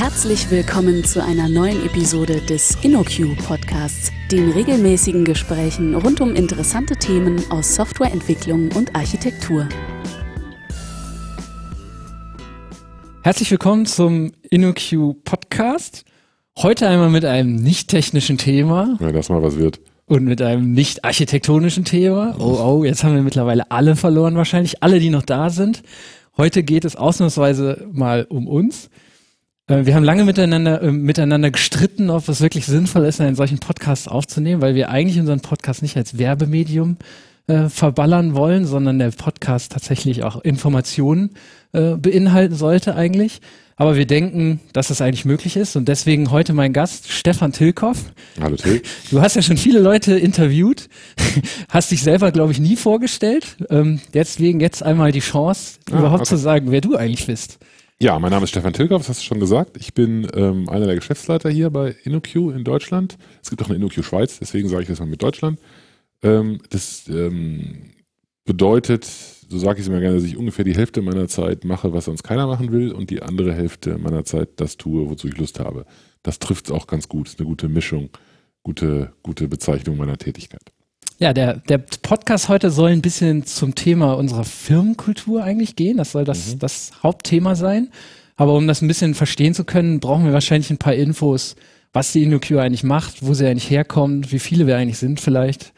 Herzlich 0.00 0.48
willkommen 0.52 1.02
zu 1.02 1.20
einer 1.24 1.48
neuen 1.48 1.84
Episode 1.84 2.40
des 2.40 2.76
InnoQ 2.84 3.36
Podcasts, 3.44 4.12
den 4.30 4.48
regelmäßigen 4.52 5.24
Gesprächen 5.24 5.96
rund 5.96 6.20
um 6.20 6.36
interessante 6.36 6.94
Themen 6.94 7.42
aus 7.50 7.74
Softwareentwicklung 7.74 8.70
und 8.76 8.94
Architektur. 8.94 9.68
Herzlich 13.22 13.50
willkommen 13.50 13.86
zum 13.86 14.30
InnoQ 14.48 15.24
Podcast. 15.24 16.04
Heute 16.56 16.86
einmal 16.86 17.10
mit 17.10 17.24
einem 17.24 17.56
nicht 17.56 17.90
technischen 17.90 18.38
Thema. 18.38 18.96
Ja, 19.00 19.10
das 19.10 19.28
mal 19.30 19.42
was 19.42 19.58
wird. 19.58 19.80
Und 20.06 20.26
mit 20.26 20.40
einem 20.40 20.74
nicht 20.74 21.04
architektonischen 21.04 21.84
Thema. 21.84 22.36
Oh, 22.38 22.56
oh, 22.62 22.84
jetzt 22.84 23.02
haben 23.02 23.16
wir 23.16 23.22
mittlerweile 23.22 23.68
alle 23.72 23.96
verloren 23.96 24.36
wahrscheinlich, 24.36 24.80
alle, 24.80 25.00
die 25.00 25.10
noch 25.10 25.24
da 25.24 25.50
sind. 25.50 25.82
Heute 26.36 26.62
geht 26.62 26.84
es 26.84 26.94
ausnahmsweise 26.94 27.88
mal 27.90 28.28
um 28.30 28.46
uns. 28.46 28.90
Äh, 29.68 29.86
wir 29.86 29.94
haben 29.94 30.04
lange 30.04 30.24
miteinander, 30.24 30.82
äh, 30.82 30.90
miteinander 30.90 31.50
gestritten, 31.50 32.10
ob 32.10 32.28
es 32.28 32.40
wirklich 32.40 32.66
sinnvoll 32.66 33.04
ist, 33.04 33.20
einen 33.20 33.36
solchen 33.36 33.58
Podcast 33.58 34.10
aufzunehmen, 34.10 34.60
weil 34.60 34.74
wir 34.74 34.90
eigentlich 34.90 35.20
unseren 35.20 35.40
Podcast 35.40 35.82
nicht 35.82 35.96
als 35.96 36.18
Werbemedium 36.18 36.96
äh, 37.46 37.68
verballern 37.68 38.34
wollen, 38.34 38.66
sondern 38.66 38.98
der 38.98 39.10
Podcast 39.10 39.72
tatsächlich 39.72 40.24
auch 40.24 40.40
Informationen 40.40 41.30
äh, 41.72 41.96
beinhalten 41.96 42.54
sollte 42.54 42.94
eigentlich. 42.94 43.40
Aber 43.76 43.94
wir 43.94 44.06
denken, 44.06 44.58
dass 44.72 44.88
das 44.88 45.00
eigentlich 45.00 45.24
möglich 45.24 45.56
ist 45.56 45.76
und 45.76 45.86
deswegen 45.86 46.32
heute 46.32 46.52
mein 46.52 46.72
Gast, 46.72 47.12
Stefan 47.12 47.52
Tilkoff. 47.52 48.06
Hallo 48.40 48.56
Till. 48.56 48.82
Du 49.12 49.20
hast 49.20 49.36
ja 49.36 49.42
schon 49.42 49.56
viele 49.56 49.78
Leute 49.78 50.18
interviewt, 50.18 50.88
hast 51.68 51.92
dich 51.92 52.02
selber, 52.02 52.32
glaube 52.32 52.50
ich, 52.50 52.58
nie 52.58 52.74
vorgestellt. 52.74 53.56
Ähm, 53.70 54.00
deswegen 54.14 54.58
jetzt 54.58 54.82
einmal 54.82 55.12
die 55.12 55.20
Chance, 55.20 55.78
ah, 55.92 55.98
überhaupt 55.98 56.22
okay. 56.22 56.30
zu 56.30 56.38
sagen, 56.38 56.72
wer 56.72 56.80
du 56.80 56.96
eigentlich 56.96 57.26
bist. 57.26 57.60
Ja, 58.00 58.16
mein 58.20 58.30
Name 58.30 58.44
ist 58.44 58.50
Stefan 58.50 58.72
Tilkoff, 58.72 59.02
das 59.02 59.08
hast 59.08 59.22
du 59.22 59.24
schon 59.24 59.40
gesagt. 59.40 59.76
Ich 59.76 59.92
bin 59.92 60.28
ähm, 60.32 60.68
einer 60.68 60.86
der 60.86 60.94
Geschäftsleiter 60.94 61.50
hier 61.50 61.68
bei 61.70 61.96
InnoQ 62.04 62.54
in 62.54 62.62
Deutschland. 62.62 63.18
Es 63.42 63.50
gibt 63.50 63.60
auch 63.60 63.66
eine 63.66 63.74
InnoQ 63.74 64.04
Schweiz, 64.04 64.38
deswegen 64.38 64.68
sage 64.68 64.82
ich 64.82 64.88
das 64.88 65.00
mal 65.00 65.08
mit 65.08 65.20
Deutschland. 65.20 65.58
Ähm, 66.22 66.60
das 66.70 67.08
ähm, 67.08 67.90
bedeutet, 68.44 69.04
so 69.04 69.58
sage 69.58 69.80
ich 69.80 69.82
es 69.82 69.88
immer 69.88 69.98
gerne, 69.98 70.14
dass 70.14 70.24
ich 70.24 70.36
ungefähr 70.36 70.64
die 70.64 70.76
Hälfte 70.76 71.02
meiner 71.02 71.26
Zeit 71.26 71.64
mache, 71.64 71.92
was 71.92 72.04
sonst 72.04 72.22
keiner 72.22 72.46
machen 72.46 72.70
will 72.70 72.92
und 72.92 73.10
die 73.10 73.20
andere 73.20 73.52
Hälfte 73.52 73.98
meiner 73.98 74.24
Zeit 74.24 74.50
das 74.60 74.76
tue, 74.76 75.10
wozu 75.10 75.26
ich 75.26 75.36
Lust 75.36 75.58
habe. 75.58 75.84
Das 76.22 76.38
trifft 76.38 76.66
es 76.66 76.70
auch 76.70 76.86
ganz 76.86 77.08
gut. 77.08 77.26
Das 77.26 77.34
ist 77.34 77.40
eine 77.40 77.48
gute 77.48 77.68
Mischung, 77.68 78.10
gute, 78.62 79.12
gute 79.24 79.48
Bezeichnung 79.48 79.96
meiner 79.96 80.18
Tätigkeit. 80.18 80.72
Ja, 81.20 81.32
der, 81.32 81.56
der 81.56 81.78
Podcast 81.78 82.48
heute 82.48 82.70
soll 82.70 82.90
ein 82.90 83.02
bisschen 83.02 83.44
zum 83.44 83.74
Thema 83.74 84.12
unserer 84.12 84.44
Firmenkultur 84.44 85.42
eigentlich 85.42 85.74
gehen. 85.74 85.96
Das 85.96 86.12
soll 86.12 86.24
das, 86.24 86.54
mhm. 86.54 86.58
das 86.60 86.92
Hauptthema 87.02 87.56
sein. 87.56 87.90
Aber 88.36 88.54
um 88.54 88.68
das 88.68 88.82
ein 88.82 88.88
bisschen 88.88 89.14
verstehen 89.14 89.52
zu 89.52 89.64
können, 89.64 89.98
brauchen 89.98 90.24
wir 90.24 90.32
wahrscheinlich 90.32 90.70
ein 90.70 90.78
paar 90.78 90.94
Infos, 90.94 91.56
was 91.92 92.12
die 92.12 92.22
InnoQ 92.22 92.52
eigentlich 92.52 92.84
macht, 92.84 93.26
wo 93.26 93.34
sie 93.34 93.48
eigentlich 93.48 93.68
herkommt, 93.68 94.30
wie 94.30 94.38
viele 94.38 94.68
wir 94.68 94.76
eigentlich 94.76 94.98
sind 94.98 95.18
vielleicht. 95.20 95.72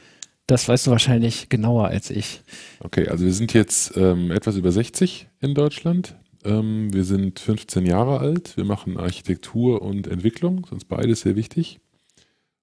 Das 0.47 0.69
weißt 0.69 0.89
du 0.89 0.91
wahrscheinlich 0.91 1.49
genauer 1.49 1.89
als 1.89 2.11
ich. 2.11 2.43
Okay, 2.81 3.09
also 3.09 3.25
wir 3.25 3.33
sind 3.33 3.55
jetzt 3.55 3.97
ähm, 3.97 4.31
etwas 4.31 4.57
über 4.57 4.71
60 4.71 5.27
in 5.41 5.55
Deutschland. 5.55 6.17
Ähm, 6.45 6.93
wir 6.93 7.05
sind 7.05 7.41
15 7.41 7.87
Jahre 7.87 8.19
alt. 8.19 8.59
Wir 8.59 8.65
machen 8.65 8.99
Architektur 8.99 9.81
und 9.81 10.07
Entwicklung, 10.07 10.67
sonst 10.69 10.85
beides 10.85 11.23
sehr 11.23 11.35
wichtig. 11.35 11.81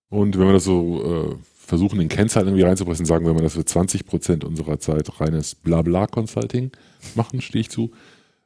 Und 0.10 0.38
wenn 0.38 0.46
wir 0.46 0.54
das 0.54 0.66
so 0.66 1.32
äh, 1.32 1.36
versuchen, 1.68 2.00
in 2.00 2.08
Kennzahlen 2.08 2.48
irgendwie 2.48 2.64
reinzupressen, 2.64 3.06
sagen 3.06 3.26
wir 3.26 3.34
mal, 3.34 3.44
dass 3.44 3.58
wir 3.58 3.66
20 3.66 4.06
Prozent 4.06 4.46
unserer 4.46 4.80
Zeit 4.80 5.20
reines 5.20 5.54
Blabla-Consulting 5.54 6.72
machen, 7.16 7.42
stehe 7.42 7.62
ich 7.62 7.70
zu. 7.70 7.92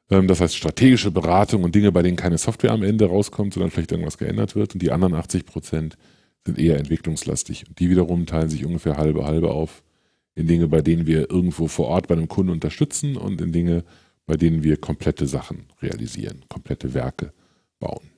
Ähm, 0.09 0.27
das 0.27 0.41
heißt 0.41 0.55
strategische 0.55 1.11
Beratung 1.11 1.63
und 1.63 1.75
Dinge, 1.75 1.91
bei 1.91 2.01
denen 2.01 2.17
keine 2.17 2.39
Software 2.39 2.71
am 2.71 2.81
Ende 2.81 3.05
rauskommt, 3.05 3.53
sondern 3.53 3.69
vielleicht 3.69 3.91
irgendwas 3.91 4.17
geändert 4.17 4.55
wird. 4.55 4.73
Und 4.73 4.81
die 4.81 4.91
anderen 4.91 5.13
80 5.13 5.45
Prozent 5.45 5.97
sind 6.45 6.57
eher 6.57 6.77
entwicklungslastig. 6.77 7.67
Und 7.67 7.79
die 7.79 7.91
wiederum 7.91 8.25
teilen 8.25 8.49
sich 8.49 8.65
ungefähr 8.65 8.97
halbe 8.97 9.23
halbe 9.23 9.51
auf 9.51 9.83
in 10.33 10.47
Dinge, 10.47 10.67
bei 10.67 10.81
denen 10.81 11.05
wir 11.05 11.29
irgendwo 11.29 11.67
vor 11.67 11.87
Ort 11.87 12.07
bei 12.07 12.15
einem 12.15 12.27
Kunden 12.27 12.51
unterstützen 12.51 13.17
und 13.17 13.39
in 13.39 13.51
Dinge, 13.51 13.83
bei 14.25 14.35
denen 14.35 14.63
wir 14.63 14.77
komplette 14.77 15.27
Sachen 15.27 15.67
realisieren, 15.79 16.45
komplette 16.49 16.95
Werke 16.95 17.33
bauen. 17.79 18.09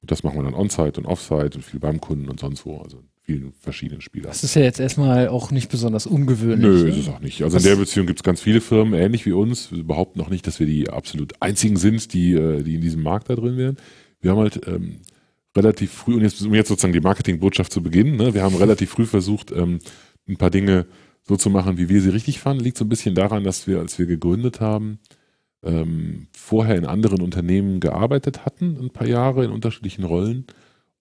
Und 0.00 0.10
das 0.10 0.24
machen 0.24 0.38
wir 0.38 0.42
dann 0.42 0.54
on-site 0.54 0.98
und 1.00 1.06
off-site 1.06 1.56
und 1.56 1.62
viel 1.62 1.78
beim 1.78 2.00
Kunden 2.00 2.28
und 2.28 2.40
sonst 2.40 2.66
wo, 2.66 2.78
also 2.78 3.04
vielen 3.28 3.52
verschiedenen 3.52 4.00
Spielern. 4.00 4.28
Das 4.28 4.42
ist 4.42 4.54
ja 4.54 4.62
jetzt 4.62 4.80
erstmal 4.80 5.28
auch 5.28 5.50
nicht 5.50 5.70
besonders 5.70 6.06
ungewöhnlich. 6.06 6.60
Nö, 6.60 6.82
ne? 6.84 6.88
ist 6.88 6.96
es 6.96 7.08
auch 7.10 7.20
nicht. 7.20 7.42
Also 7.42 7.58
in 7.58 7.62
der 7.62 7.76
Beziehung 7.76 8.06
gibt 8.06 8.20
es 8.20 8.22
ganz 8.22 8.40
viele 8.40 8.62
Firmen, 8.62 8.98
ähnlich 8.98 9.26
wie 9.26 9.32
uns. 9.32 9.70
Wir 9.70 9.84
behaupten 9.84 10.18
noch 10.18 10.30
nicht, 10.30 10.46
dass 10.46 10.60
wir 10.60 10.66
die 10.66 10.88
absolut 10.88 11.34
einzigen 11.40 11.76
sind, 11.76 12.14
die, 12.14 12.32
äh, 12.32 12.62
die 12.62 12.76
in 12.76 12.80
diesem 12.80 13.02
Markt 13.02 13.28
da 13.28 13.36
drin 13.36 13.58
wären. 13.58 13.76
Wir 14.22 14.30
haben 14.30 14.38
halt 14.38 14.66
ähm, 14.66 15.00
relativ 15.54 15.92
früh, 15.92 16.14
und 16.14 16.22
jetzt, 16.22 16.40
um 16.40 16.54
jetzt 16.54 16.68
sozusagen 16.68 16.94
die 16.94 17.00
Marketingbotschaft 17.00 17.70
zu 17.70 17.82
beginnen, 17.82 18.16
ne, 18.16 18.32
wir 18.32 18.42
haben 18.42 18.56
relativ 18.56 18.90
früh 18.90 19.04
versucht, 19.04 19.52
ähm, 19.52 19.80
ein 20.26 20.38
paar 20.38 20.50
Dinge 20.50 20.86
so 21.22 21.36
zu 21.36 21.50
machen, 21.50 21.76
wie 21.76 21.90
wir 21.90 22.00
sie 22.00 22.08
richtig 22.08 22.40
fanden. 22.40 22.64
Liegt 22.64 22.78
so 22.78 22.86
ein 22.86 22.88
bisschen 22.88 23.14
daran, 23.14 23.44
dass 23.44 23.66
wir, 23.66 23.78
als 23.78 23.98
wir 23.98 24.06
gegründet 24.06 24.62
haben, 24.62 25.00
ähm, 25.62 26.28
vorher 26.32 26.76
in 26.76 26.86
anderen 26.86 27.20
Unternehmen 27.20 27.80
gearbeitet 27.80 28.46
hatten, 28.46 28.78
ein 28.80 28.90
paar 28.90 29.06
Jahre 29.06 29.44
in 29.44 29.50
unterschiedlichen 29.50 30.04
Rollen 30.04 30.46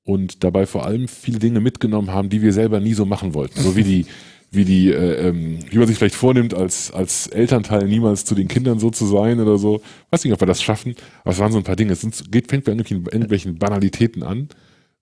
und 0.07 0.45
dabei 0.45 0.65
vor 0.65 0.85
allem 0.85 1.09
viele 1.09 1.37
Dinge 1.37 1.59
mitgenommen 1.59 2.11
haben, 2.11 2.29
die 2.29 2.41
wir 2.41 2.53
selber 2.53 2.79
nie 2.79 2.93
so 2.93 3.05
machen 3.05 3.33
wollten. 3.33 3.59
So 3.61 3.75
wie 3.75 3.83
die 3.83 4.05
wie 4.49 4.63
die, 4.63 4.93
äh, 4.93 5.27
ähm, 5.27 5.59
wie 5.69 5.77
man 5.77 5.87
sich 5.87 5.97
vielleicht 5.97 6.15
vornimmt, 6.15 6.53
als, 6.53 6.89
als 6.91 7.27
Elternteil 7.27 7.85
niemals 7.85 8.23
zu 8.23 8.33
den 8.33 8.47
Kindern 8.47 8.79
so 8.79 8.89
zu 8.89 9.05
sein 9.05 9.41
oder 9.41 9.57
so. 9.57 9.81
Weiß 10.09 10.23
nicht, 10.23 10.31
ob 10.31 10.39
wir 10.39 10.47
das 10.47 10.63
schaffen, 10.63 10.95
aber 11.23 11.31
es 11.31 11.39
waren 11.39 11.51
so 11.51 11.57
ein 11.57 11.65
paar 11.65 11.75
Dinge. 11.75 11.91
Es 11.91 11.99
sind, 11.99 12.31
geht, 12.31 12.47
fängt 12.47 12.63
bei 12.63 12.71
irgendwelchen, 12.71 13.05
irgendwelchen 13.07 13.59
Banalitäten 13.59 14.23
an, 14.23 14.47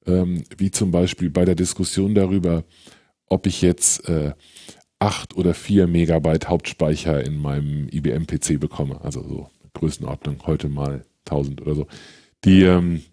ähm, 0.07 0.43
wie 0.57 0.71
zum 0.71 0.89
Beispiel 0.89 1.29
bei 1.29 1.45
der 1.45 1.53
Diskussion 1.53 2.15
darüber, 2.15 2.63
ob 3.27 3.45
ich 3.45 3.61
jetzt 3.61 4.09
äh, 4.09 4.33
acht 4.97 5.37
oder 5.37 5.53
vier 5.53 5.85
Megabyte 5.85 6.49
Hauptspeicher 6.49 7.23
in 7.23 7.37
meinem 7.37 7.87
IBM-PC 7.91 8.59
bekomme. 8.59 8.99
Also 9.03 9.21
so 9.21 9.49
Größenordnung 9.75 10.37
heute 10.47 10.69
mal 10.69 11.05
1000 11.25 11.61
oder 11.61 11.75
so. 11.75 11.87
Die, 12.45 12.63
ähm, 12.63 13.03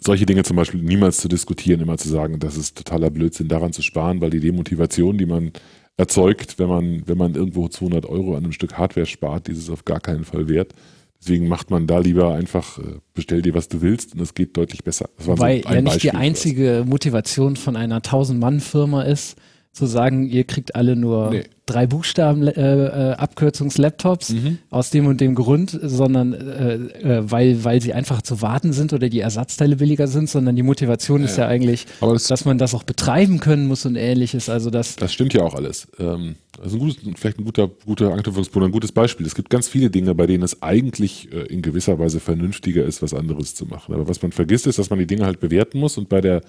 solche 0.00 0.26
Dinge 0.26 0.42
zum 0.42 0.56
Beispiel 0.56 0.82
niemals 0.82 1.18
zu 1.18 1.28
diskutieren, 1.28 1.80
immer 1.80 1.98
zu 1.98 2.08
sagen, 2.08 2.38
das 2.38 2.56
ist 2.56 2.76
totaler 2.76 3.10
Blödsinn, 3.10 3.48
daran 3.48 3.72
zu 3.72 3.82
sparen, 3.82 4.20
weil 4.20 4.30
die 4.30 4.40
Demotivation, 4.40 5.18
die 5.18 5.26
man 5.26 5.52
erzeugt, 5.96 6.58
wenn 6.58 6.68
man, 6.68 7.02
wenn 7.06 7.18
man 7.18 7.34
irgendwo 7.34 7.68
200 7.68 8.06
Euro 8.06 8.36
an 8.36 8.44
einem 8.44 8.52
Stück 8.52 8.74
Hardware 8.74 9.06
spart, 9.06 9.48
dieses 9.48 9.70
auf 9.70 9.84
gar 9.84 10.00
keinen 10.00 10.24
Fall 10.24 10.48
wert. 10.48 10.74
Deswegen 11.20 11.48
macht 11.48 11.70
man 11.70 11.86
da 11.86 11.98
lieber 11.98 12.34
einfach, 12.34 12.78
äh, 12.78 12.98
bestell 13.14 13.40
dir, 13.40 13.54
was 13.54 13.68
du 13.68 13.80
willst 13.80 14.14
und 14.14 14.20
es 14.20 14.34
geht 14.34 14.56
deutlich 14.56 14.84
besser. 14.84 15.08
Weil 15.16 15.62
so 15.62 15.68
ja 15.70 15.80
nicht 15.80 15.84
Beispiel 15.84 16.10
die 16.10 16.16
einzige 16.16 16.84
Motivation 16.86 17.56
von 17.56 17.74
einer 17.74 18.00
1000-Mann-Firma 18.00 19.02
ist, 19.02 19.36
zu 19.76 19.86
sagen, 19.86 20.28
ihr 20.28 20.44
kriegt 20.44 20.74
alle 20.74 20.96
nur 20.96 21.30
nee. 21.30 21.44
drei 21.66 21.86
Buchstaben 21.86 22.46
äh, 22.46 22.50
äh, 22.50 23.12
Abkürzungs-Laptops 23.12 24.30
mhm. 24.30 24.58
aus 24.70 24.90
dem 24.90 25.06
und 25.06 25.20
dem 25.20 25.34
Grund, 25.34 25.78
sondern 25.82 26.32
äh, 26.32 26.74
äh, 26.74 27.30
weil, 27.30 27.62
weil 27.62 27.82
sie 27.82 27.92
einfach 27.92 28.22
zu 28.22 28.40
warten 28.40 28.72
sind 28.72 28.92
oder 28.92 29.08
die 29.08 29.20
Ersatzteile 29.20 29.76
billiger 29.76 30.08
sind, 30.08 30.30
sondern 30.30 30.56
die 30.56 30.62
Motivation 30.62 31.20
ja. 31.20 31.26
ist 31.26 31.36
ja 31.36 31.46
eigentlich, 31.46 31.86
das, 32.00 32.24
dass 32.24 32.44
man 32.46 32.56
das 32.56 32.74
auch 32.74 32.84
betreiben 32.84 33.38
können 33.38 33.66
muss 33.66 33.84
und 33.84 33.96
ähnliches. 33.96 34.48
Also 34.48 34.70
das, 34.70 34.96
das 34.96 35.12
stimmt 35.12 35.34
ja 35.34 35.42
auch 35.42 35.54
alles. 35.54 35.88
Ähm, 35.98 36.36
also 36.60 36.76
ein 36.76 36.80
gutes, 36.80 36.96
vielleicht 37.16 37.38
ein 37.38 37.44
guter, 37.44 37.68
guter 37.84 38.12
Anknüpfungspunkt, 38.12 38.66
ein 38.66 38.72
gutes 38.72 38.92
Beispiel. 38.92 39.26
Es 39.26 39.34
gibt 39.34 39.50
ganz 39.50 39.68
viele 39.68 39.90
Dinge, 39.90 40.14
bei 40.14 40.26
denen 40.26 40.42
es 40.42 40.62
eigentlich 40.62 41.30
äh, 41.32 41.42
in 41.46 41.60
gewisser 41.60 41.98
Weise 41.98 42.18
vernünftiger 42.18 42.84
ist, 42.84 43.02
was 43.02 43.12
anderes 43.12 43.54
zu 43.54 43.66
machen. 43.66 43.94
Aber 43.94 44.08
was 44.08 44.22
man 44.22 44.32
vergisst, 44.32 44.66
ist, 44.66 44.78
dass 44.78 44.88
man 44.88 44.98
die 44.98 45.06
Dinge 45.06 45.26
halt 45.26 45.40
bewerten 45.40 45.78
muss 45.78 45.98
und 45.98 46.08
bei 46.08 46.22
der 46.22 46.40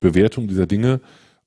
Bewertung 0.00 0.48
dieser 0.48 0.66
Dinge 0.66 1.00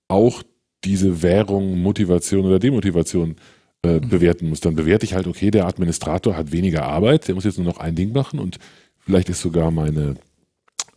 auch 0.07 0.44
diese 0.84 1.22
Währung 1.22 1.81
Motivation 1.81 2.46
oder 2.46 2.59
Demotivation 2.59 3.36
äh, 3.84 4.00
mhm. 4.00 4.09
bewerten 4.09 4.50
muss. 4.50 4.59
Dann 4.59 4.75
bewerte 4.75 5.06
ich 5.06 5.13
halt, 5.13 5.28
okay, 5.28 5.52
der 5.52 5.68
Administrator 5.68 6.36
hat 6.36 6.52
weniger 6.52 6.84
Arbeit, 6.84 7.28
der 7.28 7.36
muss 7.36 7.44
jetzt 7.44 7.58
nur 7.58 7.68
noch 7.68 7.78
ein 7.78 7.96
Ding 7.96 8.13
machen 8.13 8.40
und 8.40 8.59
vielleicht 9.00 9.30
ist 9.30 9.41
sogar 9.41 9.72
meine, 9.72 10.16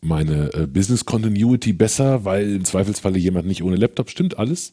meine 0.01 0.53
äh, 0.55 0.67
Business 0.67 1.05
Continuity 1.05 1.73
besser, 1.73 2.25
weil 2.25 2.57
im 2.57 2.65
Zweifelsfalle 2.65 3.19
jemand 3.19 3.47
nicht 3.47 3.63
ohne 3.63 3.77
Laptop 3.77 4.11
stimmt, 4.11 4.39
alles. 4.39 4.73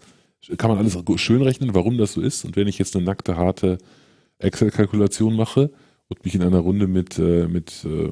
Kann 0.57 0.69
man 0.69 0.77
alles 0.77 0.97
schön 1.15 1.41
rechnen, 1.41 1.73
warum 1.73 1.97
das 1.97 2.13
so 2.13 2.21
ist. 2.21 2.45
Und 2.45 2.55
wenn 2.55 2.67
ich 2.67 2.77
jetzt 2.77 2.95
eine 2.95 3.03
nackte, 3.03 3.35
harte 3.35 3.79
Excel-Kalkulation 4.37 5.35
mache 5.35 5.71
und 6.07 6.23
mich 6.23 6.35
in 6.35 6.43
einer 6.43 6.59
Runde 6.59 6.87
mit, 6.87 7.17
äh, 7.17 7.47
mit 7.47 7.85
äh, 7.85 8.11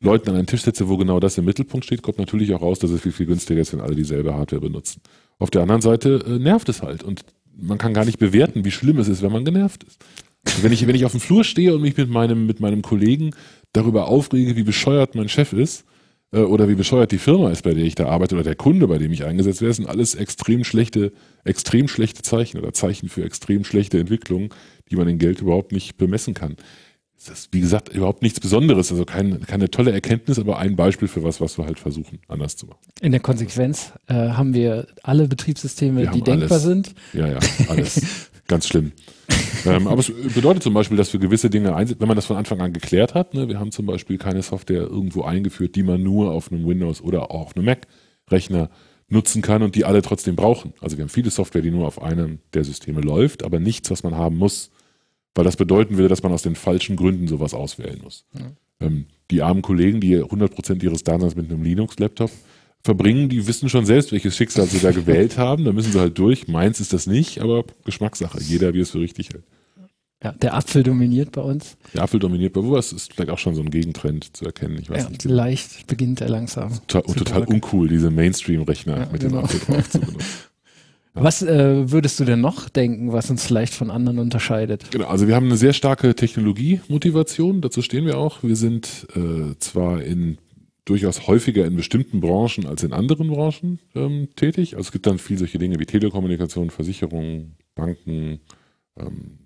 Leuten 0.00 0.30
an 0.30 0.36
einen 0.36 0.46
Tisch 0.46 0.62
setze, 0.62 0.88
wo 0.88 0.96
genau 0.96 1.20
das 1.20 1.38
im 1.38 1.44
Mittelpunkt 1.44 1.84
steht, 1.84 2.02
kommt 2.02 2.18
natürlich 2.18 2.52
auch 2.54 2.62
raus, 2.62 2.78
dass 2.78 2.90
es 2.90 3.00
viel, 3.00 3.12
viel 3.12 3.26
günstiger 3.26 3.60
ist, 3.60 3.72
wenn 3.72 3.80
alle 3.80 3.94
dieselbe 3.94 4.34
Hardware 4.34 4.62
benutzen. 4.62 5.00
Auf 5.42 5.50
der 5.50 5.62
anderen 5.62 5.82
Seite 5.82 6.22
äh, 6.24 6.38
nervt 6.38 6.68
es 6.68 6.82
halt 6.82 7.02
und 7.02 7.24
man 7.56 7.76
kann 7.76 7.92
gar 7.92 8.04
nicht 8.04 8.20
bewerten, 8.20 8.64
wie 8.64 8.70
schlimm 8.70 8.98
es 8.98 9.08
ist, 9.08 9.22
wenn 9.22 9.32
man 9.32 9.44
genervt 9.44 9.82
ist. 9.82 9.98
Also 10.44 10.62
wenn 10.62 10.72
ich, 10.72 10.86
wenn 10.86 10.94
ich 10.94 11.04
auf 11.04 11.10
dem 11.10 11.20
Flur 11.20 11.42
stehe 11.42 11.74
und 11.74 11.82
mich 11.82 11.96
mit 11.96 12.08
meinem, 12.08 12.46
mit 12.46 12.60
meinem 12.60 12.80
Kollegen 12.80 13.34
darüber 13.72 14.06
aufrege, 14.06 14.54
wie 14.54 14.62
bescheuert 14.62 15.16
mein 15.16 15.28
Chef 15.28 15.52
ist, 15.52 15.84
äh, 16.32 16.38
oder 16.38 16.68
wie 16.68 16.76
bescheuert 16.76 17.10
die 17.10 17.18
Firma 17.18 17.50
ist, 17.50 17.62
bei 17.62 17.74
der 17.74 17.82
ich 17.82 17.96
da 17.96 18.06
arbeite, 18.06 18.36
oder 18.36 18.44
der 18.44 18.54
Kunde, 18.54 18.86
bei 18.86 18.98
dem 18.98 19.10
ich 19.10 19.24
eingesetzt 19.24 19.60
werde, 19.62 19.74
sind 19.74 19.88
alles 19.88 20.14
extrem 20.14 20.62
schlechte, 20.62 21.12
extrem 21.42 21.88
schlechte 21.88 22.22
Zeichen 22.22 22.58
oder 22.58 22.72
Zeichen 22.72 23.08
für 23.08 23.24
extrem 23.24 23.64
schlechte 23.64 23.98
Entwicklungen, 23.98 24.50
die 24.92 24.96
man 24.96 25.08
in 25.08 25.18
Geld 25.18 25.40
überhaupt 25.40 25.72
nicht 25.72 25.96
bemessen 25.96 26.34
kann. 26.34 26.54
Das 27.28 27.40
ist, 27.40 27.48
wie 27.52 27.60
gesagt, 27.60 27.88
überhaupt 27.90 28.22
nichts 28.22 28.40
Besonderes, 28.40 28.90
also 28.90 29.04
kein, 29.04 29.40
keine 29.42 29.70
tolle 29.70 29.92
Erkenntnis, 29.92 30.38
aber 30.38 30.58
ein 30.58 30.76
Beispiel 30.76 31.08
für 31.08 31.22
was, 31.22 31.40
was 31.40 31.58
wir 31.58 31.66
halt 31.66 31.78
versuchen, 31.78 32.18
anders 32.28 32.56
zu 32.56 32.66
machen. 32.66 32.80
In 33.00 33.12
der 33.12 33.20
Konsequenz 33.20 33.92
äh, 34.08 34.14
haben 34.14 34.54
wir 34.54 34.86
alle 35.02 35.28
Betriebssysteme, 35.28 36.02
wir 36.02 36.10
die 36.10 36.22
denkbar 36.22 36.52
alles. 36.52 36.62
sind. 36.62 36.94
Ja, 37.12 37.28
ja, 37.28 37.38
alles. 37.68 38.00
Ganz 38.48 38.66
schlimm. 38.66 38.92
ähm, 39.66 39.86
aber 39.86 40.00
es 40.00 40.12
bedeutet 40.34 40.62
zum 40.62 40.74
Beispiel, 40.74 40.96
dass 40.96 41.12
wir 41.12 41.20
gewisse 41.20 41.48
Dinge, 41.48 41.74
einsetzen, 41.74 42.00
wenn 42.00 42.08
man 42.08 42.16
das 42.16 42.26
von 42.26 42.36
Anfang 42.36 42.60
an 42.60 42.72
geklärt 42.72 43.14
hat, 43.14 43.34
ne, 43.34 43.48
wir 43.48 43.58
haben 43.58 43.70
zum 43.70 43.86
Beispiel 43.86 44.18
keine 44.18 44.42
Software 44.42 44.82
irgendwo 44.82 45.22
eingeführt, 45.22 45.76
die 45.76 45.84
man 45.84 46.02
nur 46.02 46.32
auf 46.32 46.50
einem 46.50 46.66
Windows 46.66 47.00
oder 47.00 47.30
auch 47.30 47.46
auf 47.46 47.56
einem 47.56 47.66
Mac-Rechner 47.66 48.68
nutzen 49.08 49.42
kann 49.42 49.62
und 49.62 49.74
die 49.74 49.84
alle 49.84 50.02
trotzdem 50.02 50.36
brauchen. 50.36 50.72
Also 50.80 50.96
wir 50.96 51.02
haben 51.02 51.10
viele 51.10 51.30
Software, 51.30 51.62
die 51.62 51.70
nur 51.70 51.86
auf 51.86 52.02
einem 52.02 52.40
der 52.54 52.64
Systeme 52.64 53.00
läuft, 53.00 53.44
aber 53.44 53.60
nichts, 53.60 53.90
was 53.90 54.02
man 54.02 54.16
haben 54.16 54.36
muss, 54.36 54.70
weil 55.34 55.44
das 55.44 55.56
bedeuten 55.56 55.96
würde, 55.96 56.08
dass 56.08 56.22
man 56.22 56.32
aus 56.32 56.42
den 56.42 56.54
falschen 56.54 56.96
Gründen 56.96 57.28
sowas 57.28 57.54
auswählen 57.54 58.00
muss. 58.02 58.24
Ja. 58.38 58.52
Ähm, 58.80 59.06
die 59.30 59.42
armen 59.42 59.62
Kollegen, 59.62 60.00
die 60.00 60.16
100% 60.18 60.82
ihres 60.82 61.04
Daseins 61.04 61.36
mit 61.36 61.50
einem 61.50 61.62
Linux-Laptop 61.62 62.30
verbringen, 62.84 63.28
die 63.28 63.46
wissen 63.46 63.68
schon 63.68 63.86
selbst, 63.86 64.12
welches 64.12 64.36
Schicksal 64.36 64.66
sie 64.66 64.80
da 64.80 64.90
gewählt 64.92 65.38
haben. 65.38 65.64
Da 65.64 65.72
müssen 65.72 65.92
sie 65.92 66.00
halt 66.00 66.18
durch. 66.18 66.48
Meins 66.48 66.80
ist 66.80 66.92
das 66.92 67.06
nicht, 67.06 67.40
aber 67.40 67.64
Geschmackssache. 67.84 68.40
Jeder, 68.42 68.74
wie 68.74 68.80
es 68.80 68.90
für 68.90 69.00
richtig 69.00 69.30
hält. 69.30 69.44
Ja, 70.22 70.30
der 70.32 70.54
Apfel 70.54 70.84
dominiert 70.84 71.32
bei 71.32 71.40
uns. 71.40 71.76
Der 71.94 72.02
Apfel 72.02 72.20
dominiert 72.20 72.52
bei 72.52 72.60
uns. 72.60 72.92
Ist 72.92 73.12
vielleicht 73.12 73.30
auch 73.30 73.38
schon 73.38 73.56
so 73.56 73.62
ein 73.62 73.70
Gegentrend 73.70 74.36
zu 74.36 74.44
erkennen. 74.44 74.78
Ich 74.80 74.88
weiß 74.88 75.04
ja, 75.04 75.08
nicht. 75.08 75.24
Leicht 75.24 75.86
beginnt 75.88 76.20
er 76.20 76.28
langsam. 76.28 76.72
Total, 76.86 77.14
total 77.14 77.44
uncool, 77.44 77.88
diese 77.88 78.10
Mainstream-Rechner 78.10 78.98
Ja, 78.98 79.08
mit 79.10 79.22
genau. 79.22 79.38
dem 79.38 79.44
Apfel 79.44 79.60
drauf 79.60 79.90
zu 79.90 80.00
benutzen. 80.00 80.26
Was 81.14 81.42
äh, 81.42 81.90
würdest 81.90 82.18
du 82.20 82.24
denn 82.24 82.40
noch 82.40 82.70
denken, 82.70 83.12
was 83.12 83.28
uns 83.28 83.44
vielleicht 83.44 83.74
von 83.74 83.90
anderen 83.90 84.18
unterscheidet? 84.18 84.90
Genau, 84.90 85.06
also 85.06 85.28
wir 85.28 85.34
haben 85.34 85.46
eine 85.46 85.56
sehr 85.56 85.74
starke 85.74 86.14
Technologiemotivation, 86.14 87.60
dazu 87.60 87.82
stehen 87.82 88.06
wir 88.06 88.16
auch. 88.16 88.42
Wir 88.42 88.56
sind 88.56 89.06
äh, 89.14 89.58
zwar 89.58 90.02
in 90.02 90.38
durchaus 90.84 91.26
häufiger 91.26 91.64
in 91.64 91.76
bestimmten 91.76 92.20
Branchen 92.20 92.66
als 92.66 92.82
in 92.82 92.92
anderen 92.92 93.28
Branchen 93.28 93.78
ähm, 93.94 94.28
tätig. 94.34 94.74
Also 94.74 94.88
es 94.88 94.92
gibt 94.92 95.06
dann 95.06 95.18
viel 95.18 95.38
solche 95.38 95.58
Dinge 95.58 95.78
wie 95.78 95.86
Telekommunikation, 95.86 96.70
Versicherungen, 96.70 97.56
Banken, 97.74 98.40
ähm, 98.98 99.38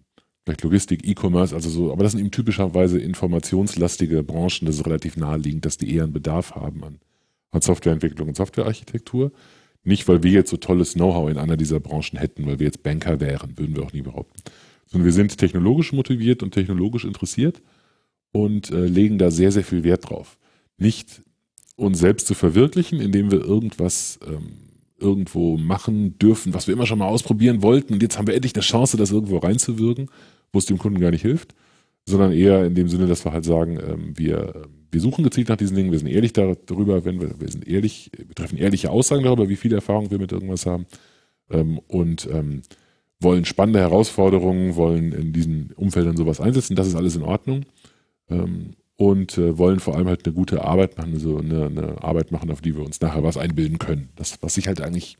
vielleicht 0.44 0.62
Logistik, 0.62 1.06
E-Commerce, 1.06 1.54
also 1.54 1.68
so, 1.68 1.92
aber 1.92 2.04
das 2.04 2.12
sind 2.12 2.20
eben 2.20 2.30
typischerweise 2.30 2.98
informationslastige 2.98 4.22
Branchen, 4.22 4.66
das 4.66 4.76
ist 4.76 4.86
relativ 4.86 5.16
naheliegend, 5.16 5.66
dass 5.66 5.76
die 5.76 5.92
eher 5.92 6.04
einen 6.04 6.12
Bedarf 6.12 6.54
haben 6.54 6.84
an, 6.84 6.98
an 7.50 7.60
Softwareentwicklung 7.60 8.28
und 8.28 8.36
Softwarearchitektur. 8.36 9.32
Nicht, 9.86 10.08
weil 10.08 10.24
wir 10.24 10.32
jetzt 10.32 10.50
so 10.50 10.56
tolles 10.56 10.94
Know-how 10.94 11.30
in 11.30 11.38
einer 11.38 11.56
dieser 11.56 11.78
Branchen 11.78 12.18
hätten, 12.18 12.44
weil 12.44 12.58
wir 12.58 12.66
jetzt 12.66 12.82
Banker 12.82 13.20
wären, 13.20 13.56
würden 13.56 13.76
wir 13.76 13.84
auch 13.84 13.92
nie 13.92 14.02
behaupten. 14.02 14.42
Sondern 14.86 15.04
wir 15.04 15.12
sind 15.12 15.38
technologisch 15.38 15.92
motiviert 15.92 16.42
und 16.42 16.52
technologisch 16.52 17.04
interessiert 17.04 17.62
und 18.32 18.72
äh, 18.72 18.86
legen 18.86 19.16
da 19.16 19.30
sehr, 19.30 19.52
sehr 19.52 19.62
viel 19.62 19.84
Wert 19.84 20.10
drauf. 20.10 20.38
Nicht 20.76 21.22
uns 21.76 22.00
selbst 22.00 22.26
zu 22.26 22.34
verwirklichen, 22.34 23.00
indem 23.00 23.30
wir 23.30 23.40
irgendwas 23.44 24.18
ähm, 24.26 24.56
irgendwo 24.98 25.56
machen 25.56 26.18
dürfen, 26.18 26.52
was 26.52 26.66
wir 26.66 26.74
immer 26.74 26.86
schon 26.86 26.98
mal 26.98 27.06
ausprobieren 27.06 27.62
wollten. 27.62 27.94
Und 27.94 28.02
jetzt 28.02 28.18
haben 28.18 28.26
wir 28.26 28.34
endlich 28.34 28.56
eine 28.56 28.62
Chance, 28.62 28.96
das 28.96 29.12
irgendwo 29.12 29.38
reinzuwirken, 29.38 30.10
wo 30.52 30.58
es 30.58 30.66
dem 30.66 30.78
Kunden 30.78 30.98
gar 30.98 31.12
nicht 31.12 31.22
hilft, 31.22 31.54
sondern 32.06 32.32
eher 32.32 32.64
in 32.64 32.74
dem 32.74 32.88
Sinne, 32.88 33.06
dass 33.06 33.24
wir 33.24 33.32
halt 33.32 33.44
sagen, 33.44 33.78
ähm, 33.78 34.18
wir, 34.18 34.66
wir 34.96 35.02
suchen 35.02 35.24
gezielt 35.24 35.50
nach 35.50 35.58
diesen 35.58 35.76
Dingen, 35.76 35.92
wir 35.92 35.98
sind 35.98 36.08
ehrlich 36.08 36.32
darüber, 36.32 37.04
wenn 37.04 37.20
wir, 37.20 37.38
wir 37.38 37.50
sind 37.50 37.68
ehrlich, 37.68 38.10
wir 38.16 38.34
treffen 38.34 38.56
ehrliche 38.56 38.90
Aussagen 38.90 39.24
darüber, 39.24 39.50
wie 39.50 39.56
viel 39.56 39.74
Erfahrung 39.74 40.10
wir 40.10 40.18
mit 40.18 40.32
irgendwas 40.32 40.64
haben 40.64 40.86
ähm, 41.50 41.78
und 41.86 42.26
ähm, 42.32 42.62
wollen 43.20 43.44
spannende 43.44 43.80
Herausforderungen, 43.80 44.74
wollen 44.74 45.12
in 45.12 45.34
diesen 45.34 45.72
Umfeldern 45.72 46.16
sowas 46.16 46.40
einsetzen, 46.40 46.76
das 46.76 46.86
ist 46.86 46.94
alles 46.94 47.14
in 47.14 47.20
Ordnung. 47.20 47.66
Ähm, 48.30 48.70
und 48.96 49.36
äh, 49.36 49.58
wollen 49.58 49.80
vor 49.80 49.96
allem 49.96 50.06
halt 50.06 50.24
eine 50.24 50.34
gute 50.34 50.64
Arbeit 50.64 50.96
machen, 50.96 51.18
so 51.18 51.36
eine, 51.36 51.66
eine 51.66 52.02
Arbeit 52.02 52.32
machen, 52.32 52.50
auf 52.50 52.62
die 52.62 52.74
wir 52.74 52.82
uns 52.82 53.02
nachher 53.02 53.22
was 53.22 53.36
einbilden 53.36 53.78
können. 53.78 54.08
Das, 54.16 54.38
was 54.40 54.54
sich 54.54 54.66
halt 54.66 54.80
eigentlich, 54.80 55.18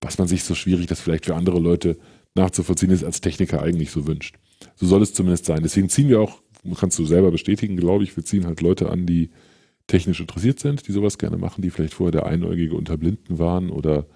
was 0.00 0.18
man 0.18 0.26
sich 0.26 0.42
so 0.42 0.56
schwierig, 0.56 0.88
das 0.88 1.00
vielleicht 1.00 1.26
für 1.26 1.36
andere 1.36 1.60
Leute 1.60 1.96
nachzuvollziehen 2.34 2.90
ist, 2.90 3.04
als 3.04 3.20
Techniker 3.20 3.62
eigentlich 3.62 3.92
so 3.92 4.08
wünscht. 4.08 4.34
So 4.74 4.86
soll 4.86 5.02
es 5.02 5.14
zumindest 5.14 5.44
sein. 5.44 5.62
Deswegen 5.62 5.88
ziehen 5.88 6.08
wir 6.08 6.20
auch, 6.20 6.41
kannst 6.78 6.98
du 6.98 7.04
selber 7.04 7.30
bestätigen, 7.30 7.76
glaube 7.76 8.04
ich, 8.04 8.16
wir 8.16 8.24
ziehen 8.24 8.46
halt 8.46 8.60
Leute 8.60 8.90
an, 8.90 9.06
die 9.06 9.30
technisch 9.86 10.20
interessiert 10.20 10.60
sind, 10.60 10.86
die 10.86 10.92
sowas 10.92 11.18
gerne 11.18 11.36
machen, 11.36 11.62
die 11.62 11.70
vielleicht 11.70 11.94
vorher 11.94 12.12
der 12.12 12.26
Einäugige 12.26 12.74
unter 12.74 12.96
Blinden 12.96 13.38
waren 13.38 13.70
oder 13.70 14.06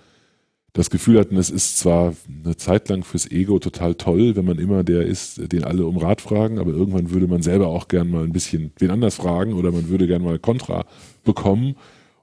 das 0.73 0.91
Gefühl 0.91 1.19
hatten, 1.19 1.37
es 1.39 1.49
ist 1.49 1.79
zwar 1.79 2.15
eine 2.29 2.57
Zeit 2.57 2.89
lang 2.91 3.03
fürs 3.03 3.31
Ego 3.31 3.59
total 3.59 3.95
toll, 3.95 4.37
wenn 4.37 4.45
man 4.45 4.59
immer 4.59 4.85
der 4.85 5.07
ist, 5.07 5.51
den 5.51 5.65
alle 5.65 5.87
um 5.87 5.97
Rat 5.97 6.21
fragen, 6.21 6.59
aber 6.59 6.73
irgendwann 6.73 7.11
würde 7.11 7.27
man 7.27 7.41
selber 7.41 7.69
auch 7.69 7.89
gern 7.89 8.11
mal 8.11 8.25
ein 8.25 8.33
bisschen 8.33 8.73
wen 8.79 8.91
anders 8.91 9.15
fragen 9.15 9.55
oder 9.55 9.73
man 9.73 9.89
würde 9.89 10.07
gern 10.07 10.23
mal 10.23 10.39
Kontra 10.39 10.85
bekommen 11.25 11.77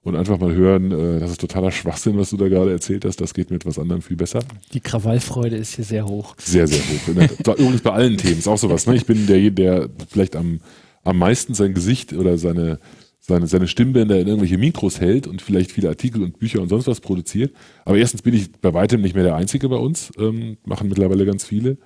und 0.04 0.16
einfach 0.16 0.40
mal 0.40 0.54
hören, 0.54 0.92
äh, 0.92 1.20
das 1.20 1.32
ist 1.32 1.42
totaler 1.42 1.72
Schwachsinn, 1.72 2.18
was 2.18 2.30
du 2.32 2.38
da 2.38 2.48
gerade 2.50 2.72
erzählt 2.72 3.06
hast, 3.06 3.22
das 3.22 3.34
geht 3.34 3.52
mit 3.52 3.66
was 3.66 3.80
anderem 3.80 4.02
viel 4.02 4.18
besser. 4.18 4.40
Die 4.74 4.80
Krawallfreude 4.82 5.56
ist 5.56 5.76
hier 5.76 5.86
sehr 5.86 6.06
hoch. 6.06 6.36
Sehr, 6.38 6.68
sehr 6.68 6.80
hoch. 6.80 7.14
Der- 7.46 7.54
Übrigens 7.58 7.82
bei 7.82 7.92
allen 7.92 8.18
Themen 8.18 8.40
ist 8.40 8.48
auch 8.48 8.58
sowas. 8.58 8.86
Ne? 8.86 8.96
Ich 8.96 9.06
bin 9.06 9.26
derjenige, 9.28 9.54
der 9.54 9.90
vielleicht 10.10 10.36
am, 10.36 10.60
am 11.04 11.18
meisten 11.18 11.54
sein 11.54 11.74
Gesicht 11.74 12.12
oder 12.14 12.38
seine, 12.38 12.80
seine, 13.20 13.48
seine 13.48 13.68
Stimmbänder 13.70 14.20
in 14.20 14.28
irgendwelche 14.28 14.58
Mikros 14.58 15.00
hält 15.00 15.26
und 15.28 15.42
vielleicht 15.42 15.72
viele 15.72 15.88
Artikel 15.90 16.22
und 16.24 16.38
Bücher 16.40 16.62
und 16.62 16.68
sonst 16.70 16.88
was 16.88 17.00
produziert. 17.00 17.54
Aber 17.86 17.98
erstens 17.98 18.22
bin 18.22 18.34
ich 18.34 18.52
bei 18.52 18.74
weitem 18.74 19.02
nicht 19.02 19.16
mehr 19.16 19.24
der 19.24 19.36
Einzige 19.36 19.70
bei 19.70 19.78
uns, 19.78 20.12
ähm, 20.20 20.58
machen 20.66 20.90
mittlerweile 20.90 21.26
ganz 21.26 21.46
viele. 21.46 21.78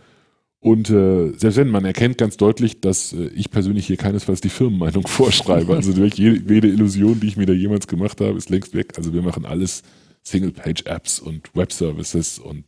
Und 0.68 0.90
äh, 0.90 1.31
selbst 1.38 1.56
wenn 1.56 1.69
man 1.69 1.86
erkennt 1.86 2.18
ganz 2.18 2.36
deutlich, 2.36 2.81
dass 2.81 3.14
äh, 3.14 3.28
ich 3.28 3.52
persönlich 3.52 3.88
hier 3.88 3.96
keinesfalls 3.96 4.42
die 4.42 4.50
Firmenmeinung 4.50 5.08
vorschreibe. 5.08 5.74
Also 5.74 5.94
durch 5.94 6.16
jede, 6.16 6.54
jede 6.54 6.68
Illusion, 6.68 7.22
die 7.22 7.28
ich 7.28 7.38
mir 7.38 7.46
da 7.46 7.54
jemals 7.54 7.88
gemacht 7.88 8.19
habe, 8.19 8.38
ist 8.38 8.50
längst 8.50 8.75
weg. 8.75 8.96
Also 8.98 9.14
wir 9.14 9.22
machen 9.22 9.46
alles 9.46 9.81
Single-Page-Apps 10.24 11.22
und 11.22 11.56
Web-Services 11.56 12.40
und 12.40 12.66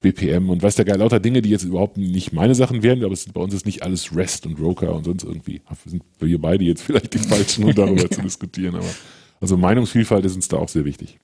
BPM 0.00 0.48
und 0.48 0.62
weiß 0.62 0.76
der 0.76 0.86
Geil, 0.86 0.96
lauter 0.96 1.20
Dinge, 1.20 1.42
die 1.42 1.50
jetzt 1.50 1.64
überhaupt 1.64 1.98
nicht 1.98 2.32
meine 2.32 2.54
Sachen 2.54 2.82
wären, 2.82 3.04
aber 3.04 3.12
es 3.12 3.24
sind, 3.24 3.34
bei 3.34 3.42
uns 3.42 3.52
ist 3.52 3.66
nicht 3.66 3.82
alles 3.82 4.16
REST 4.16 4.46
und 4.46 4.56
Broker 4.56 4.94
und 4.94 5.04
sonst 5.04 5.24
irgendwie. 5.24 5.60
Wir 5.68 5.90
sind 5.90 6.04
wir 6.18 6.40
beide 6.40 6.64
jetzt 6.64 6.82
vielleicht 6.86 7.12
die 7.12 7.18
Falschen, 7.18 7.64
um 7.64 7.74
darüber 7.74 8.10
zu 8.10 8.22
diskutieren, 8.22 8.76
aber 8.76 8.94
also 9.42 9.58
Meinungsvielfalt 9.58 10.24
ist 10.24 10.36
uns 10.36 10.48
da 10.48 10.56
auch 10.56 10.70
sehr 10.70 10.86
wichtig. 10.86 11.18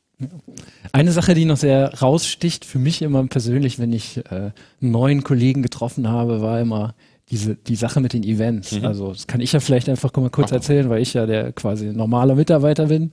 Eine 0.92 1.12
Sache, 1.12 1.34
die 1.34 1.44
noch 1.44 1.56
sehr 1.56 1.94
raussticht, 2.00 2.64
für 2.64 2.78
mich 2.78 3.02
immer 3.02 3.26
persönlich, 3.26 3.78
wenn 3.78 3.92
ich 3.92 4.18
äh, 4.18 4.52
einen 4.80 4.90
neuen 4.90 5.24
Kollegen 5.24 5.62
getroffen 5.62 6.08
habe, 6.08 6.40
war 6.40 6.60
immer 6.60 6.94
diese, 7.30 7.56
die 7.56 7.76
Sache 7.76 8.00
mit 8.00 8.12
den 8.12 8.22
Events. 8.22 8.72
Mhm. 8.72 8.84
Also 8.84 9.12
das 9.12 9.26
kann 9.26 9.40
ich 9.40 9.52
ja 9.52 9.60
vielleicht 9.60 9.88
einfach 9.88 10.14
mal 10.14 10.30
kurz 10.30 10.52
erzählen, 10.52 10.88
weil 10.90 11.02
ich 11.02 11.14
ja 11.14 11.26
der 11.26 11.52
quasi 11.52 11.86
normale 11.86 12.34
Mitarbeiter 12.34 12.86
bin. 12.86 13.12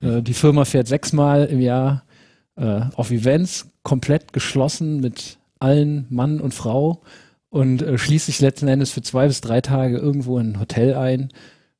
Äh, 0.00 0.22
die 0.22 0.34
Firma 0.34 0.64
fährt 0.64 0.88
sechsmal 0.88 1.46
im 1.46 1.60
Jahr 1.60 2.04
äh, 2.56 2.82
auf 2.94 3.10
Events, 3.10 3.70
komplett 3.82 4.32
geschlossen 4.32 5.00
mit 5.00 5.38
allen 5.58 6.06
Mann 6.10 6.40
und 6.40 6.52
Frau 6.52 7.02
und 7.48 7.82
äh, 7.82 7.98
schließt 7.98 8.26
sich 8.26 8.40
letzten 8.40 8.68
Endes 8.68 8.90
für 8.90 9.02
zwei 9.02 9.26
bis 9.26 9.40
drei 9.40 9.60
Tage 9.60 9.98
irgendwo 9.98 10.38
in 10.38 10.52
ein 10.52 10.60
Hotel 10.60 10.94
ein. 10.94 11.28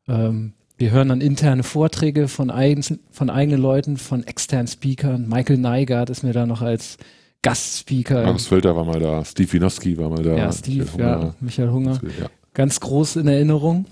Ähm, 0.09 0.53
wir 0.81 0.93
hören 0.93 1.11
dann 1.11 1.21
interne 1.21 1.63
Vorträge 1.63 2.27
von, 2.27 2.51
eigen, 2.51 2.83
von 3.11 3.29
eigenen 3.29 3.61
Leuten, 3.61 3.99
von 3.99 4.25
externen 4.25 4.67
Speakern. 4.67 5.29
Michael 5.29 5.59
Neigart 5.59 6.09
ist 6.09 6.23
mir 6.23 6.33
da 6.33 6.47
noch 6.47 6.63
als 6.63 6.97
Gastspeaker. 7.43 8.23
Markus 8.23 8.47
Völter 8.47 8.75
war 8.75 8.87
mal 8.87 8.99
da, 8.99 9.23
Steve 9.25 9.53
Winoski 9.53 9.99
war 9.99 10.09
mal 10.09 10.23
da. 10.23 10.35
ja, 10.37 10.51
Steve, 10.51 10.85
Michael 10.85 11.01
ja, 11.01 11.17
Hunger. 11.19 11.35
Michael 11.41 11.71
Hunger. 11.71 12.01
ja. 12.19 12.27
Ganz 12.55 12.81
groß 12.81 13.17
in 13.17 13.29
Erinnerung. 13.29 13.85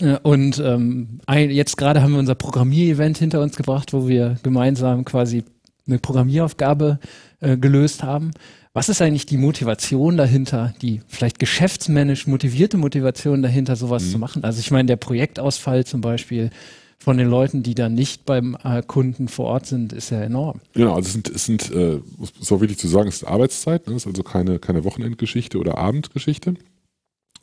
Äh, 0.00 0.18
Und 0.22 0.58
ähm, 0.58 1.20
ein, 1.26 1.50
jetzt 1.50 1.76
gerade 1.76 2.02
haben 2.02 2.12
wir 2.12 2.18
unser 2.18 2.34
Programmierevent 2.34 3.18
hinter 3.18 3.40
uns 3.40 3.54
gebracht, 3.56 3.92
wo 3.92 4.08
wir 4.08 4.38
gemeinsam 4.42 5.04
quasi 5.04 5.44
eine 5.86 5.98
Programmieraufgabe 6.00 6.98
äh, 7.40 7.56
gelöst 7.56 8.02
haben. 8.02 8.32
Was 8.74 8.88
ist 8.88 9.02
eigentlich 9.02 9.26
die 9.26 9.36
Motivation 9.36 10.16
dahinter, 10.16 10.74
die 10.80 11.02
vielleicht 11.06 11.38
geschäftsmännisch 11.38 12.26
motivierte 12.26 12.78
Motivation 12.78 13.42
dahinter, 13.42 13.76
sowas 13.76 14.04
Mhm. 14.04 14.10
zu 14.10 14.18
machen? 14.18 14.44
Also 14.44 14.60
ich 14.60 14.70
meine, 14.70 14.86
der 14.86 14.96
Projektausfall 14.96 15.84
zum 15.84 16.00
Beispiel 16.00 16.50
von 16.98 17.18
den 17.18 17.28
Leuten, 17.28 17.62
die 17.62 17.74
dann 17.74 17.94
nicht 17.94 18.24
beim 18.24 18.56
äh, 18.64 18.80
Kunden 18.82 19.28
vor 19.28 19.46
Ort 19.46 19.66
sind, 19.66 19.92
ist 19.92 20.10
ja 20.10 20.22
enorm. 20.22 20.60
Genau, 20.72 20.94
also 20.94 21.06
es 21.08 21.12
sind, 21.12 21.28
es 21.28 21.44
sind 21.44 21.70
äh, 21.72 22.00
ist 22.40 22.50
auch 22.52 22.60
wichtig 22.60 22.78
zu 22.78 22.88
sagen, 22.88 23.08
es 23.08 23.16
ist 23.16 23.24
Arbeitszeit, 23.24 23.88
ne? 23.88 23.94
es 23.94 24.02
ist 24.04 24.06
also 24.06 24.22
keine, 24.22 24.58
keine 24.58 24.84
Wochenendgeschichte 24.84 25.58
oder 25.58 25.76
Abendgeschichte 25.76 26.54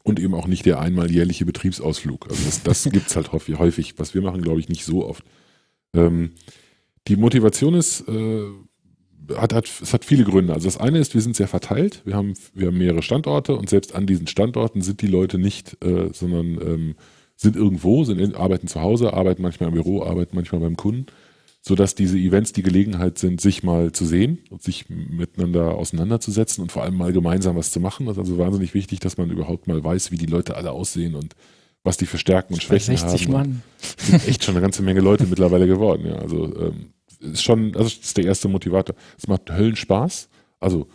und 0.04 0.20
eben 0.20 0.34
auch 0.34 0.48
nicht 0.48 0.66
der 0.66 0.80
einmal 0.80 1.12
jährliche 1.12 1.46
Betriebsausflug. 1.46 2.28
Also 2.30 2.42
das, 2.46 2.64
das 2.64 2.84
gibt's 2.92 3.16
halt 3.16 3.34
häufig, 3.34 3.60
häufig, 3.60 4.00
was 4.00 4.14
wir 4.16 4.22
machen, 4.22 4.42
glaube 4.42 4.62
ich, 4.62 4.70
nicht 4.70 4.86
so 4.86 5.06
oft. 5.06 5.24
Ähm, 5.94 6.32
die 7.08 7.18
Motivation 7.18 7.74
ist, 7.76 8.08
äh, 8.08 8.44
hat, 9.36 9.54
hat, 9.54 9.70
es 9.82 9.94
hat 9.94 10.06
viele 10.06 10.24
Gründe. 10.24 10.54
Also 10.54 10.68
das 10.68 10.78
eine 10.78 11.00
ist, 11.00 11.14
wir 11.14 11.22
sind 11.22 11.36
sehr 11.36 11.48
verteilt, 11.48 12.02
wir 12.06 12.16
haben, 12.16 12.34
wir 12.54 12.68
haben 12.68 12.78
mehrere 12.78 13.02
Standorte 13.02 13.56
und 13.56 13.70
selbst 13.70 13.96
an 13.96 14.08
diesen 14.08 14.28
Standorten 14.28 14.82
sind 14.82 15.02
die 15.02 15.08
Leute 15.08 15.38
nicht, 15.38 15.78
äh, 15.84 16.10
sondern 16.14 16.46
ähm, 16.62 16.96
sind 17.36 17.56
irgendwo, 17.56 18.04
sind 18.04 18.20
in, 18.20 18.36
arbeiten 18.36 18.68
zu 18.68 18.82
Hause, 18.82 19.14
arbeiten 19.14 19.42
manchmal 19.42 19.70
im 19.70 19.76
Büro, 19.76 20.04
arbeiten 20.04 20.36
manchmal 20.36 20.62
beim 20.62 20.78
Kunden. 20.78 21.08
sodass 21.62 21.94
diese 21.94 22.18
Events 22.18 22.54
die 22.54 22.64
Gelegenheit 22.64 23.18
sind, 23.18 23.42
sich 23.42 23.64
mal 23.64 23.92
zu 23.92 24.06
sehen 24.06 24.40
und 24.50 24.64
sich 24.64 24.86
miteinander 24.90 25.76
auseinanderzusetzen 25.76 26.62
und 26.62 26.72
vor 26.72 26.84
allem 26.84 26.96
mal 26.96 27.12
gemeinsam 27.12 27.58
was 27.58 27.72
zu 27.72 27.82
machen. 27.82 28.06
Das 28.06 28.16
ist 28.16 28.20
also 28.20 28.38
wahnsinnig 28.38 28.74
wichtig, 28.74 29.02
dass 29.02 29.18
man 29.18 29.30
überhaupt 29.30 29.68
mal 29.68 29.84
weiß, 29.84 30.12
wie 30.12 30.18
die 30.18 30.26
Leute 30.26 30.56
alle 30.56 30.72
aussehen 30.72 31.16
und 31.16 31.36
was 31.84 31.98
die 31.98 32.06
für 32.06 32.18
Stärken 32.18 32.54
und 32.54 32.64
Schwächen 32.64 32.96
60 32.96 33.26
haben. 33.26 33.34
Mann. 33.34 33.64
Sind 33.98 34.28
echt 34.28 34.44
schon 34.44 34.56
eine 34.56 34.62
ganze 34.62 34.84
Menge 34.84 35.02
Leute 35.02 35.26
mittlerweile 35.28 35.68
geworden. 35.68 36.06
Ja, 36.08 36.16
also 36.16 36.46
ähm, 36.46 36.94
ist 37.20 37.44
schon, 37.44 37.76
also 37.76 37.90
das 37.90 37.94
ist 37.94 38.18
der 38.18 38.26
erste 38.26 38.48
Motivator. 38.48 38.96
Es 39.18 39.28
macht 39.28 39.52
Höllenspaß. 39.52 40.30
Also 40.60 40.88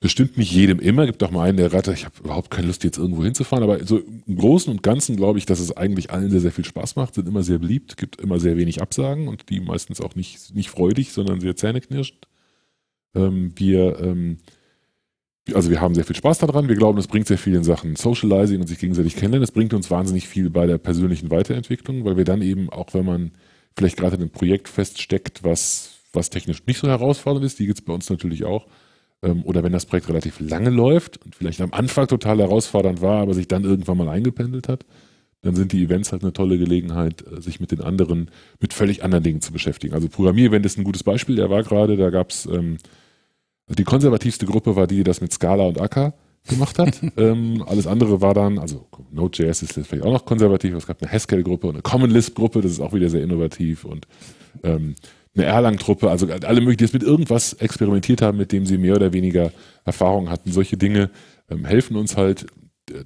bestimmt 0.00 0.38
nicht 0.38 0.50
jedem 0.52 0.80
immer. 0.80 1.06
Gibt 1.06 1.22
auch 1.22 1.30
mal 1.30 1.48
einen, 1.48 1.58
der 1.58 1.72
rattert, 1.72 1.94
ich 1.94 2.06
habe 2.06 2.14
überhaupt 2.24 2.50
keine 2.50 2.66
Lust, 2.66 2.82
jetzt 2.84 2.98
irgendwo 2.98 3.22
hinzufahren. 3.22 3.62
Aber 3.62 3.84
so 3.84 3.98
im 3.98 4.36
Großen 4.36 4.72
und 4.72 4.82
Ganzen 4.82 5.16
glaube 5.16 5.38
ich, 5.38 5.46
dass 5.46 5.60
es 5.60 5.76
eigentlich 5.76 6.10
allen 6.10 6.30
sehr, 6.30 6.40
sehr 6.40 6.52
viel 6.52 6.64
Spaß 6.64 6.96
macht, 6.96 7.14
sind 7.14 7.28
immer 7.28 7.42
sehr 7.42 7.58
beliebt, 7.58 7.96
gibt 7.96 8.20
immer 8.20 8.40
sehr 8.40 8.56
wenig 8.56 8.80
Absagen 8.80 9.28
und 9.28 9.50
die 9.50 9.60
meistens 9.60 10.00
auch 10.00 10.14
nicht, 10.14 10.54
nicht 10.54 10.70
freudig, 10.70 11.12
sondern 11.12 11.40
sehr 11.40 11.54
zähneknirschend. 11.54 12.26
Ähm, 13.14 13.52
wir, 13.56 14.00
ähm, 14.00 14.38
also 15.52 15.70
wir 15.70 15.80
haben 15.80 15.94
sehr 15.94 16.04
viel 16.04 16.16
Spaß 16.16 16.38
daran. 16.38 16.68
Wir 16.68 16.76
glauben, 16.76 16.98
es 16.98 17.08
bringt 17.08 17.26
sehr 17.26 17.38
viel 17.38 17.54
in 17.54 17.64
Sachen 17.64 17.96
Socializing 17.96 18.60
und 18.60 18.66
sich 18.66 18.78
gegenseitig 18.78 19.16
kennenlernen. 19.16 19.44
Es 19.44 19.52
bringt 19.52 19.74
uns 19.74 19.90
wahnsinnig 19.90 20.28
viel 20.28 20.48
bei 20.48 20.66
der 20.66 20.78
persönlichen 20.78 21.30
Weiterentwicklung, 21.30 22.04
weil 22.04 22.16
wir 22.16 22.24
dann 22.24 22.40
eben, 22.40 22.70
auch 22.70 22.94
wenn 22.94 23.04
man 23.04 23.32
vielleicht 23.76 23.96
gerade 23.96 24.16
in 24.16 24.22
einem 24.22 24.30
Projekt 24.30 24.68
feststeckt, 24.68 25.42
was, 25.44 26.00
was 26.12 26.30
technisch 26.30 26.64
nicht 26.66 26.78
so 26.78 26.88
herausfordernd 26.88 27.44
ist, 27.44 27.58
die 27.58 27.66
gibt 27.66 27.78
es 27.78 27.84
bei 27.84 27.92
uns 27.92 28.08
natürlich 28.10 28.44
auch, 28.44 28.66
ähm, 29.22 29.44
oder 29.44 29.62
wenn 29.62 29.72
das 29.72 29.86
Projekt 29.86 30.08
relativ 30.08 30.40
lange 30.40 30.70
läuft 30.70 31.18
und 31.24 31.34
vielleicht 31.34 31.60
am 31.60 31.72
Anfang 31.72 32.08
total 32.08 32.38
herausfordernd 32.38 33.00
war, 33.00 33.20
aber 33.20 33.34
sich 33.34 33.48
dann 33.48 33.64
irgendwann 33.64 33.96
mal 33.96 34.08
eingependelt 34.08 34.68
hat, 34.68 34.84
dann 35.42 35.54
sind 35.54 35.72
die 35.72 35.82
Events 35.82 36.12
halt 36.12 36.22
eine 36.22 36.32
tolle 36.32 36.58
Gelegenheit, 36.58 37.24
äh, 37.26 37.40
sich 37.40 37.60
mit 37.60 37.72
den 37.72 37.80
anderen, 37.80 38.30
mit 38.60 38.72
völlig 38.72 39.04
anderen 39.04 39.24
Dingen 39.24 39.40
zu 39.40 39.52
beschäftigen. 39.52 39.94
Also 39.94 40.08
Programmierevent 40.08 40.66
ist 40.66 40.78
ein 40.78 40.84
gutes 40.84 41.02
Beispiel, 41.02 41.36
der 41.36 41.50
war 41.50 41.62
gerade, 41.62 41.96
da 41.96 42.10
gab 42.10 42.30
es, 42.30 42.46
ähm, 42.46 42.78
die 43.68 43.84
konservativste 43.84 44.46
Gruppe 44.46 44.76
war 44.76 44.86
die, 44.86 44.96
die 44.96 45.04
das 45.04 45.20
mit 45.20 45.32
Scala 45.32 45.64
und 45.64 45.80
Akka 45.80 46.14
gemacht 46.48 46.78
hat. 46.78 47.00
ähm, 47.16 47.64
alles 47.66 47.86
andere 47.86 48.20
war 48.20 48.34
dann, 48.34 48.58
also 48.58 48.86
Node.js 49.10 49.62
ist 49.62 49.72
vielleicht 49.72 50.04
auch 50.04 50.12
noch 50.12 50.24
konservativ, 50.24 50.74
es 50.74 50.86
gab 50.86 51.02
eine 51.02 51.10
Haskell-Gruppe 51.10 51.66
und 51.66 51.74
eine 51.74 51.82
Common 51.82 52.10
Lisp-Gruppe, 52.10 52.60
das 52.60 52.72
ist 52.72 52.80
auch 52.80 52.92
wieder 52.92 53.10
sehr 53.10 53.22
innovativ 53.22 53.84
und 53.84 54.06
ähm, 54.62 54.94
eine 55.34 55.44
Erlang-Truppe, 55.44 56.10
also 56.10 56.26
alle 56.26 56.60
möglichen, 56.60 56.78
die 56.78 56.84
jetzt 56.84 56.92
mit 56.92 57.02
irgendwas 57.02 57.52
experimentiert 57.54 58.20
haben, 58.20 58.38
mit 58.38 58.52
dem 58.52 58.66
sie 58.66 58.78
mehr 58.78 58.96
oder 58.96 59.12
weniger 59.12 59.52
Erfahrung 59.84 60.28
hatten. 60.28 60.50
Solche 60.50 60.76
Dinge 60.76 61.10
ähm, 61.48 61.64
helfen 61.64 61.96
uns 61.96 62.16
halt, 62.16 62.46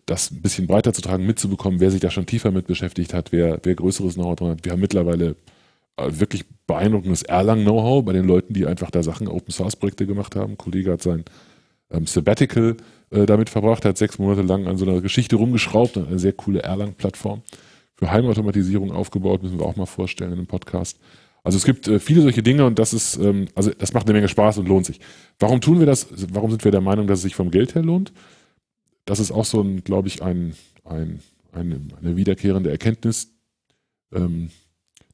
das 0.06 0.30
ein 0.30 0.42
bisschen 0.42 0.66
breiter 0.66 0.92
zu 0.92 1.02
tragen, 1.02 1.26
mitzubekommen, 1.26 1.80
wer 1.80 1.90
sich 1.90 2.00
da 2.00 2.10
schon 2.10 2.26
tiefer 2.26 2.50
mit 2.50 2.66
beschäftigt 2.66 3.14
hat, 3.14 3.32
wer, 3.32 3.60
wer 3.62 3.74
größeres 3.74 4.14
Know-how 4.14 4.36
drin 4.36 4.50
hat. 4.50 4.64
Wir 4.64 4.72
haben 4.72 4.80
mittlerweile 4.80 5.36
äh, 5.96 6.10
wirklich 6.10 6.44
beeindruckendes 6.66 7.22
Erlang-Know-how 7.22 8.04
bei 8.04 8.12
den 8.12 8.26
Leuten, 8.26 8.54
die 8.54 8.66
einfach 8.66 8.90
da 8.90 9.02
Sachen, 9.02 9.28
Open-Source-Projekte 9.28 10.06
gemacht 10.06 10.36
haben. 10.36 10.52
Ein 10.52 10.58
Kollege 10.58 10.92
hat 10.92 11.02
sein 11.02 11.24
ähm, 11.90 12.06
Sabbatical 12.06 12.76
äh, 13.14 13.26
damit 13.26 13.50
verbracht, 13.50 13.84
hat 13.84 13.96
sechs 13.96 14.18
Monate 14.18 14.42
lang 14.42 14.66
an 14.66 14.76
so 14.76 14.84
einer 14.84 15.00
Geschichte 15.00 15.36
rumgeschraubt, 15.36 15.96
eine 15.96 16.18
sehr 16.18 16.32
coole 16.32 16.62
Erlang-Plattform 16.62 17.42
für 17.94 18.10
Heimautomatisierung 18.10 18.92
aufgebaut, 18.92 19.42
müssen 19.42 19.58
wir 19.58 19.66
auch 19.66 19.76
mal 19.76 19.86
vorstellen 19.86 20.32
in 20.32 20.38
einem 20.38 20.46
Podcast. 20.46 20.98
Also 21.44 21.56
es 21.56 21.64
gibt 21.64 21.86
äh, 21.88 22.00
viele 22.00 22.22
solche 22.22 22.42
Dinge 22.42 22.64
und 22.64 22.78
das 22.78 22.92
ist, 22.92 23.16
ähm, 23.18 23.46
also 23.54 23.70
das 23.70 23.92
macht 23.92 24.06
eine 24.06 24.14
Menge 24.14 24.28
Spaß 24.28 24.58
und 24.58 24.66
lohnt 24.66 24.86
sich. 24.86 24.98
Warum 25.38 25.60
tun 25.60 25.78
wir 25.78 25.86
das? 25.86 26.08
Warum 26.32 26.50
sind 26.50 26.64
wir 26.64 26.72
der 26.72 26.80
Meinung, 26.80 27.06
dass 27.06 27.18
es 27.18 27.22
sich 27.22 27.34
vom 27.34 27.50
Geld 27.50 27.74
her 27.74 27.82
lohnt? 27.82 28.12
Das 29.04 29.20
ist 29.20 29.30
auch 29.30 29.44
so 29.44 29.60
ein, 29.60 29.84
glaube 29.84 30.08
ich, 30.08 30.22
ein, 30.22 30.54
ein, 30.84 31.20
eine, 31.52 31.80
eine 32.00 32.16
wiederkehrende 32.16 32.70
Erkenntnis, 32.70 33.34
ähm, 34.12 34.50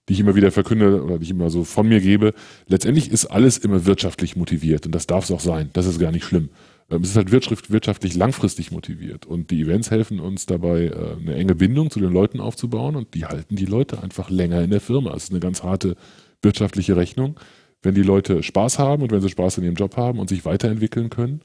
die 0.09 0.15
ich 0.15 0.21
immer 0.21 0.37
wieder 0.37 0.53
verkünde 0.53 1.03
oder 1.03 1.19
die 1.19 1.25
ich 1.25 1.31
immer 1.31 1.51
so 1.51 1.65
von 1.65 1.89
mir 1.89 2.01
gebe. 2.01 2.33
Letztendlich 2.67 3.11
ist 3.11 3.27
alles 3.27 3.59
immer 3.59 3.85
wirtschaftlich 3.85 4.37
motiviert 4.37 4.87
und 4.87 4.95
das 4.95 5.09
darf 5.09 5.25
es 5.25 5.33
auch 5.33 5.41
sein. 5.41 5.71
Das 5.73 5.87
ist 5.87 5.99
gar 5.99 6.13
nicht 6.13 6.25
schlimm. 6.25 6.51
Ähm, 6.91 7.03
es 7.03 7.11
ist 7.11 7.17
halt 7.17 7.31
wirtschaftlich 7.33 8.15
langfristig 8.15 8.71
motiviert 8.71 9.27
und 9.27 9.51
die 9.51 9.63
Events 9.63 9.91
helfen 9.91 10.21
uns 10.21 10.47
dabei, 10.47 10.87
äh, 10.87 11.17
eine 11.21 11.35
enge 11.35 11.55
Bindung 11.55 11.91
zu 11.91 12.01
den 12.01 12.13
Leuten 12.13 12.41
aufzubauen 12.41 12.97
und 12.97 13.15
die 13.15 13.27
halten 13.27 13.57
die 13.57 13.67
Leute 13.67 14.03
einfach 14.03 14.31
länger 14.31 14.63
in 14.63 14.71
der 14.71 14.81
Firma. 14.81 15.13
Das 15.13 15.25
ist 15.25 15.31
eine 15.31 15.41
ganz 15.41 15.63
harte 15.63 15.97
wirtschaftliche 16.43 16.97
Rechnung. 16.97 17.39
Wenn 17.83 17.95
die 17.95 18.03
Leute 18.03 18.43
Spaß 18.43 18.79
haben 18.79 19.03
und 19.03 19.13
wenn 19.13 19.23
sie 19.23 19.31
Spaß 19.31 19.59
in 19.59 19.65
ihrem 19.65 19.75
Job 19.75 19.97
haben 19.97 20.19
und 20.19 20.29
sich 20.29 20.45
weiterentwickeln 20.45 21.09
können, 21.09 21.41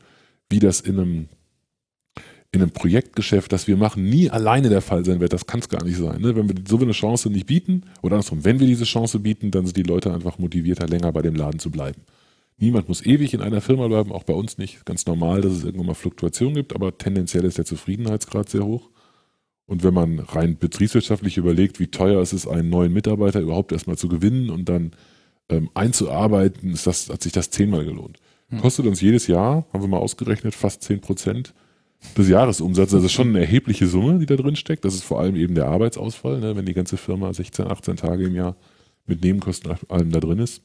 wie 0.49 0.59
das 0.59 0.81
in 0.81 0.99
einem 0.99 1.29
in 2.51 2.61
einem 2.61 2.71
Projektgeschäft, 2.71 3.51
das 3.51 3.67
wir 3.67 3.75
machen, 3.75 4.07
nie 4.09 4.29
alleine 4.29 4.69
der 4.69 4.81
Fall 4.81 5.03
sein 5.03 5.19
wird. 5.19 5.33
Das 5.33 5.45
kann 5.45 5.59
es 5.59 5.67
gar 5.67 5.83
nicht 5.83 5.97
sein. 5.97 6.21
Ne? 6.21 6.37
Wenn 6.37 6.47
wir 6.47 6.55
so 6.65 6.79
eine 6.79 6.93
Chance 6.93 7.29
nicht 7.29 7.47
bieten, 7.47 7.83
oder 8.01 8.15
andersrum, 8.15 8.45
wenn 8.45 8.61
wir 8.61 8.67
diese 8.67 8.85
Chance 8.85 9.19
bieten, 9.19 9.51
dann 9.51 9.65
sind 9.65 9.75
die 9.75 9.83
Leute 9.83 10.13
einfach 10.13 10.39
motivierter, 10.39 10.87
länger 10.87 11.11
bei 11.11 11.21
dem 11.21 11.35
Laden 11.35 11.59
zu 11.59 11.69
bleiben. 11.69 12.01
Niemand 12.57 12.87
muss 12.87 13.05
ewig 13.05 13.33
in 13.33 13.41
einer 13.41 13.59
Firma 13.61 13.87
bleiben, 13.87 14.11
auch 14.11 14.23
bei 14.23 14.33
uns 14.33 14.57
nicht. 14.57 14.85
Ganz 14.85 15.05
normal, 15.05 15.41
dass 15.41 15.51
es 15.51 15.63
irgendwann 15.63 15.87
mal 15.87 15.93
Fluktuationen 15.93 16.55
gibt, 16.55 16.73
aber 16.73 16.97
tendenziell 16.97 17.43
ist 17.43 17.57
der 17.57 17.65
Zufriedenheitsgrad 17.65 18.49
sehr 18.49 18.65
hoch. 18.65 18.89
Und 19.65 19.83
wenn 19.83 19.93
man 19.93 20.19
rein 20.19 20.57
betriebswirtschaftlich 20.57 21.37
überlegt, 21.37 21.79
wie 21.79 21.87
teuer 21.87 22.21
ist 22.21 22.33
es, 22.33 22.47
einen 22.47 22.69
neuen 22.69 22.93
Mitarbeiter 22.93 23.41
überhaupt 23.41 23.71
erstmal 23.71 23.97
zu 23.97 24.07
gewinnen 24.07 24.49
und 24.49 24.69
dann 24.69 24.91
ähm, 25.49 25.69
einzuarbeiten, 25.73 26.71
ist 26.71 26.87
das, 26.87 27.09
hat 27.09 27.23
sich 27.23 27.33
das 27.33 27.49
zehnmal 27.49 27.83
gelohnt. 27.83 28.19
Hm. 28.49 28.61
Kostet 28.61 28.85
uns 28.85 29.01
jedes 29.01 29.27
Jahr, 29.27 29.65
haben 29.73 29.83
wir 29.83 29.87
mal 29.87 29.97
ausgerechnet, 29.97 30.53
fast 30.55 30.83
zehn 30.83 31.01
Prozent 31.01 31.53
des 32.15 32.29
Jahresumsatzes. 32.29 32.93
Das 32.93 33.05
ist 33.05 33.13
schon 33.13 33.29
eine 33.29 33.39
erhebliche 33.39 33.87
Summe, 33.87 34.19
die 34.19 34.27
da 34.27 34.35
drin 34.35 34.55
steckt. 34.55 34.85
Das 34.85 34.93
ist 34.93 35.03
vor 35.03 35.19
allem 35.19 35.35
eben 35.35 35.55
der 35.55 35.67
Arbeitsausfall, 35.67 36.39
ne, 36.39 36.55
wenn 36.55 36.65
die 36.65 36.73
ganze 36.73 36.97
Firma 36.97 37.33
16, 37.33 37.67
18 37.67 37.97
Tage 37.97 38.25
im 38.25 38.35
Jahr 38.35 38.55
mit 39.07 39.23
Nebenkosten 39.23 39.75
allem 39.89 40.11
da 40.11 40.19
drin 40.19 40.39
ist. 40.39 40.61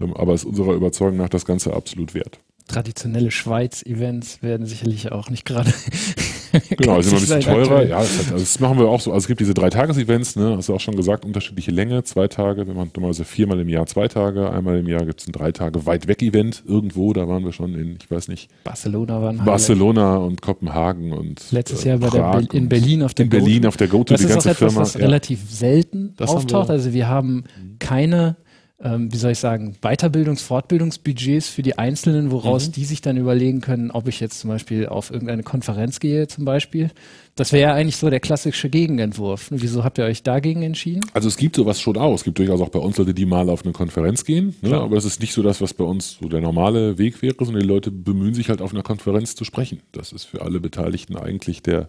Ähm, 0.00 0.14
aber 0.14 0.34
ist 0.34 0.44
unserer 0.44 0.74
Überzeugung 0.74 1.18
nach 1.18 1.28
das 1.28 1.44
Ganze 1.44 1.74
absolut 1.74 2.14
wert. 2.14 2.40
Traditionelle 2.66 3.30
Schweiz-Events 3.30 4.42
werden 4.42 4.66
sicherlich 4.66 5.12
auch 5.12 5.28
nicht 5.28 5.44
gerade. 5.44 5.70
genau, 6.70 6.98
ist 6.98 7.08
immer 7.08 7.16
ein 7.16 7.20
bisschen 7.20 7.40
teurer. 7.40 7.84
Ja, 7.84 7.98
das, 7.98 8.18
also 8.18 8.38
das, 8.38 8.58
machen 8.58 8.78
wir 8.78 8.88
auch 8.88 9.00
so. 9.00 9.12
Also 9.12 9.24
es 9.24 9.28
gibt 9.28 9.40
diese 9.40 9.52
drei 9.52 9.68
Tages-Events, 9.68 10.36
ne, 10.36 10.54
hast 10.56 10.70
du 10.70 10.74
auch 10.74 10.80
schon 10.80 10.96
gesagt, 10.96 11.26
unterschiedliche 11.26 11.70
Länge, 11.70 12.04
zwei 12.04 12.26
Tage. 12.26 12.66
Wir 12.66 12.72
machen 12.72 12.90
normalerweise 12.94 13.26
viermal 13.26 13.60
im 13.60 13.68
Jahr 13.68 13.84
zwei 13.84 14.08
Tage. 14.08 14.50
Einmal 14.50 14.78
im 14.78 14.88
Jahr 14.88 15.04
gibt 15.04 15.20
es 15.20 15.28
ein 15.28 15.32
drei 15.32 15.52
Tage 15.52 15.84
weit 15.84 16.06
weg 16.08 16.22
Event 16.22 16.64
irgendwo. 16.66 17.12
Da 17.12 17.28
waren 17.28 17.44
wir 17.44 17.52
schon 17.52 17.74
in, 17.74 17.98
ich 18.00 18.10
weiß 18.10 18.28
nicht. 18.28 18.48
Barcelona 18.64 19.20
waren 19.20 19.44
Barcelona 19.44 20.16
und 20.16 20.40
Kopenhagen 20.40 21.12
und. 21.12 21.52
Letztes 21.52 21.84
Jahr 21.84 21.98
bei 21.98 22.08
der 22.08 22.40
Be 22.40 22.48
in 22.56 22.70
Berlin 22.70 23.02
auf 23.02 23.12
der 23.12 23.24
In 23.24 23.30
Berlin 23.30 23.66
auf 23.66 23.76
der 23.76 23.88
Go-To, 23.88 24.14
die 24.14 24.24
ganze 24.24 24.50
etwas, 24.50 24.56
Firma. 24.56 24.80
Das 24.80 24.88
ist 24.88 24.94
etwas, 24.94 24.94
was 24.94 24.94
ja. 24.94 25.06
relativ 25.06 25.40
selten 25.50 26.14
das 26.16 26.30
auftaucht. 26.30 26.70
Also 26.70 26.94
wir 26.94 27.08
haben 27.08 27.44
keine 27.78 28.36
ähm, 28.84 29.10
wie 29.10 29.16
soll 29.16 29.32
ich 29.32 29.38
sagen, 29.38 29.76
Weiterbildungs-, 29.80 30.42
Fortbildungsbudgets 30.42 31.48
für 31.48 31.62
die 31.62 31.78
Einzelnen, 31.78 32.30
woraus 32.30 32.68
mhm. 32.68 32.72
die 32.72 32.84
sich 32.84 33.00
dann 33.00 33.16
überlegen 33.16 33.62
können, 33.62 33.90
ob 33.90 34.06
ich 34.08 34.20
jetzt 34.20 34.40
zum 34.40 34.50
Beispiel 34.50 34.86
auf 34.86 35.10
irgendeine 35.10 35.42
Konferenz 35.42 36.00
gehe, 36.00 36.28
zum 36.28 36.44
Beispiel. 36.44 36.90
Das 37.34 37.52
wäre 37.52 37.70
ja 37.70 37.74
eigentlich 37.74 37.96
so 37.96 38.10
der 38.10 38.20
klassische 38.20 38.68
Gegenentwurf. 38.68 39.48
Wieso 39.50 39.84
habt 39.84 39.96
ihr 39.96 40.04
euch 40.04 40.22
dagegen 40.22 40.62
entschieden? 40.62 41.00
Also 41.14 41.28
es 41.28 41.38
gibt 41.38 41.56
sowas 41.56 41.80
schon 41.80 41.96
auch. 41.96 42.14
Es 42.14 42.24
gibt 42.24 42.38
durchaus 42.38 42.60
auch 42.60 42.68
bei 42.68 42.78
uns 42.78 42.98
Leute, 42.98 43.14
die 43.14 43.24
mal 43.24 43.48
auf 43.48 43.64
eine 43.64 43.72
Konferenz 43.72 44.24
gehen. 44.26 44.54
Ne? 44.60 44.76
Aber 44.76 44.94
das 44.94 45.06
ist 45.06 45.18
nicht 45.20 45.32
so 45.32 45.42
das, 45.42 45.62
was 45.62 45.72
bei 45.72 45.84
uns 45.84 46.18
so 46.20 46.28
der 46.28 46.42
normale 46.42 46.98
Weg 46.98 47.22
wäre, 47.22 47.36
sondern 47.38 47.62
die 47.62 47.68
Leute 47.68 47.90
bemühen 47.90 48.34
sich 48.34 48.50
halt 48.50 48.60
auf 48.60 48.74
einer 48.74 48.82
Konferenz 48.82 49.34
zu 49.34 49.44
sprechen. 49.44 49.80
Das 49.92 50.12
ist 50.12 50.24
für 50.24 50.42
alle 50.42 50.60
Beteiligten 50.60 51.16
eigentlich 51.16 51.62
der, 51.62 51.88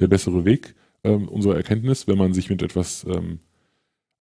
der 0.00 0.08
bessere 0.08 0.46
Weg. 0.46 0.74
Ähm, 1.04 1.28
unsere 1.28 1.54
Erkenntnis, 1.54 2.08
wenn 2.08 2.16
man 2.16 2.32
sich 2.32 2.48
mit 2.48 2.62
etwas 2.62 3.04
ähm, 3.04 3.40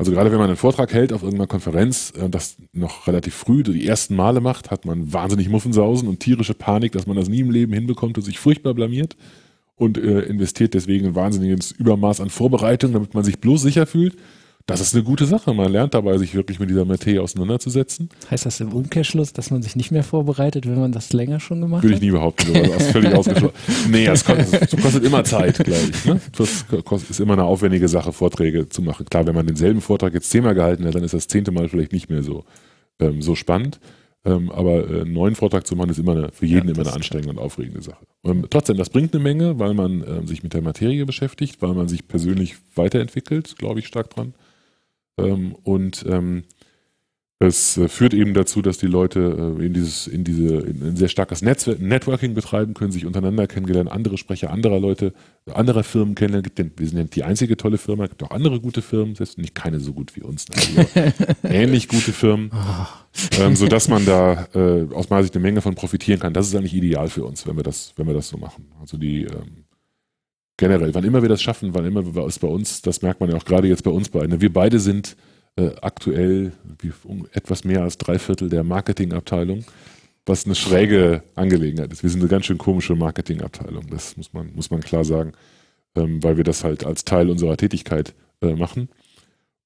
also 0.03 0.11
gerade 0.11 0.31
wenn 0.31 0.37
man 0.37 0.47
einen 0.47 0.57
Vortrag 0.57 0.93
hält 0.93 1.13
auf 1.13 1.23
irgendeiner 1.23 1.47
Konferenz, 1.47 2.11
äh, 2.19 2.29
das 2.29 2.57
noch 2.73 3.07
relativ 3.07 3.33
früh, 3.33 3.63
die 3.63 3.87
ersten 3.87 4.17
Male 4.17 4.41
macht, 4.41 4.69
hat 4.69 4.83
man 4.83 5.13
wahnsinnig 5.13 5.47
Muffensausen 5.47 6.09
und 6.09 6.19
tierische 6.19 6.53
Panik, 6.53 6.91
dass 6.91 7.07
man 7.07 7.15
das 7.15 7.29
nie 7.29 7.39
im 7.39 7.51
Leben 7.51 7.71
hinbekommt 7.71 8.17
und 8.17 8.23
sich 8.23 8.37
furchtbar 8.37 8.73
blamiert 8.73 9.15
und 9.77 9.97
äh, 9.97 10.19
investiert 10.23 10.73
deswegen 10.73 11.07
ein 11.07 11.15
wahnsinniges 11.15 11.71
Übermaß 11.71 12.19
an 12.19 12.29
Vorbereitung, 12.29 12.91
damit 12.91 13.13
man 13.13 13.23
sich 13.23 13.39
bloß 13.39 13.61
sicher 13.61 13.85
fühlt. 13.85 14.17
Das 14.65 14.79
ist 14.79 14.95
eine 14.95 15.03
gute 15.03 15.25
Sache. 15.25 15.53
Man 15.53 15.69
lernt 15.73 15.93
dabei, 15.93 16.17
sich 16.17 16.35
wirklich 16.35 16.57
mit 16.57 16.69
dieser 16.69 16.85
Materie 16.85 17.21
auseinanderzusetzen. 17.21 18.07
Heißt 18.31 18.45
das 18.45 18.61
im 18.61 18.71
Umkehrschluss, 18.71 19.33
dass 19.33 19.51
man 19.51 19.61
sich 19.61 19.75
nicht 19.75 19.91
mehr 19.91 20.03
vorbereitet, 20.03 20.65
wenn 20.65 20.79
man 20.79 20.93
das 20.93 21.11
länger 21.11 21.41
schon 21.41 21.59
gemacht 21.59 21.83
Würde 21.83 21.95
hat? 21.95 22.01
Würde 22.01 22.05
ich 22.05 22.11
nie 22.11 22.17
behaupten. 22.17 22.53
Das 22.53 22.83
ist 22.83 22.91
völlig 22.91 23.13
ausgeschlossen. 23.15 23.55
Nee, 23.89 24.05
das 24.05 24.23
kostet, 24.23 24.73
das 24.73 24.81
kostet 24.81 25.03
immer 25.03 25.25
Zeit, 25.25 25.57
glaube 25.57 25.81
ich. 25.91 26.05
Ne? 26.05 26.21
Das 26.37 27.09
ist 27.09 27.19
immer 27.19 27.33
eine 27.33 27.43
aufwendige 27.43 27.89
Sache, 27.89 28.13
Vorträge 28.13 28.69
zu 28.69 28.81
machen. 28.81 29.05
Klar, 29.05 29.25
wenn 29.25 29.35
man 29.35 29.45
denselben 29.45 29.81
Vortrag 29.81 30.13
jetzt 30.13 30.29
zehnmal 30.29 30.55
gehalten 30.55 30.85
hat, 30.85 30.95
dann 30.95 31.03
ist 31.03 31.13
das 31.13 31.27
zehnte 31.27 31.51
Mal 31.51 31.67
vielleicht 31.67 31.91
nicht 31.91 32.09
mehr 32.09 32.23
so, 32.23 32.45
ähm, 32.99 33.21
so 33.21 33.35
spannend. 33.35 33.81
Ähm, 34.25 34.49
aber 34.49 34.89
äh, 34.89 35.01
einen 35.01 35.11
neuen 35.11 35.35
Vortrag 35.35 35.67
zu 35.67 35.75
machen, 35.75 35.89
ist 35.89 35.99
immer 35.99 36.13
eine, 36.13 36.31
für 36.31 36.45
jeden 36.45 36.69
ja, 36.69 36.73
immer 36.73 36.87
eine 36.87 36.93
anstrengende 36.93 37.31
und 37.31 37.39
aufregende 37.39 37.81
Sache. 37.81 38.05
Ähm, 38.23 38.45
trotzdem, 38.49 38.77
das 38.77 38.89
bringt 38.89 39.13
eine 39.13 39.21
Menge, 39.21 39.59
weil 39.59 39.73
man 39.73 40.01
äh, 40.01 40.25
sich 40.25 40.41
mit 40.41 40.53
der 40.53 40.61
Materie 40.61 41.05
beschäftigt, 41.05 41.61
weil 41.61 41.73
man 41.73 41.89
sich 41.89 42.07
persönlich 42.07 42.55
weiterentwickelt, 42.75 43.57
glaube 43.57 43.79
ich 43.79 43.87
stark 43.87 44.09
dran. 44.09 44.33
Ähm, 45.17 45.55
und 45.63 46.05
ähm, 46.07 46.43
Es 47.39 47.77
äh, 47.77 47.89
führt 47.89 48.13
eben 48.13 48.33
dazu, 48.33 48.61
dass 48.61 48.77
die 48.77 48.87
Leute 48.87 49.55
äh, 49.59 49.65
in 49.65 49.73
dieses, 49.73 50.07
in 50.07 50.23
diese, 50.23 50.59
in 50.59 50.81
ein 50.81 50.95
sehr 50.95 51.09
starkes 51.09 51.41
Netzwer 51.41 51.75
Networking 51.77 52.33
betreiben 52.35 52.73
können, 52.73 52.93
sich 52.93 53.05
untereinander 53.05 53.47
kennenlernen, 53.47 53.91
andere 53.91 54.17
Sprecher 54.17 54.49
anderer 54.51 54.79
Leute, 54.79 55.13
anderer 55.51 55.83
Firmen 55.83 56.15
kennenlernen. 56.15 56.43
Gibt 56.43 56.59
denn, 56.59 56.71
wir 56.77 56.87
sind 56.87 56.97
ja 56.97 57.03
nicht 57.03 57.15
die 57.15 57.23
einzige 57.23 57.57
tolle 57.57 57.77
Firma, 57.77 58.07
gibt 58.07 58.23
auch 58.23 58.31
andere 58.31 58.61
gute 58.61 58.81
Firmen, 58.81 59.15
selbst 59.15 59.37
nicht 59.37 59.55
keine 59.55 59.81
so 59.81 59.93
gut 59.93 60.15
wie 60.15 60.21
uns, 60.21 60.47
ne? 60.47 60.55
also 60.95 61.33
ähnlich 61.43 61.89
gute 61.89 62.13
Firmen, 62.13 62.51
ähm, 63.39 63.57
so 63.57 63.67
dass 63.67 63.89
man 63.89 64.05
da 64.05 64.47
äh, 64.53 64.87
aus 64.93 65.09
meiner 65.09 65.23
Sicht 65.23 65.35
eine 65.35 65.43
Menge 65.43 65.61
von 65.61 65.75
profitieren 65.75 66.21
kann. 66.21 66.33
Das 66.33 66.47
ist 66.47 66.55
eigentlich 66.55 66.75
ideal 66.75 67.09
für 67.09 67.25
uns, 67.25 67.45
wenn 67.45 67.57
wir 67.57 67.63
das, 67.63 67.93
wenn 67.97 68.07
wir 68.07 68.13
das 68.13 68.29
so 68.29 68.37
machen. 68.37 68.71
Also 68.79 68.97
die 68.97 69.23
ähm, 69.23 69.62
generell, 70.57 70.93
wann 70.93 71.03
immer 71.03 71.21
wir 71.21 71.29
das 71.29 71.41
schaffen, 71.41 71.73
wann 71.73 71.85
immer 71.85 72.15
wir 72.15 72.25
es 72.25 72.39
bei 72.39 72.47
uns, 72.47 72.81
das 72.81 73.01
merkt 73.01 73.19
man 73.19 73.29
ja 73.29 73.35
auch 73.35 73.45
gerade 73.45 73.67
jetzt 73.67 73.83
bei 73.83 73.91
uns 73.91 74.09
beiden. 74.09 74.41
Wir 74.41 74.53
beide 74.53 74.79
sind 74.79 75.15
äh, 75.55 75.71
aktuell 75.81 76.53
um, 77.03 77.27
etwas 77.31 77.63
mehr 77.63 77.83
als 77.83 77.97
drei 77.97 78.19
Viertel 78.19 78.49
der 78.49 78.63
Marketingabteilung, 78.63 79.65
was 80.25 80.45
eine 80.45 80.55
schräge 80.55 81.23
Angelegenheit 81.35 81.91
ist. 81.91 82.03
Wir 82.03 82.09
sind 82.09 82.21
eine 82.21 82.29
ganz 82.29 82.45
schön 82.45 82.57
komische 82.57 82.95
Marketingabteilung, 82.95 83.87
das 83.89 84.17
muss 84.17 84.33
man, 84.33 84.53
muss 84.53 84.71
man 84.71 84.81
klar 84.81 85.05
sagen, 85.05 85.33
ähm, 85.95 86.23
weil 86.23 86.37
wir 86.37 86.43
das 86.43 86.63
halt 86.63 86.85
als 86.85 87.05
Teil 87.05 87.29
unserer 87.29 87.57
Tätigkeit 87.57 88.13
äh, 88.41 88.55
machen. 88.55 88.89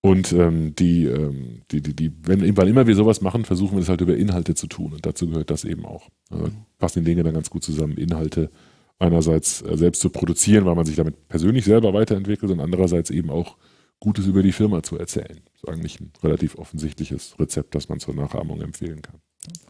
Und 0.02 0.32
ähm, 0.32 0.76
die, 0.76 1.06
ähm, 1.06 1.62
die, 1.72 1.82
die, 1.82 1.96
die, 1.96 2.12
wenn, 2.24 2.56
wann 2.56 2.68
immer 2.68 2.88
wir 2.88 2.96
sowas 2.96 3.22
machen, 3.22 3.46
versuchen 3.46 3.76
wir 3.76 3.80
das 3.80 3.90
halt 3.90 4.02
über 4.02 4.16
Inhalte 4.16 4.56
zu 4.56 4.68
tun. 4.68 4.94
Und 4.94 5.06
dazu 5.06 5.28
gehört 5.28 5.50
das 5.50 5.66
eben 5.66 5.86
auch. 5.86 6.10
Also 6.30 6.50
passen 6.78 7.00
die 7.04 7.12
Dinge 7.12 7.24
dann 7.24 7.34
ganz 7.34 7.50
gut 7.50 7.64
zusammen. 7.64 7.98
Inhalte 7.98 8.52
einerseits 9.00 9.62
äh, 9.62 9.78
selbst 9.78 10.02
zu 10.02 10.10
produzieren, 10.10 10.66
weil 10.66 10.76
man 10.76 10.86
sich 10.86 10.96
damit 10.96 11.28
persönlich 11.28 11.66
selber 11.66 11.94
weiterentwickelt 11.94 12.52
und 12.52 12.60
andererseits 12.60 13.10
eben 13.10 13.30
auch 13.30 13.58
Gutes 14.00 14.28
über 14.28 14.44
die 14.44 14.52
Firma 14.52 14.84
zu 14.84 14.98
erzählen. 14.98 15.40
Das 15.46 15.64
ist 15.64 15.70
eigentlich 15.70 16.00
ein 16.00 16.12
relativ 16.22 16.56
offensichtliches 16.56 17.36
Rezept, 17.40 17.74
das 17.74 17.90
man 17.90 18.00
zur 18.00 18.14
Nachahmung 18.14 18.62
empfehlen 18.62 19.02
kann. 19.02 19.20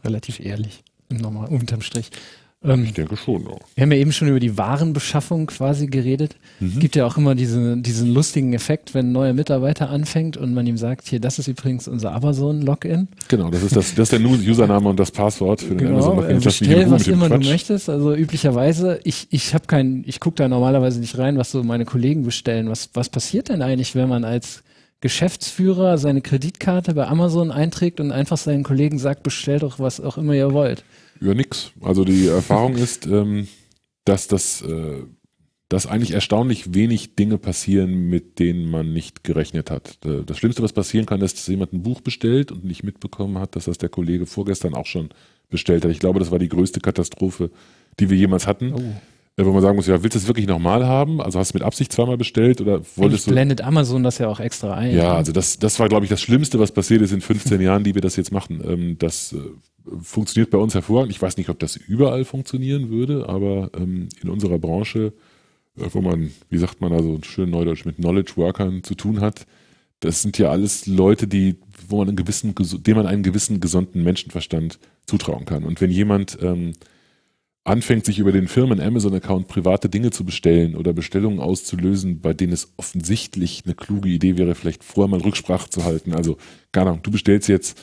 Relativ 0.04 0.40
ehrlich, 0.40 0.82
nochmal 1.08 1.48
unterm 1.48 1.80
Strich. 1.80 2.10
Ähm, 2.64 2.84
ich 2.84 2.92
denke 2.92 3.16
schon. 3.16 3.42
Ja. 3.42 3.56
Wir 3.76 3.82
haben 3.82 3.92
ja 3.92 3.98
eben 3.98 4.12
schon 4.12 4.28
über 4.28 4.40
die 4.40 4.58
Warenbeschaffung 4.58 5.46
quasi 5.46 5.86
geredet. 5.86 6.36
Mhm. 6.58 6.72
Es 6.74 6.78
gibt 6.80 6.96
ja 6.96 7.06
auch 7.06 7.16
immer 7.16 7.36
diese, 7.36 7.76
diesen 7.76 8.12
lustigen 8.12 8.52
Effekt, 8.52 8.94
wenn 8.94 9.10
ein 9.10 9.12
neuer 9.12 9.32
Mitarbeiter 9.32 9.90
anfängt 9.90 10.36
und 10.36 10.54
man 10.54 10.66
ihm 10.66 10.76
sagt, 10.76 11.06
hier, 11.06 11.20
das 11.20 11.38
ist 11.38 11.46
übrigens 11.46 11.86
unser 11.86 12.14
Amazon-Login. 12.14 13.08
Genau, 13.28 13.50
das 13.50 13.62
ist, 13.62 13.76
das, 13.76 13.94
das 13.94 14.12
ist 14.12 14.20
der 14.20 14.28
Username 14.28 14.88
und 14.88 14.98
das 14.98 15.12
Passwort 15.12 15.60
für 15.60 15.76
den 15.76 15.78
genau, 15.78 16.12
Amazon-Login. 16.12 16.40
Bestell, 16.40 16.90
was 16.90 17.06
immer 17.06 17.28
Quatsch. 17.28 17.44
du 17.44 17.50
möchtest. 17.50 17.88
Also 17.88 18.14
üblicherweise, 18.14 18.98
ich, 19.04 19.28
ich 19.30 19.54
habe 19.54 19.66
keinen, 19.66 20.02
ich 20.06 20.18
gucke 20.18 20.36
da 20.36 20.48
normalerweise 20.48 20.98
nicht 20.98 21.16
rein, 21.16 21.38
was 21.38 21.52
so 21.52 21.62
meine 21.62 21.84
Kollegen 21.84 22.24
bestellen. 22.24 22.68
Was, 22.68 22.90
was 22.94 23.08
passiert 23.08 23.50
denn 23.50 23.62
eigentlich, 23.62 23.94
wenn 23.94 24.08
man 24.08 24.24
als 24.24 24.64
Geschäftsführer 25.00 25.96
seine 25.96 26.22
Kreditkarte 26.22 26.92
bei 26.94 27.06
Amazon 27.06 27.52
einträgt 27.52 28.00
und 28.00 28.10
einfach 28.10 28.36
seinen 28.36 28.64
Kollegen 28.64 28.98
sagt, 28.98 29.22
bestell 29.22 29.60
doch 29.60 29.78
was 29.78 30.00
auch 30.00 30.18
immer 30.18 30.32
ihr 30.32 30.52
wollt? 30.52 30.82
Ja, 31.20 31.34
nix. 31.34 31.72
Also 31.80 32.04
die 32.04 32.26
Erfahrung 32.26 32.74
ist, 32.76 33.06
ähm, 33.06 33.48
dass 34.04 34.28
das, 34.28 34.62
äh, 34.62 35.02
dass 35.68 35.86
eigentlich 35.86 36.12
erstaunlich 36.12 36.74
wenig 36.74 37.16
Dinge 37.16 37.38
passieren, 37.38 38.08
mit 38.08 38.38
denen 38.38 38.70
man 38.70 38.92
nicht 38.92 39.24
gerechnet 39.24 39.70
hat. 39.70 39.98
Äh, 40.04 40.24
das 40.24 40.38
Schlimmste, 40.38 40.62
was 40.62 40.72
passieren 40.72 41.06
kann, 41.06 41.20
ist, 41.20 41.36
dass 41.36 41.46
jemand 41.46 41.72
ein 41.72 41.82
Buch 41.82 42.00
bestellt 42.00 42.52
und 42.52 42.64
nicht 42.64 42.84
mitbekommen 42.84 43.38
hat, 43.38 43.56
dass 43.56 43.66
das 43.66 43.78
der 43.78 43.88
Kollege 43.88 44.26
vorgestern 44.26 44.74
auch 44.74 44.86
schon 44.86 45.10
bestellt 45.48 45.84
hat. 45.84 45.90
Ich 45.90 46.00
glaube, 46.00 46.18
das 46.18 46.30
war 46.30 46.38
die 46.38 46.48
größte 46.48 46.80
Katastrophe, 46.80 47.50
die 48.00 48.10
wir 48.10 48.16
jemals 48.16 48.46
hatten. 48.46 48.72
Oh 48.74 48.94
wo 49.46 49.52
man 49.52 49.62
sagen 49.62 49.76
muss, 49.76 49.86
ja, 49.86 50.02
willst 50.02 50.16
du 50.16 50.18
es 50.18 50.26
wirklich 50.26 50.46
nochmal 50.46 50.84
haben? 50.84 51.20
Also 51.20 51.38
hast 51.38 51.52
du 51.52 51.56
mit 51.56 51.62
Absicht 51.62 51.92
zweimal 51.92 52.16
bestellt 52.16 52.60
oder 52.60 52.80
wolltest 52.96 53.26
du? 53.26 53.30
blendet 53.30 53.60
Amazon 53.60 54.02
das 54.02 54.18
ja 54.18 54.28
auch 54.28 54.40
extra 54.40 54.74
ein. 54.74 54.94
Ja, 54.94 55.14
also 55.14 55.30
das, 55.30 55.58
das 55.58 55.78
war, 55.78 55.88
glaube 55.88 56.04
ich, 56.04 56.10
das 56.10 56.20
Schlimmste, 56.20 56.58
was 56.58 56.72
passiert 56.72 57.02
ist 57.02 57.12
in 57.12 57.20
15 57.20 57.60
Jahren, 57.60 57.84
die 57.84 57.94
wir 57.94 58.02
das 58.02 58.16
jetzt 58.16 58.32
machen. 58.32 58.60
Ähm, 58.64 58.96
das 58.98 59.32
äh, 59.32 59.38
funktioniert 60.02 60.50
bei 60.50 60.58
uns 60.58 60.74
hervorragend. 60.74 61.12
Ich 61.12 61.22
weiß 61.22 61.36
nicht, 61.36 61.50
ob 61.50 61.58
das 61.60 61.76
überall 61.76 62.24
funktionieren 62.24 62.90
würde, 62.90 63.28
aber 63.28 63.70
ähm, 63.76 64.08
in 64.20 64.28
unserer 64.28 64.58
Branche, 64.58 65.12
äh, 65.78 65.84
wo 65.92 66.00
man, 66.00 66.32
wie 66.50 66.58
sagt 66.58 66.80
man 66.80 66.92
also 66.92 67.20
schön 67.22 67.50
neudeutsch 67.50 67.84
mit 67.84 67.96
Knowledge 67.96 68.32
Workern 68.36 68.82
zu 68.82 68.96
tun 68.96 69.20
hat, 69.20 69.46
das 70.00 70.22
sind 70.22 70.36
ja 70.38 70.50
alles 70.50 70.86
Leute, 70.86 71.28
die, 71.28 71.56
wo 71.88 71.98
man 71.98 72.08
einen 72.08 72.16
gewissen, 72.16 72.54
dem 72.56 72.96
man 72.96 73.06
einen 73.06 73.22
gewissen 73.22 73.60
gesunden 73.60 74.02
Menschenverstand 74.02 74.80
zutrauen 75.06 75.44
kann. 75.44 75.62
Und 75.62 75.80
wenn 75.80 75.90
jemand 75.92 76.38
ähm, 76.42 76.72
anfängt, 77.68 78.04
sich 78.04 78.18
über 78.18 78.32
den 78.32 78.48
Firmen 78.48 78.80
Amazon-Account 78.80 79.48
private 79.48 79.88
Dinge 79.88 80.10
zu 80.10 80.24
bestellen 80.24 80.76
oder 80.76 80.92
Bestellungen 80.92 81.40
auszulösen, 81.40 82.20
bei 82.20 82.34
denen 82.34 82.52
es 82.52 82.72
offensichtlich 82.76 83.62
eine 83.64 83.74
kluge 83.74 84.08
Idee 84.08 84.36
wäre, 84.36 84.54
vielleicht 84.54 84.84
vorher 84.84 85.10
mal 85.10 85.20
Rücksprache 85.20 85.70
zu 85.70 85.84
halten. 85.84 86.12
Also, 86.12 86.36
keine 86.72 86.90
Ahnung, 86.90 87.02
du 87.02 87.10
bestellst 87.10 87.48
jetzt 87.48 87.80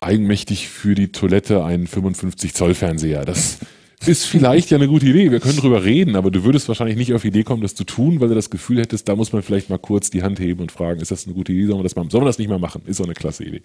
eigenmächtig 0.00 0.68
für 0.68 0.94
die 0.94 1.12
Toilette 1.12 1.64
einen 1.64 1.86
55 1.86 2.54
Zoll 2.54 2.74
Fernseher. 2.74 3.24
Das 3.24 3.58
ist 4.06 4.26
vielleicht 4.26 4.70
ja 4.70 4.76
eine 4.76 4.88
gute 4.88 5.06
Idee. 5.06 5.30
Wir 5.30 5.40
können 5.40 5.56
drüber 5.56 5.84
reden, 5.84 6.16
aber 6.16 6.30
du 6.30 6.44
würdest 6.44 6.68
wahrscheinlich 6.68 6.96
nicht 6.96 7.14
auf 7.14 7.22
die 7.22 7.28
Idee 7.28 7.44
kommen, 7.44 7.62
das 7.62 7.74
zu 7.74 7.84
tun, 7.84 8.20
weil 8.20 8.28
du 8.28 8.34
das 8.34 8.50
Gefühl 8.50 8.80
hättest, 8.80 9.08
da 9.08 9.16
muss 9.16 9.32
man 9.32 9.42
vielleicht 9.42 9.70
mal 9.70 9.78
kurz 9.78 10.10
die 10.10 10.22
Hand 10.22 10.40
heben 10.40 10.60
und 10.60 10.72
fragen, 10.72 11.00
ist 11.00 11.10
das 11.10 11.26
eine 11.26 11.34
gute 11.34 11.52
Idee? 11.52 11.66
Sollen 11.66 11.78
wir 11.78 11.84
das, 11.84 11.96
mal, 11.96 12.08
sollen 12.10 12.24
wir 12.24 12.28
das 12.28 12.38
nicht 12.38 12.48
mal 12.48 12.58
machen? 12.58 12.82
Ist 12.86 13.00
doch 13.00 13.06
eine 13.06 13.14
klasse 13.14 13.44
Idee. 13.44 13.62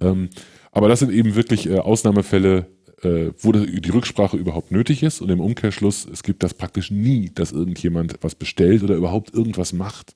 Ähm, 0.00 0.28
aber 0.70 0.88
das 0.88 1.00
sind 1.00 1.12
eben 1.12 1.34
wirklich 1.34 1.68
äh, 1.68 1.78
Ausnahmefälle, 1.78 2.66
äh, 3.02 3.30
wo 3.38 3.52
die 3.52 3.90
Rücksprache 3.90 4.36
überhaupt 4.36 4.72
nötig 4.72 5.02
ist 5.02 5.20
und 5.20 5.30
im 5.30 5.40
Umkehrschluss, 5.40 6.06
es 6.10 6.22
gibt 6.22 6.42
das 6.42 6.54
praktisch 6.54 6.90
nie, 6.90 7.30
dass 7.32 7.52
irgendjemand 7.52 8.16
was 8.22 8.34
bestellt 8.34 8.82
oder 8.82 8.96
überhaupt 8.96 9.32
irgendwas 9.34 9.72
macht, 9.72 10.14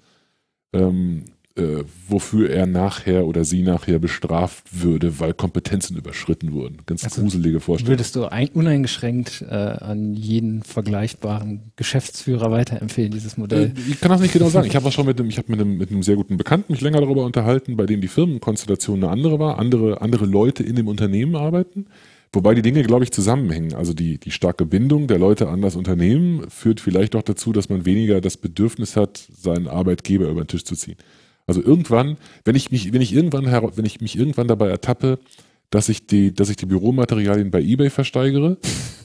ähm, 0.73 1.25
äh, 1.55 1.85
wofür 2.09 2.49
er 2.51 2.67
nachher 2.67 3.27
oder 3.27 3.45
sie 3.45 3.63
nachher 3.63 3.99
bestraft 3.99 4.65
würde, 4.83 5.21
weil 5.21 5.35
Kompetenzen 5.35 5.97
überschritten 5.97 6.53
wurden. 6.53 6.79
Ganz 6.87 7.05
also 7.05 7.21
gruselige 7.21 7.61
Vorstellung. 7.61 7.93
Würdest 7.93 8.17
du 8.17 8.25
ein, 8.25 8.49
uneingeschränkt 8.49 9.43
äh, 9.43 9.55
an 9.55 10.15
jeden 10.15 10.63
vergleichbaren 10.63 11.73
Geschäftsführer 11.77 12.51
weiterempfehlen, 12.51 13.13
dieses 13.13 13.37
Modell? 13.37 13.73
Äh, 13.77 13.91
ich 13.91 14.01
kann 14.01 14.11
das 14.11 14.23
nicht 14.23 14.33
genau 14.33 14.49
sagen. 14.49 14.67
Ich 14.67 14.75
habe 14.75 14.91
schon 14.91 15.05
mit 15.05 15.21
einem, 15.21 15.29
ich 15.29 15.37
habe 15.37 15.51
mit 15.51 15.61
einem, 15.61 15.77
mit 15.77 15.91
einem 15.91 16.03
sehr 16.03 16.17
guten 16.17 16.39
Bekannten 16.39 16.73
mich 16.73 16.81
länger 16.81 17.03
darüber 17.03 17.25
unterhalten, 17.25 17.77
bei 17.77 17.85
dem 17.85 18.01
die 18.01 18.09
Firmenkonstellation 18.09 19.05
eine 19.05 19.13
andere 19.13 19.39
war, 19.39 19.59
andere, 19.59 20.01
andere 20.01 20.25
Leute 20.25 20.63
in 20.63 20.75
dem 20.75 20.89
Unternehmen 20.89 21.37
arbeiten. 21.37 21.87
Wobei 22.35 22.55
die 22.55 22.63
Dinge, 22.63 22.83
glaube 22.83 23.05
ich, 23.05 23.13
zusammenhängen. 23.13 23.75
Also 23.75 23.93
die, 23.93 24.19
die 24.19 24.31
starke 24.31 24.65
Bindung 24.65 25.07
der 25.07 25.19
Leute 25.19 25.49
an 25.49 25.61
das 25.61 25.77
Unternehmen 25.77 26.49
führt 26.49 26.81
vielleicht 26.81 27.15
auch 27.15 27.23
dazu, 27.23 27.53
dass 27.53 27.69
man 27.69 27.85
weniger 27.85 28.23
das 28.23 28.39
Bedürfnis 28.39 28.97
hat, 28.97 29.29
seinen 29.31 29.69
Arbeitgeber 29.69 30.29
über 30.29 30.43
den 30.43 30.49
Tisch 30.49 30.65
zu 30.65 30.75
ziehen. 30.75 30.97
Also 31.47 31.63
irgendwann, 31.63 32.17
wenn 32.45 32.55
ich 32.55 32.71
mich, 32.71 32.93
wenn 32.93 33.03
ich 33.03 33.13
irgendwann, 33.13 33.45
wenn 33.77 33.85
ich 33.85 34.01
mich 34.01 34.17
irgendwann 34.17 34.49
dabei 34.49 34.69
ertappe, 34.69 35.19
dass 35.69 35.89
ich 35.89 36.07
die, 36.07 36.35
dass 36.35 36.49
ich 36.49 36.57
die 36.57 36.67
Büromaterialien 36.67 37.51
bei 37.51 37.61
eBay 37.61 37.91
versteigere, 37.91 38.59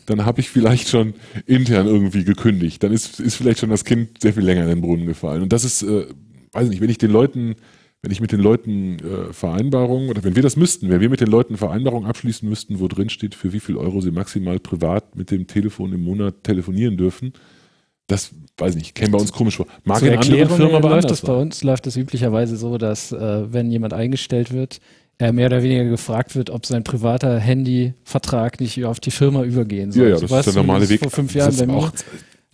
dann 0.05 0.25
habe 0.25 0.39
ich 0.39 0.49
vielleicht 0.49 0.87
schon 0.87 1.13
intern 1.45 1.87
irgendwie 1.87 2.23
gekündigt. 2.23 2.81
Dann 2.81 2.93
ist, 2.93 3.19
ist 3.19 3.35
vielleicht 3.35 3.59
schon 3.59 3.69
das 3.69 3.83
Kind 3.83 4.21
sehr 4.21 4.33
viel 4.33 4.43
länger 4.43 4.63
in 4.63 4.69
den 4.69 4.81
Brunnen 4.81 5.05
gefallen. 5.05 5.41
Und 5.41 5.51
das 5.51 5.65
ist, 5.65 5.83
äh, 5.83 6.05
weiß 6.53 6.69
nicht, 6.69 6.79
wenn 6.79 6.89
ich 6.89 6.97
den 6.97 7.11
Leuten, 7.11 7.55
wenn 8.01 8.12
ich 8.12 8.21
mit 8.21 8.31
den 8.31 8.39
Leuten 8.39 8.99
äh, 8.99 9.33
Vereinbarungen 9.33 10.10
oder 10.10 10.23
wenn 10.23 10.36
wir 10.36 10.43
das 10.43 10.55
müssten, 10.55 10.89
wenn 10.89 11.01
wir 11.01 11.10
mit 11.10 11.19
den 11.19 11.29
Leuten 11.29 11.57
Vereinbarungen 11.57 12.07
abschließen 12.07 12.47
müssten, 12.47 12.79
wo 12.79 12.88
drin 12.88 13.10
steht, 13.10 13.36
für 13.36 13.53
wie 13.53 13.60
viel 13.60 13.77
Euro 13.77 14.01
sie 14.01 14.12
maximal 14.12 14.60
privat 14.60 15.15
mit 15.15 15.31
dem 15.31 15.47
Telefon 15.47 15.93
im 15.93 16.03
Monat 16.03 16.43
telefonieren 16.43 16.97
dürfen, 16.97 17.33
das 18.07 18.31
weiß 18.57 18.75
nicht, 18.75 18.95
käme 18.95 19.12
bei 19.12 19.17
uns 19.17 19.31
komisch 19.31 19.57
vor. 19.57 19.67
Mag 19.83 20.01
in 20.01 20.17
anderen 20.17 20.49
Firmen 20.49 20.75
aber 20.75 20.89
läuft 20.89 21.10
das 21.10 21.21
bei 21.21 21.33
uns 21.33 21.63
läuft 21.63 21.88
es 21.88 21.97
üblicherweise 21.97 22.55
so, 22.55 22.77
dass 22.77 23.12
äh, 23.12 23.51
wenn 23.51 23.69
jemand 23.69 23.93
eingestellt 23.93 24.53
wird, 24.53 24.79
er 25.17 25.33
mehr 25.33 25.47
oder 25.47 25.63
weniger 25.63 25.86
gefragt 25.86 26.36
wird, 26.36 26.49
ob 26.49 26.65
sein 26.65 26.83
privater 26.83 27.39
Handyvertrag 27.39 28.60
nicht 28.60 28.86
auf 28.86 28.99
die 28.99 29.12
Firma 29.12 29.43
übergehen 29.43 29.91
soll. 29.91 30.03
Ja, 30.03 30.10
ja 30.10 30.19
das 30.19 30.31
ist 30.31 30.55
der 30.55 30.62
normale 30.62 30.88
Weg. 30.88 31.01
Vor 31.01 31.10
fünf 31.10 31.33
Jahren 31.33 31.55
bei 31.57 31.65
mir. 31.65 31.91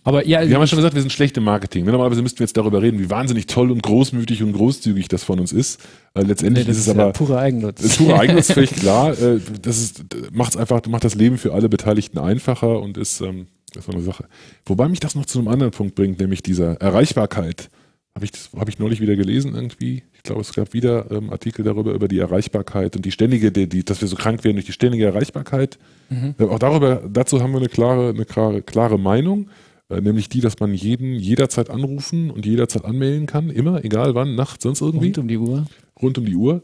Aber 0.04 0.26
ja, 0.26 0.46
wir 0.46 0.54
haben 0.54 0.62
ja 0.62 0.66
schon 0.66 0.76
gesagt, 0.76 0.94
wir 0.94 1.00
sind 1.00 1.10
schlechte 1.10 1.40
Marketing. 1.40 1.86
Normalerweise 1.86 2.20
müssten 2.20 2.38
wir 2.38 2.44
jetzt 2.44 2.56
darüber 2.56 2.82
reden, 2.82 2.98
wie 2.98 3.08
wahnsinnig 3.08 3.46
toll 3.46 3.70
und 3.70 3.82
großmütig 3.82 4.42
und 4.42 4.52
großzügig 4.52 5.08
das 5.08 5.24
von 5.24 5.40
uns 5.40 5.52
ist. 5.52 5.80
Letztendlich 6.14 6.66
nee, 6.66 6.72
ist 6.72 6.78
es 6.78 6.88
aber 6.90 7.06
ja 7.06 7.12
purer 7.12 7.38
Eigennutz. 7.38 7.80
Ist 7.84 7.98
purer 7.98 8.20
Eigennutz, 8.20 8.52
völlig 8.52 8.76
klar. 8.76 9.18
Äh, 9.18 9.40
das 9.62 9.78
ist 9.78 10.04
macht's 10.30 10.56
einfach, 10.56 10.86
macht 10.86 11.04
das 11.04 11.14
Leben 11.14 11.38
für 11.38 11.54
alle 11.54 11.68
Beteiligten 11.68 12.18
einfacher 12.18 12.80
und 12.80 12.98
ist 12.98 13.20
ähm, 13.22 13.46
das 13.74 13.88
war 13.88 13.94
eine 13.94 14.04
Sache. 14.04 14.26
Wobei 14.66 14.88
mich 14.88 15.00
das 15.00 15.14
noch 15.14 15.26
zu 15.26 15.38
einem 15.38 15.48
anderen 15.48 15.72
Punkt 15.72 15.94
bringt, 15.94 16.20
nämlich 16.20 16.42
dieser 16.42 16.80
Erreichbarkeit. 16.80 17.70
Habe 18.14 18.26
ich, 18.26 18.32
hab 18.56 18.68
ich 18.68 18.78
neulich 18.78 19.00
wieder 19.00 19.16
gelesen 19.16 19.54
irgendwie. 19.56 20.04
Ich 20.12 20.22
glaube, 20.22 20.40
es 20.40 20.52
gab 20.52 20.72
wieder 20.72 21.10
ähm, 21.10 21.30
Artikel 21.30 21.64
darüber, 21.64 21.92
über 21.92 22.06
die 22.06 22.20
Erreichbarkeit 22.20 22.94
und 22.94 23.04
die 23.04 23.10
ständige, 23.10 23.50
die, 23.50 23.68
die, 23.68 23.84
dass 23.84 24.00
wir 24.00 24.06
so 24.06 24.14
krank 24.14 24.44
werden 24.44 24.54
durch 24.54 24.66
die 24.66 24.72
ständige 24.72 25.06
Erreichbarkeit. 25.06 25.78
Mhm. 26.10 26.36
Äh, 26.38 26.44
auch 26.44 26.60
darüber, 26.60 27.02
dazu 27.10 27.42
haben 27.42 27.50
wir 27.50 27.58
eine 27.58 27.68
klare, 27.68 28.10
eine 28.10 28.24
klare, 28.24 28.62
klare 28.62 29.00
Meinung, 29.00 29.48
nämlich 29.88 30.28
die, 30.28 30.40
dass 30.40 30.58
man 30.60 30.72
jeden 30.74 31.14
jederzeit 31.14 31.70
anrufen 31.70 32.30
und 32.30 32.46
jederzeit 32.46 32.84
anmelden 32.84 33.26
kann, 33.26 33.50
immer, 33.50 33.84
egal 33.84 34.14
wann, 34.14 34.34
nachts, 34.34 34.62
sonst 34.62 34.80
irgendwie. 34.80 35.06
Rund 35.06 35.18
um 35.18 35.28
die 35.28 35.38
Uhr. 35.38 35.66
Rund 36.00 36.18
um 36.18 36.24
die 36.24 36.36
Uhr. 36.36 36.62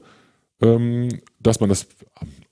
Ähm, 0.63 1.09
dass 1.39 1.61
man 1.61 1.71
das 1.71 1.87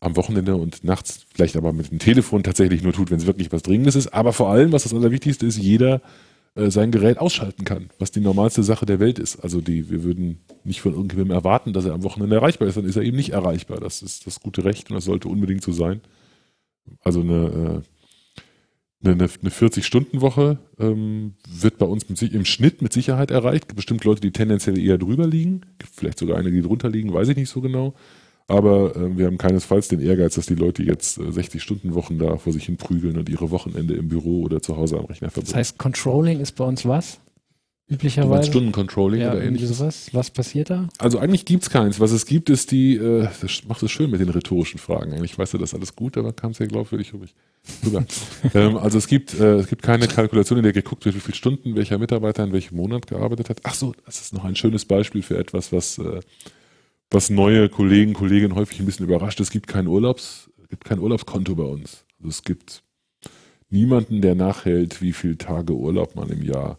am 0.01 0.17
Wochenende 0.17 0.57
und 0.57 0.83
nachts 0.83 1.27
vielleicht 1.35 1.57
aber 1.57 1.73
mit 1.75 1.91
dem 1.91 1.99
Telefon 1.99 2.43
tatsächlich 2.43 2.83
nur 2.83 2.95
tut, 2.95 3.11
wenn 3.11 3.19
es 3.19 3.27
wirklich 3.27 3.53
was 3.53 3.63
Dringendes 3.63 3.97
ist. 3.97 4.15
Aber 4.15 4.33
vor 4.33 4.49
allem, 4.51 4.73
was 4.73 4.85
das 4.85 4.95
Allerwichtigste 4.95 5.45
ist, 5.45 5.59
jeder 5.59 6.01
äh, 6.55 6.71
sein 6.71 6.91
Gerät 6.91 7.19
ausschalten 7.19 7.65
kann, 7.65 7.91
was 7.99 8.11
die 8.11 8.21
normalste 8.21 8.63
Sache 8.63 8.87
der 8.87 8.99
Welt 8.99 9.19
ist. 9.19 9.37
Also 9.37 9.61
die, 9.61 9.91
wir 9.91 10.03
würden 10.03 10.41
nicht 10.65 10.81
von 10.81 10.93
irgendjemandem 10.93 11.37
erwarten, 11.37 11.73
dass 11.73 11.85
er 11.85 11.93
am 11.93 12.03
Wochenende 12.03 12.37
erreichbar 12.37 12.67
ist, 12.67 12.77
dann 12.77 12.85
ist 12.85 12.97
er 12.97 13.03
eben 13.03 13.17
nicht 13.17 13.31
erreichbar. 13.31 13.79
Das 13.79 14.03
ist 14.03 14.27
das 14.27 14.41
gute 14.41 14.65
Recht 14.65 14.91
und 14.91 14.97
das 14.97 15.05
sollte 15.05 15.29
unbedingt 15.29 15.63
so 15.63 15.73
sein. 15.73 16.01
Also 17.03 17.21
eine, 17.21 17.83
äh, 17.85 17.98
eine, 19.05 19.13
eine 19.13 19.51
40-Stunden-Woche 19.51 20.59
ähm, 20.79 21.35
wird 21.49 21.79
bei 21.79 21.87
uns 21.87 22.09
mit, 22.09 22.21
im 22.23 22.45
Schnitt 22.45 22.83
mit 22.83 22.93
Sicherheit 22.93 23.31
erreicht. 23.31 23.65
Es 23.65 23.69
gibt 23.69 23.77
bestimmt 23.77 24.05
Leute, 24.05 24.21
die 24.21 24.33
tendenziell 24.33 24.79
eher 24.79 24.99
drüber 24.99 25.27
liegen, 25.27 25.63
gibt 25.79 25.95
vielleicht 25.95 26.19
sogar 26.19 26.37
einige, 26.39 26.57
die 26.57 26.63
drunter 26.63 26.89
liegen, 26.89 27.13
weiß 27.13 27.29
ich 27.29 27.37
nicht 27.37 27.51
so 27.51 27.61
genau. 27.61 27.95
Aber 28.49 28.97
äh, 28.97 29.17
wir 29.17 29.27
haben 29.27 29.39
keinesfalls 29.39 29.89
den 29.89 30.01
Ehrgeiz, 30.01 30.35
dass 30.35 30.47
die 30.47 30.55
Leute 30.55 30.83
jetzt 30.83 31.19
äh, 31.19 31.23
60-Stunden-Wochen 31.23 32.19
da 32.19 32.39
vor 32.39 32.53
sich 32.53 32.65
hin 32.65 32.77
prügeln 32.77 33.19
und 33.19 33.29
ihre 33.29 33.51
Wochenende 33.51 33.95
im 33.95 34.09
Büro 34.09 34.43
oder 34.43 34.63
zu 34.63 34.77
Hause 34.77 34.99
am 34.99 35.05
Rechner 35.05 35.31
verbringen. 35.31 35.53
Das 35.53 35.59
heißt, 35.59 35.79
Controlling 35.79 36.41
ist 36.41 36.53
bei 36.53 36.65
uns 36.65 36.87
was? 36.87 37.21
Üblicherweise. 37.89 38.51
Stundencontrolling 38.51 39.23
ja, 39.23 39.33
oder 39.33 39.43
ähnliches. 39.43 39.79
Sowas. 39.79 40.11
Was 40.13 40.31
passiert 40.31 40.69
da? 40.69 40.89
Also 40.99 41.19
eigentlich 41.19 41.47
gibt's 41.47 41.71
keins. 41.71 41.99
Was 42.01 42.11
es 42.11 42.27
gibt, 42.27 42.51
ist 42.51 42.71
die, 42.71 42.97
äh, 42.97 43.29
das 43.41 43.63
macht 43.67 43.83
es 43.83 43.91
schön 43.91 44.11
mit 44.11 44.21
den 44.21 44.29
rhetorischen 44.29 44.79
Fragen. 44.79 45.15
Eigentlich 45.15 45.39
weißt 45.39 45.55
du 45.55 45.59
das 45.59 45.73
alles 45.73 45.97
gut, 45.97 46.19
aber 46.19 46.35
kam 46.35 46.53
sehr 46.53 46.67
glaubwürdig 46.67 47.15
rüber. 47.15 47.27
ähm, 48.55 48.77
also 48.77 48.99
es 48.99 49.07
gibt, 49.07 49.39
äh, 49.41 49.57
es 49.57 49.69
gibt 49.69 49.83
keine 49.83 50.07
Kalkulation, 50.07 50.59
in 50.59 50.65
der 50.65 50.75
geguckt 50.75 51.07
wird, 51.07 51.15
wie 51.15 51.21
viele 51.21 51.37
Stunden 51.37 51.77
welcher 51.77 51.97
Mitarbeiter 51.99 52.45
in 52.45 52.53
welchem 52.53 52.77
Monat 52.77 53.07
gearbeitet 53.07 53.49
hat. 53.49 53.61
Ach 53.63 53.75
so, 53.75 53.95
das 54.05 54.21
ist 54.21 54.35
noch 54.35 54.45
ein 54.45 54.55
schönes 54.55 54.85
Beispiel 54.85 55.23
für 55.23 55.39
etwas, 55.39 55.73
was 55.73 55.97
äh, 55.99 56.21
was 57.11 57.31
neue 57.31 57.69
Kollegen, 57.69 58.13
Kolleginnen 58.13 58.55
häufig 58.55 58.81
ein 58.81 58.87
bisschen 58.87 59.07
überrascht. 59.07 59.41
Es 59.41 59.51
gibt 59.51 59.67
kein 59.67 59.87
Urlaubs, 59.87 60.51
es 60.63 60.69
gibt 60.69 60.85
kein 60.85 60.99
Urlaubskonto 60.99 61.55
bei 61.55 61.65
uns. 61.65 62.05
Also 62.19 62.29
es 62.29 62.43
gibt 62.43 62.83
niemanden, 63.71 64.21
der 64.21 64.35
nachhält, 64.35 65.01
wie 65.01 65.13
viele 65.13 65.39
Tage 65.39 65.73
Urlaub 65.73 66.17
man 66.17 66.29
im 66.29 66.43
Jahr 66.43 66.79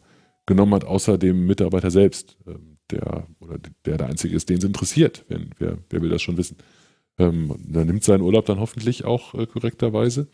genommen 0.50 0.74
hat, 0.74 0.84
außer 0.84 1.18
dem 1.18 1.48
Mitarbeiter 1.48 1.92
selbst, 1.92 2.38
ähm, 2.46 2.78
der 2.92 3.28
oder 3.40 3.58
der 3.86 3.98
der 3.98 4.08
einzige 4.08 4.36
ist, 4.36 4.50
den 4.50 4.58
es 4.58 4.64
interessiert. 4.66 5.24
Wer, 5.30 5.40
wer, 5.58 5.78
wer 5.90 6.02
will 6.02 6.10
das 6.10 6.22
schon 6.22 6.36
wissen? 6.36 6.58
Ähm, 7.18 7.56
der 7.60 7.86
nimmt 7.86 8.04
seinen 8.04 8.22
Urlaub 8.22 8.46
dann 8.46 8.60
hoffentlich 8.60 9.06
auch 9.06 9.34
äh, 9.34 9.46
korrekterweise. 9.46 10.28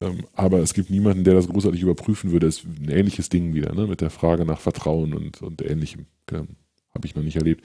Ähm, 0.00 0.26
aber 0.34 0.58
es 0.58 0.74
gibt 0.74 0.90
niemanden, 0.90 1.24
der 1.24 1.34
das 1.34 1.48
großartig 1.48 1.82
überprüfen 1.82 2.30
würde. 2.30 2.46
Es 2.46 2.58
ist 2.58 2.66
ein 2.66 2.90
ähnliches 2.90 3.28
Ding 3.28 3.54
wieder, 3.54 3.74
ne? 3.74 3.86
mit 3.86 4.00
der 4.00 4.10
Frage 4.10 4.44
nach 4.44 4.60
Vertrauen 4.60 5.14
und, 5.14 5.42
und 5.42 5.62
ähnlichem. 5.62 6.06
Ähm, 6.30 6.48
Habe 6.94 7.06
ich 7.06 7.16
noch 7.16 7.22
nicht 7.22 7.36
erlebt 7.36 7.64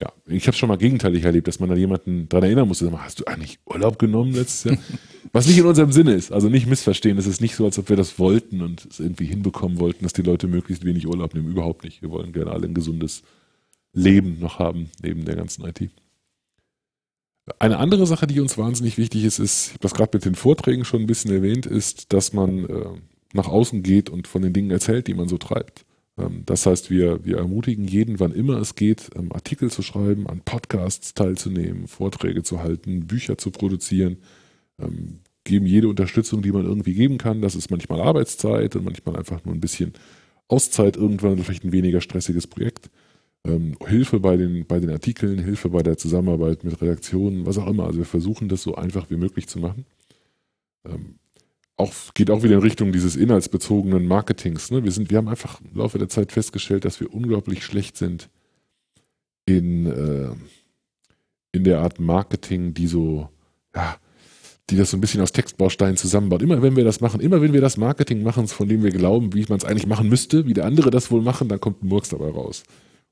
ja, 0.00 0.12
ich 0.26 0.46
habe 0.46 0.56
schon 0.56 0.68
mal 0.68 0.76
gegenteilig 0.76 1.24
erlebt, 1.24 1.48
dass 1.48 1.60
man 1.60 1.70
da 1.70 1.74
jemanden 1.74 2.28
daran 2.28 2.44
erinnern 2.44 2.68
musste, 2.68 2.90
hast 3.02 3.20
du 3.20 3.24
eigentlich 3.24 3.58
Urlaub 3.64 3.98
genommen 3.98 4.32
letztes 4.32 4.64
Jahr? 4.64 4.78
Was 5.36 5.46
nicht 5.46 5.58
in 5.58 5.66
unserem 5.66 5.92
Sinne 5.92 6.14
ist, 6.14 6.32
also 6.32 6.48
nicht 6.48 6.66
missverstehen, 6.66 7.18
es 7.18 7.26
ist 7.26 7.42
nicht 7.42 7.56
so, 7.56 7.66
als 7.66 7.78
ob 7.78 7.90
wir 7.90 7.96
das 7.96 8.18
wollten 8.18 8.62
und 8.62 8.86
es 8.86 9.00
irgendwie 9.00 9.26
hinbekommen 9.26 9.78
wollten, 9.78 10.02
dass 10.02 10.14
die 10.14 10.22
Leute 10.22 10.46
möglichst 10.46 10.82
wenig 10.82 11.06
Urlaub 11.06 11.34
nehmen, 11.34 11.50
überhaupt 11.50 11.84
nicht. 11.84 12.00
Wir 12.00 12.10
wollen 12.10 12.32
gerne 12.32 12.52
alle 12.52 12.66
ein 12.66 12.72
gesundes 12.72 13.22
Leben 13.92 14.38
noch 14.40 14.58
haben, 14.58 14.88
neben 15.02 15.26
der 15.26 15.36
ganzen 15.36 15.66
IT. 15.66 15.90
Eine 17.58 17.76
andere 17.76 18.06
Sache, 18.06 18.26
die 18.26 18.40
uns 18.40 18.56
wahnsinnig 18.56 18.96
wichtig 18.96 19.24
ist, 19.24 19.38
ist, 19.38 19.66
ich 19.66 19.72
habe 19.72 19.82
das 19.82 19.92
gerade 19.92 20.16
mit 20.16 20.24
den 20.24 20.36
Vorträgen 20.36 20.86
schon 20.86 21.02
ein 21.02 21.06
bisschen 21.06 21.30
erwähnt, 21.30 21.66
ist, 21.66 22.14
dass 22.14 22.32
man 22.32 22.64
äh, 22.64 22.86
nach 23.34 23.48
außen 23.48 23.82
geht 23.82 24.08
und 24.08 24.28
von 24.28 24.40
den 24.40 24.54
Dingen 24.54 24.70
erzählt, 24.70 25.06
die 25.06 25.12
man 25.12 25.28
so 25.28 25.36
treibt. 25.36 25.84
Ähm, 26.16 26.44
das 26.46 26.64
heißt, 26.64 26.88
wir, 26.88 27.26
wir 27.26 27.36
ermutigen 27.36 27.86
jeden, 27.86 28.20
wann 28.20 28.32
immer 28.32 28.56
es 28.56 28.74
geht, 28.74 29.10
ähm, 29.14 29.32
Artikel 29.32 29.70
zu 29.70 29.82
schreiben, 29.82 30.26
an 30.28 30.40
Podcasts 30.46 31.12
teilzunehmen, 31.12 31.88
Vorträge 31.88 32.42
zu 32.42 32.62
halten, 32.62 33.06
Bücher 33.06 33.36
zu 33.36 33.50
produzieren, 33.50 34.16
ähm, 34.80 35.20
geben 35.46 35.66
jede 35.66 35.88
Unterstützung, 35.88 36.42
die 36.42 36.52
man 36.52 36.66
irgendwie 36.66 36.94
geben 36.94 37.16
kann. 37.16 37.40
Das 37.40 37.54
ist 37.54 37.70
manchmal 37.70 38.00
Arbeitszeit 38.02 38.76
und 38.76 38.84
manchmal 38.84 39.16
einfach 39.16 39.44
nur 39.44 39.54
ein 39.54 39.60
bisschen 39.60 39.94
Auszeit 40.48 40.96
irgendwann, 40.96 41.38
vielleicht 41.38 41.64
ein 41.64 41.72
weniger 41.72 42.00
stressiges 42.00 42.46
Projekt. 42.46 42.90
Hilfe 43.86 44.18
bei 44.18 44.36
den, 44.36 44.66
bei 44.66 44.80
den 44.80 44.90
Artikeln, 44.90 45.38
Hilfe 45.38 45.70
bei 45.70 45.82
der 45.82 45.96
Zusammenarbeit 45.96 46.64
mit 46.64 46.82
Redaktionen, 46.82 47.46
was 47.46 47.58
auch 47.58 47.68
immer. 47.68 47.84
Also 47.86 47.98
wir 47.98 48.04
versuchen 48.04 48.48
das 48.48 48.62
so 48.62 48.74
einfach 48.74 49.08
wie 49.08 49.16
möglich 49.16 49.46
zu 49.46 49.60
machen 49.60 49.84
auch, 51.76 51.92
geht 52.14 52.30
auch 52.30 52.42
wieder 52.42 52.54
in 52.54 52.62
Richtung 52.62 52.92
dieses 52.92 53.16
inhaltsbezogenen 53.16 54.06
Marketings. 54.06 54.70
Ne? 54.70 54.82
Wir, 54.84 54.92
sind, 54.92 55.10
wir 55.10 55.18
haben 55.18 55.28
einfach 55.28 55.60
im 55.60 55.78
Laufe 55.78 55.98
der 55.98 56.08
Zeit 56.08 56.32
festgestellt, 56.32 56.84
dass 56.84 57.00
wir 57.00 57.12
unglaublich 57.12 57.64
schlecht 57.64 57.96
sind 57.96 58.30
in, 59.44 59.86
äh, 59.86 60.30
in 61.52 61.64
der 61.64 61.80
Art 61.80 62.00
Marketing, 62.00 62.72
die 62.74 62.86
so, 62.86 63.28
ja, 63.74 63.96
die 64.70 64.76
das 64.76 64.90
so 64.90 64.96
ein 64.96 65.00
bisschen 65.00 65.20
aus 65.20 65.32
Textbausteinen 65.32 65.96
zusammenbaut. 65.96 66.42
Immer 66.42 66.60
wenn 66.60 66.74
wir 66.76 66.84
das 66.84 67.00
machen, 67.00 67.20
immer 67.20 67.40
wenn 67.40 67.52
wir 67.52 67.60
das 67.60 67.76
Marketing 67.76 68.22
machen, 68.22 68.48
von 68.48 68.68
dem 68.68 68.82
wir 68.82 68.90
glauben, 68.90 69.32
wie 69.34 69.44
man 69.48 69.58
es 69.58 69.64
eigentlich 69.64 69.86
machen 69.86 70.08
müsste, 70.08 70.46
wie 70.46 70.54
der 70.54 70.64
andere 70.64 70.90
das 70.90 71.10
wohl 71.10 71.22
machen, 71.22 71.48
dann 71.48 71.60
kommt 71.60 71.82
ein 71.82 71.88
Murks 71.88 72.08
dabei 72.08 72.30
raus. 72.30 72.64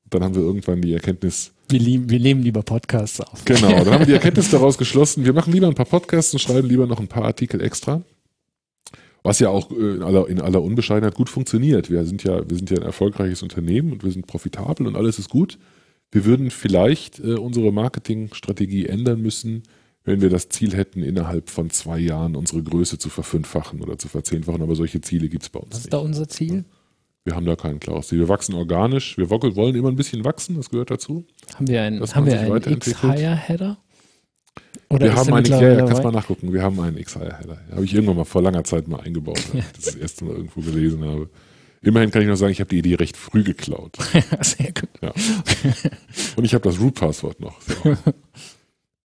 Und 0.05 0.15
dann 0.15 0.25
haben 0.25 0.35
wir 0.35 0.43
irgendwann 0.43 0.83
die 0.83 0.93
Erkenntnis. 0.93 1.53
Wir, 1.69 1.79
lieben, 1.79 2.11
wir 2.11 2.19
nehmen 2.19 2.43
lieber 2.43 2.63
Podcasts 2.63 3.21
auf. 3.21 3.45
Genau, 3.45 3.71
dann 3.71 3.87
haben 3.87 4.01
wir 4.01 4.07
die 4.07 4.13
Erkenntnis 4.15 4.51
daraus 4.51 4.77
geschlossen, 4.79 5.25
wir 5.25 5.33
machen 5.33 5.53
lieber 5.53 5.69
ein 5.69 5.75
paar 5.75 5.87
Podcasts 5.87 6.33
und 6.33 6.41
schreiben 6.41 6.69
lieber 6.69 6.87
noch 6.87 6.99
ein 6.99 7.09
paar 7.09 7.25
Artikel 7.25 7.61
extra. 7.61 8.03
Was 9.23 9.39
ja 9.39 9.49
auch 9.49 9.71
äh, 9.71 9.95
in 9.95 10.03
aller, 10.03 10.29
in 10.29 10.41
aller 10.41 10.61
Unbescheidenheit 10.61 11.15
gut 11.15 11.31
funktioniert. 11.31 11.89
Wir 11.89 12.05
sind 12.05 12.25
ja, 12.25 12.49
wir 12.49 12.57
sind 12.57 12.71
ja 12.71 12.79
ein 12.79 12.83
erfolgreiches 12.83 13.43
Unternehmen 13.43 13.93
und 13.93 14.05
wir 14.05 14.11
sind 14.11 14.27
profitabel 14.27 14.87
und 14.87 14.97
alles 14.97 15.19
ist 15.19 15.31
gut. 15.31 15.59
Wir 16.11 16.25
würden 16.25 16.51
vielleicht 16.51 17.21
äh, 17.21 17.35
unsere 17.35 17.73
Marketingstrategie 17.73 18.87
ändern 18.87 19.23
müssen, 19.23 19.63
wenn 20.05 20.21
wir 20.21 20.29
das 20.29 20.49
Ziel 20.51 20.75
hätten, 20.77 21.03
innerhalb 21.03 21.51
von 21.51 21.71
zwei 21.71 21.99
Jahren 21.99 22.37
unsere 22.37 22.63
Größe 22.63 22.99
zu 22.99 23.09
verfünffachen 23.09 23.81
oder 23.81 23.99
zu 23.99 24.09
verzehnfachen. 24.09 24.63
Aber 24.63 24.75
solche 24.75 25.01
Ziele 25.01 25.29
gibt 25.29 25.45
es 25.45 25.49
bei 25.49 25.61
uns 25.61 25.71
Was 25.71 25.79
nicht. 25.79 25.87
ist 25.87 25.93
da 25.93 25.99
unser 25.99 26.29
Ziel? 26.29 26.65
Wir 27.25 27.35
haben 27.35 27.47
da 27.47 27.57
kein 27.57 27.81
klares 27.81 28.09
Ziel. 28.09 28.19
Wir 28.19 28.29
wachsen 28.29 28.55
organisch. 28.55 29.17
Wir 29.17 29.31
wollen 29.31 29.75
immer 29.75 29.89
ein 29.89 29.97
bisschen 29.97 30.25
wachsen, 30.25 30.57
das 30.57 30.69
gehört 30.69 30.91
dazu. 30.91 31.25
Haben 31.55 31.69
wir 31.69 31.83
einen, 31.83 32.03
haben 32.03 32.27
wir 32.27 32.39
einen 32.39 32.73
X-Hire-Header? 32.75 33.79
Oder 34.91 35.07
wir 35.07 35.15
haben 35.17 35.33
einen, 35.33 35.47
ja, 35.47 35.73
ja, 35.73 35.87
kannst 35.87 36.05
mal 36.05 36.13
nachgucken. 36.13 36.53
Wir 36.53 36.63
haben 36.63 36.79
einen 36.81 36.99
X-Header. 36.99 37.59
Habe 37.71 37.85
ich 37.85 37.95
irgendwann 37.95 38.17
mal 38.17 38.25
vor 38.25 38.43
langer 38.43 38.63
Zeit 38.65 38.87
mal 38.89 39.01
eingebaut, 39.01 39.39
als 39.39 39.55
ich 39.55 39.73
das, 39.73 39.85
das 39.87 39.95
erste 39.95 40.27
Mal 40.27 40.37
irgendwo 40.37 40.61
gelesen 40.61 41.03
habe. 41.03 41.31
Immerhin 41.81 42.11
kann 42.11 42.23
ich 42.23 42.29
noch 42.29 42.37
sagen, 42.37 42.53
ich 42.53 42.61
habe 42.61 42.71
die 42.71 42.79
Idee 42.79 42.95
recht 42.95 43.17
früh 43.17 43.43
geklaut. 43.43 43.97
Sehr 44.41 44.73
gut. 44.73 44.89
Ja. 45.03 45.13
Und 46.37 46.45
ich 46.45 46.55
habe 46.55 46.69
das 46.69 46.79
Root-Passwort 46.79 47.41
noch. 47.41 47.61
So. 47.61 47.97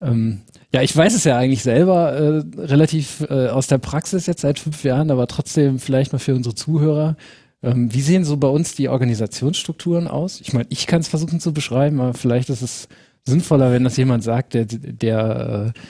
ähm, 0.02 0.42
ja, 0.72 0.82
ich 0.82 0.96
weiß 0.96 1.14
es 1.14 1.24
ja 1.24 1.36
eigentlich 1.36 1.62
selber 1.62 2.12
äh, 2.12 2.60
relativ 2.60 3.26
äh, 3.28 3.48
aus 3.48 3.66
der 3.66 3.78
Praxis 3.78 4.26
jetzt 4.26 4.42
seit 4.42 4.58
fünf 4.58 4.84
Jahren, 4.84 5.10
aber 5.10 5.26
trotzdem 5.26 5.78
vielleicht 5.78 6.12
mal 6.12 6.18
für 6.18 6.34
unsere 6.34 6.54
Zuhörer. 6.54 7.16
Ähm, 7.62 7.92
wie 7.92 8.00
sehen 8.00 8.24
so 8.24 8.36
bei 8.36 8.48
uns 8.48 8.74
die 8.74 8.88
Organisationsstrukturen 8.88 10.06
aus? 10.06 10.40
Ich 10.40 10.52
meine, 10.52 10.66
ich 10.70 10.86
kann 10.86 11.00
es 11.00 11.08
versuchen 11.08 11.40
zu 11.40 11.52
beschreiben, 11.52 12.00
aber 12.00 12.14
vielleicht 12.14 12.50
ist 12.50 12.62
es 12.62 12.88
sinnvoller, 13.26 13.72
wenn 13.72 13.84
das 13.84 13.96
jemand 13.96 14.22
sagt, 14.22 14.54
der, 14.54 14.64
der 14.64 15.74
äh, 15.74 15.80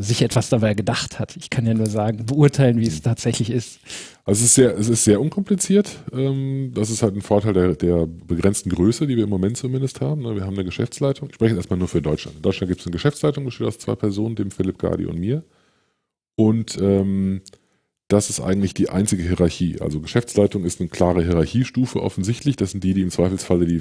sich 0.00 0.22
etwas 0.22 0.48
dabei 0.48 0.74
gedacht 0.74 1.18
hat. 1.18 1.36
Ich 1.36 1.50
kann 1.50 1.66
ja 1.66 1.74
nur 1.74 1.86
sagen, 1.86 2.26
beurteilen, 2.26 2.80
wie 2.80 2.86
es 2.86 3.02
tatsächlich 3.02 3.50
ist. 3.50 3.80
Also 4.24 4.40
es 4.40 4.46
ist 4.46 4.54
sehr, 4.54 4.76
es 4.76 4.88
ist 4.88 5.04
sehr 5.04 5.20
unkompliziert. 5.20 5.96
Ähm, 6.12 6.72
das 6.74 6.90
ist 6.90 7.02
halt 7.02 7.14
ein 7.14 7.22
Vorteil 7.22 7.52
der, 7.52 7.74
der 7.74 8.06
begrenzten 8.06 8.70
Größe, 8.70 9.06
die 9.06 9.16
wir 9.16 9.24
im 9.24 9.30
Moment 9.30 9.56
zumindest 9.56 10.00
haben. 10.00 10.22
Ne? 10.22 10.34
Wir 10.34 10.44
haben 10.44 10.54
eine 10.54 10.64
Geschäftsleitung. 10.64 11.28
Ich 11.28 11.36
spreche 11.36 11.50
jetzt 11.50 11.58
erstmal 11.58 11.78
nur 11.78 11.88
für 11.88 12.02
Deutschland. 12.02 12.36
In 12.36 12.42
Deutschland 12.42 12.68
gibt 12.68 12.80
es 12.80 12.86
eine 12.86 12.92
Geschäftsleitung, 12.92 13.44
besteht 13.44 13.66
aus 13.66 13.78
zwei 13.78 13.94
Personen, 13.94 14.34
dem 14.34 14.50
Philipp 14.50 14.78
Gardi 14.78 15.06
und 15.06 15.18
mir. 15.18 15.44
Und 16.34 16.78
ähm, 16.80 17.42
das 18.08 18.30
ist 18.30 18.40
eigentlich 18.40 18.74
die 18.74 18.90
einzige 18.90 19.22
Hierarchie. 19.22 19.80
Also 19.80 20.00
Geschäftsleitung 20.00 20.64
ist 20.64 20.80
eine 20.80 20.88
klare 20.88 21.22
Hierarchiestufe 21.22 22.02
offensichtlich. 22.02 22.56
Das 22.56 22.72
sind 22.72 22.84
die, 22.84 22.94
die 22.94 23.02
im 23.02 23.10
Zweifelsfalle 23.10 23.66
die 23.66 23.80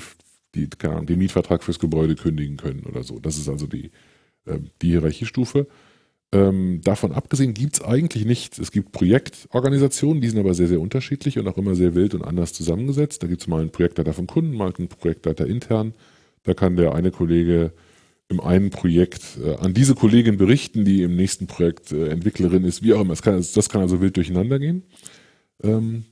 die, 0.55 0.69
Ahnung, 0.83 1.05
den 1.05 1.19
Mietvertrag 1.19 1.63
fürs 1.63 1.79
Gebäude 1.79 2.15
kündigen 2.15 2.57
können 2.57 2.85
oder 2.85 3.03
so. 3.03 3.19
Das 3.19 3.37
ist 3.37 3.49
also 3.49 3.67
die, 3.67 3.91
äh, 4.45 4.59
die 4.81 4.89
Hierarchiestufe. 4.89 5.67
Ähm, 6.31 6.81
davon 6.83 7.11
abgesehen 7.11 7.53
gibt 7.53 7.75
es 7.75 7.83
eigentlich 7.83 8.25
nichts. 8.25 8.57
Es 8.57 8.71
gibt 8.71 8.91
Projektorganisationen, 8.91 10.21
die 10.21 10.29
sind 10.29 10.39
aber 10.39 10.53
sehr, 10.53 10.67
sehr 10.67 10.81
unterschiedlich 10.81 11.39
und 11.39 11.47
auch 11.47 11.57
immer 11.57 11.75
sehr 11.75 11.95
wild 11.95 12.13
und 12.13 12.23
anders 12.23 12.53
zusammengesetzt. 12.53 13.23
Da 13.23 13.27
gibt 13.27 13.41
es 13.41 13.47
mal 13.47 13.61
einen 13.61 13.71
Projektleiter 13.71 14.13
vom 14.13 14.27
Kunden, 14.27 14.55
mal 14.55 14.73
einen 14.77 14.87
Projektleiter 14.87 15.45
intern. 15.45 15.93
Da 16.43 16.53
kann 16.53 16.75
der 16.75 16.93
eine 16.93 17.11
Kollege 17.11 17.71
im 18.27 18.41
einen 18.41 18.71
Projekt 18.71 19.37
äh, 19.43 19.55
an 19.57 19.73
diese 19.73 19.95
Kollegin 19.95 20.37
berichten, 20.37 20.83
die 20.83 21.03
im 21.03 21.15
nächsten 21.15 21.47
Projekt 21.47 21.91
äh, 21.91 22.07
Entwicklerin 22.09 22.63
ist, 22.63 22.81
wie 22.81 22.93
auch 22.93 23.01
immer. 23.01 23.11
Das 23.11 23.21
kann, 23.21 23.35
das 23.35 23.69
kann 23.69 23.81
also 23.81 24.01
wild 24.01 24.17
durcheinander 24.17 24.57
gehen. 24.57 24.83
Ähm, 25.63 26.05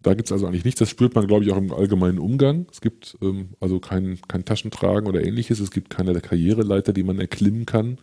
da 0.00 0.14
gibt 0.14 0.28
es 0.28 0.32
also 0.32 0.46
eigentlich 0.46 0.64
nichts. 0.64 0.78
Das 0.78 0.90
spürt 0.90 1.14
man, 1.14 1.26
glaube 1.26 1.44
ich, 1.44 1.52
auch 1.52 1.56
im 1.56 1.72
allgemeinen 1.72 2.18
Umgang. 2.18 2.66
Es 2.70 2.80
gibt 2.80 3.16
ähm, 3.22 3.50
also 3.60 3.80
kein, 3.80 4.18
kein 4.28 4.44
Taschentragen 4.44 5.08
oder 5.08 5.24
ähnliches. 5.24 5.60
Es 5.60 5.70
gibt 5.70 5.90
keine 5.90 6.18
Karriereleiter, 6.20 6.92
die 6.92 7.02
man 7.02 7.18
erklimmen 7.18 7.66
kann. 7.66 7.98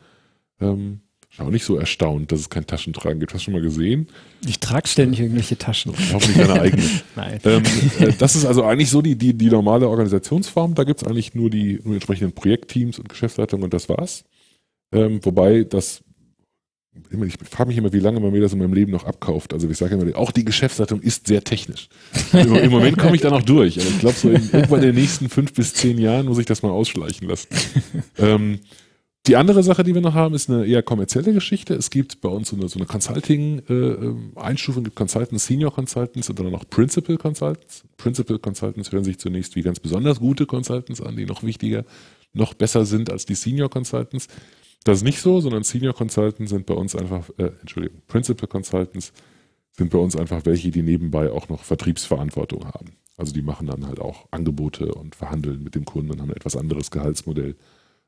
Ähm, 0.59 1.01
auch 1.37 1.49
nicht 1.49 1.63
so 1.63 1.77
erstaunt, 1.77 2.31
dass 2.31 2.39
es 2.39 2.49
kein 2.49 2.65
Taschentragen 2.65 3.19
gibt. 3.19 3.33
Hast 3.33 3.41
du 3.41 3.45
schon 3.45 3.53
mal 3.53 3.61
gesehen? 3.61 4.07
Ich 4.45 4.59
trage 4.59 4.87
ständig 4.87 5.21
irgendwelche 5.21 5.57
Taschen. 5.57 5.93
Hoffentlich 6.11 6.45
deine 6.45 6.61
eigene. 6.61 6.83
Nein. 7.15 7.39
Ähm, 7.45 7.63
äh, 7.99 8.13
das 8.17 8.35
ist 8.35 8.45
also 8.45 8.63
eigentlich 8.63 8.89
so 8.89 9.01
die, 9.01 9.15
die, 9.15 9.33
die 9.33 9.49
normale 9.49 9.87
Organisationsform. 9.87 10.75
Da 10.75 10.83
gibt 10.83 11.01
es 11.01 11.07
eigentlich 11.07 11.35
nur 11.35 11.49
die 11.49 11.79
nur 11.83 11.93
entsprechenden 11.93 12.33
Projektteams 12.33 12.99
und 12.99 13.09
Geschäftsleitungen 13.09 13.63
und 13.63 13.73
das 13.73 13.87
war's. 13.89 14.23
Ähm, 14.91 15.19
wobei 15.23 15.63
das 15.63 16.03
ich 17.25 17.37
frage 17.49 17.69
mich 17.69 17.77
immer, 17.77 17.93
wie 17.93 17.99
lange 17.99 18.19
man 18.19 18.31
mir 18.31 18.41
das 18.41 18.53
in 18.53 18.59
meinem 18.59 18.73
Leben 18.73 18.91
noch 18.91 19.05
abkauft. 19.05 19.53
Also 19.53 19.69
ich 19.69 19.77
sage 19.77 19.95
immer, 19.95 20.17
auch 20.17 20.31
die 20.31 20.43
Geschäftsleitung 20.43 21.01
ist 21.01 21.27
sehr 21.27 21.43
technisch. 21.43 21.87
Im, 22.33 22.55
im 22.55 22.71
Moment 22.71 22.97
komme 22.97 23.15
ich 23.15 23.21
da 23.21 23.29
noch 23.29 23.43
durch, 23.43 23.79
aber 23.79 23.89
ich 23.89 23.99
glaube, 23.99 24.15
so 24.15 24.29
in, 24.29 24.49
irgendwann 24.51 24.79
in 24.79 24.87
den 24.87 24.95
nächsten 24.95 25.29
fünf 25.29 25.53
bis 25.53 25.73
zehn 25.73 25.97
Jahren 25.97 26.25
muss 26.25 26.39
ich 26.39 26.45
das 26.45 26.61
mal 26.61 26.71
ausschleichen 26.71 27.27
lassen. 27.27 27.47
ähm, 28.17 28.59
die 29.27 29.35
andere 29.35 29.63
Sache, 29.63 29.83
die 29.83 29.93
wir 29.93 30.01
noch 30.01 30.13
haben, 30.13 30.33
ist 30.33 30.49
eine 30.49 30.65
eher 30.65 30.81
kommerzielle 30.81 31.33
Geschichte. 31.33 31.73
Es 31.75 31.89
gibt 31.89 32.21
bei 32.21 32.29
uns 32.29 32.49
so 32.49 32.55
eine, 32.55 32.69
so 32.69 32.79
eine 32.79 32.87
Consulting-Einstufung, 32.87 34.81
äh, 34.81 34.85
gibt 34.85 34.95
Consultants, 34.95 35.45
Senior 35.45 35.73
Consultants 35.73 36.29
und 36.29 36.39
dann 36.39 36.49
noch 36.49 36.67
Principal 36.69 37.17
Consultants. 37.17 37.83
Principal 37.97 38.39
Consultants 38.39 38.91
hören 38.91 39.03
sich 39.03 39.19
zunächst 39.19 39.55
wie 39.55 39.61
ganz 39.61 39.79
besonders 39.79 40.19
gute 40.19 40.45
Consultants 40.45 41.01
an, 41.01 41.15
die 41.15 41.25
noch 41.25 41.43
wichtiger, 41.43 41.83
noch 42.33 42.53
besser 42.53 42.85
sind 42.85 43.11
als 43.11 43.25
die 43.25 43.35
Senior 43.35 43.69
Consultants. 43.69 44.29
Das 44.85 44.99
ist 44.99 45.03
nicht 45.03 45.19
so, 45.19 45.41
sondern 45.41 45.63
Senior 45.63 45.93
Consultants 45.93 46.51
sind 46.51 46.65
bei 46.65 46.73
uns 46.73 46.95
einfach, 46.95 47.29
äh, 47.37 47.51
Entschuldigung, 47.59 48.01
Principal 48.07 48.47
Consultants 48.47 49.11
sind 49.77 49.91
bei 49.91 49.99
uns 49.99 50.15
einfach 50.15 50.45
welche, 50.45 50.71
die 50.71 50.81
nebenbei 50.81 51.29
auch 51.31 51.49
noch 51.49 51.63
Vertriebsverantwortung 51.63 52.65
haben. 52.65 52.93
Also 53.17 53.33
die 53.33 53.41
machen 53.41 53.67
dann 53.67 53.85
halt 53.85 53.99
auch 53.99 54.27
Angebote 54.31 54.93
und 54.93 55.13
verhandeln 55.13 55.61
mit 55.61 55.75
dem 55.75 55.83
Kunden 55.83 56.11
und 56.11 56.21
haben 56.21 56.29
ein 56.29 56.37
etwas 56.37 56.55
anderes 56.55 56.89
Gehaltsmodell. 56.89 57.55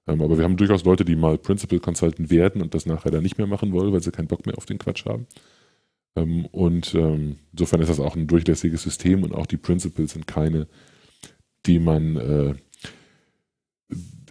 Ähm, 0.07 0.21
aber 0.21 0.37
wir 0.37 0.43
haben 0.43 0.57
durchaus 0.57 0.83
Leute, 0.83 1.05
die 1.05 1.15
mal 1.15 1.37
Principal 1.37 1.79
Consultant 1.79 2.29
werden 2.29 2.61
und 2.61 2.73
das 2.73 2.85
nachher 2.85 3.11
dann 3.11 3.23
nicht 3.23 3.37
mehr 3.37 3.47
machen 3.47 3.71
wollen, 3.71 3.93
weil 3.93 4.01
sie 4.01 4.11
keinen 4.11 4.27
Bock 4.27 4.45
mehr 4.45 4.57
auf 4.57 4.65
den 4.65 4.79
Quatsch 4.79 5.05
haben. 5.05 5.27
Ähm, 6.15 6.45
und 6.47 6.93
ähm, 6.95 7.37
insofern 7.51 7.81
ist 7.81 7.89
das 7.89 7.99
auch 7.99 8.15
ein 8.15 8.27
durchlässiges 8.27 8.83
System 8.83 9.23
und 9.23 9.33
auch 9.33 9.45
die 9.45 9.57
Principals 9.57 10.13
sind 10.13 10.27
keine, 10.27 10.67
die 11.65 11.79
man 11.79 12.15
äh, 12.17 12.55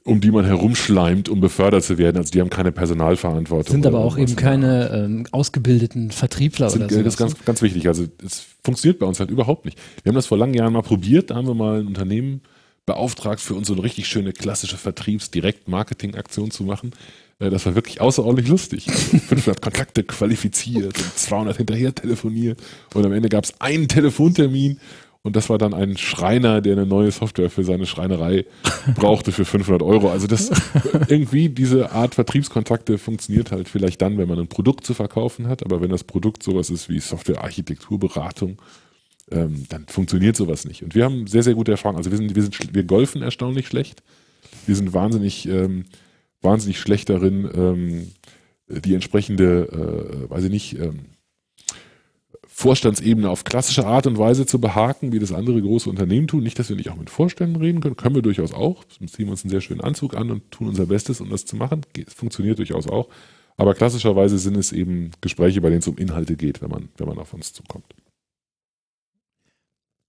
um 0.05 0.21
die 0.21 0.31
man 0.31 0.45
herumschleimt, 0.45 1.29
um 1.29 1.41
befördert 1.41 1.85
zu 1.85 1.99
werden. 1.99 2.17
Also 2.17 2.31
die 2.31 2.41
haben 2.41 2.51
keine 2.51 2.73
Personalverantwortung. 2.73 3.73
Sind 3.73 3.87
aber 3.87 4.01
auch 4.01 4.17
eben 4.17 4.35
keine 4.35 4.91
ähm, 4.91 5.27
ausgebildeten 5.31 6.11
Vertriebler 6.11 6.71
sind, 6.71 6.85
oder 6.85 6.95
so. 6.95 7.03
Das 7.03 7.15
ist 7.15 7.19
ganz, 7.19 7.33
ne? 7.35 7.41
ganz 7.45 7.63
wichtig. 7.63 7.87
Also 7.87 8.07
es 8.25 8.47
funktioniert 8.65 8.99
bei 8.99 9.07
uns 9.07 9.21
halt 9.21 9.31
überhaupt 9.31 9.67
nicht. 9.67 9.79
Wir 10.03 10.11
haben 10.11 10.17
das 10.17 10.27
vor 10.27 10.39
langen 10.39 10.55
Jahren 10.55 10.73
mal 10.73 10.83
probiert. 10.83 11.31
Da 11.31 11.35
haben 11.37 11.47
wir 11.47 11.55
mal 11.55 11.81
ein 11.81 11.87
Unternehmen 11.87 12.41
beauftragt, 12.91 13.41
für 13.41 13.55
uns 13.55 13.69
so 13.69 13.75
eine 13.75 13.85
richtig 13.85 14.09
schöne 14.09 14.33
klassische 14.33 14.77
Vertriebs-Direkt-Marketing-Aktion 14.77 16.51
zu 16.51 16.65
machen. 16.65 16.91
Äh, 17.39 17.51
das 17.51 17.65
war 17.65 17.77
wirklich 17.77 18.01
außerordentlich 18.01 18.49
lustig. 18.49 18.89
Also 18.89 19.19
500 19.19 19.63
Kontakte 19.63 20.03
qualifiziert 20.03 20.99
und 20.99 21.19
200 21.19 21.57
hinterher 21.57 21.95
telefoniert. 21.95 22.61
Und 22.93 23.07
am 23.07 23.13
Ende 23.13 23.29
gab 23.29 23.45
es 23.45 23.61
einen 23.61 23.87
Telefontermin 23.87 24.81
und 25.23 25.37
das 25.37 25.51
war 25.51 25.59
dann 25.59 25.73
ein 25.73 25.99
Schreiner, 25.99 26.61
der 26.63 26.73
eine 26.73 26.87
neue 26.87 27.13
Software 27.13 27.51
für 27.51 27.63
seine 27.63 27.87
Schreinerei 27.87 28.45
brauchte 28.97 29.31
für 29.31 29.45
500 29.45 29.83
Euro. 29.83 30.11
Also 30.11 30.27
das 30.27 30.51
irgendwie 31.09 31.49
diese 31.49 31.93
Art 31.93 32.17
Vertriebskontakte 32.17 32.99
funktioniert 32.99 33.53
halt 33.53 33.69
vielleicht 33.69 34.03
dann, 34.03 34.19
wenn 34.19 34.29
man 34.29 34.41
ein 34.41 34.49
Produkt 34.49 34.85
zu 34.85 34.95
verkaufen 34.95 35.47
hat. 35.47 35.63
Aber 35.65 35.81
wenn 35.81 35.91
das 35.91 36.03
Produkt 36.03 36.43
sowas 36.43 36.71
ist 36.71 36.89
wie 36.89 36.99
Software-Architekturberatung, 36.99 38.59
ähm, 39.31 39.65
dann 39.69 39.87
funktioniert 39.87 40.37
sowas 40.37 40.65
nicht. 40.65 40.83
Und 40.83 40.95
wir 40.95 41.05
haben 41.05 41.27
sehr, 41.27 41.43
sehr 41.43 41.55
gute 41.55 41.73
Erfahrungen. 41.73 41.99
Also 41.99 42.11
wir 42.11 42.19
sind, 42.19 42.35
wir 42.35 42.43
sind, 42.43 42.75
wir 42.75 42.85
golfen 42.85 43.23
erstaunlich 43.23 43.67
schlecht. 43.67 44.03
Wir 44.67 44.77
sind 44.77 44.93
wahnsinnig, 44.93 45.47
ähm, 45.49 45.85
wahnsinnig 46.43 46.81
schlecht 46.81 47.09
darin, 47.09 47.49
ähm, 47.55 48.11
die 48.69 48.95
entsprechende, 48.95 50.27
äh, 50.27 50.31
weiß 50.31 50.45
ich 50.45 50.51
nicht, 50.51 50.79
ähm, 50.79 51.01
Vorstandsebene 52.47 53.31
auf 53.31 53.45
klassische 53.45 53.87
Art 53.87 54.07
und 54.07 54.19
Weise 54.19 54.45
zu 54.45 54.61
behaken, 54.61 55.13
wie 55.13 55.19
das 55.19 55.33
andere 55.33 55.63
große 55.63 55.89
Unternehmen 55.89 56.29
tun. 56.29 56.43
Nicht, 56.43 56.59
dass 56.59 56.69
wir 56.69 56.77
nicht 56.77 56.91
auch 56.91 56.97
mit 56.97 57.09
Vorständen 57.09 57.57
reden 57.57 57.81
können, 57.81 57.97
können 57.97 58.15
wir 58.15 58.23
durchaus 58.23 58.53
auch. 58.53 58.85
Wir 58.99 59.09
ziehen 59.09 59.31
uns 59.31 59.45
einen 59.45 59.51
sehr 59.51 59.63
schönen 59.63 59.81
Anzug 59.81 60.15
an 60.15 60.31
und 60.31 60.51
tun 60.51 60.69
unser 60.69 60.87
Bestes, 60.87 61.23
um 61.23 61.31
das 61.31 61.47
zu 61.47 61.57
machen. 61.57 61.81
Es 62.07 62.13
funktioniert 62.13 62.59
durchaus 62.59 62.87
auch. 62.87 63.09
Aber 63.57 63.75
klassischerweise 63.75 64.39
sind 64.39 64.57
es 64.57 64.73
eben 64.73 65.11
Gespräche, 65.23 65.61
bei 65.63 65.69
denen 65.71 65.81
es 65.81 65.89
um 65.89 65.97
Inhalte 65.97 66.37
geht, 66.37 66.61
wenn 66.61 66.71
man, 66.71 66.89
wenn 66.99 67.09
man 67.09 67.19
auf 67.19 67.33
uns 67.33 67.53
zukommt. 67.53 67.95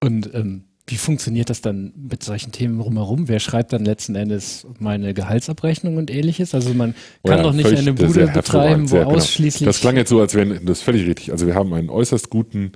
Und 0.04 0.34
ähm, 0.34 0.64
wie 0.88 0.98
funktioniert 0.98 1.50
das 1.50 1.62
dann 1.62 1.94
mit 1.96 2.24
solchen 2.24 2.52
Themen 2.52 2.80
drumherum? 2.80 3.28
Wer 3.28 3.40
schreibt 3.40 3.72
dann 3.72 3.86
letzten 3.86 4.16
Endes 4.16 4.68
meine 4.80 5.14
Gehaltsabrechnung 5.14 5.98
und 5.98 6.12
ähnliches? 6.12 6.54
Also 6.54 6.74
man 6.74 6.96
kann 7.24 7.38
ja, 7.38 7.44
doch 7.44 7.54
nicht 7.54 7.74
eine 7.74 7.94
Bude 7.94 8.28
betreiben, 8.28 8.92
wo 8.92 8.98
genau. 8.98 9.12
ausschließlich. 9.12 9.66
Das 9.66 9.80
klang 9.80 9.96
jetzt 9.96 10.10
so, 10.10 10.20
als 10.20 10.34
wären, 10.34 10.66
das 10.66 10.80
ist 10.80 10.84
völlig 10.84 11.08
richtig. 11.08 11.32
Also 11.32 11.48
wir 11.48 11.56
haben 11.56 11.74
einen 11.74 11.90
äußerst 11.90 12.30
guten, 12.30 12.74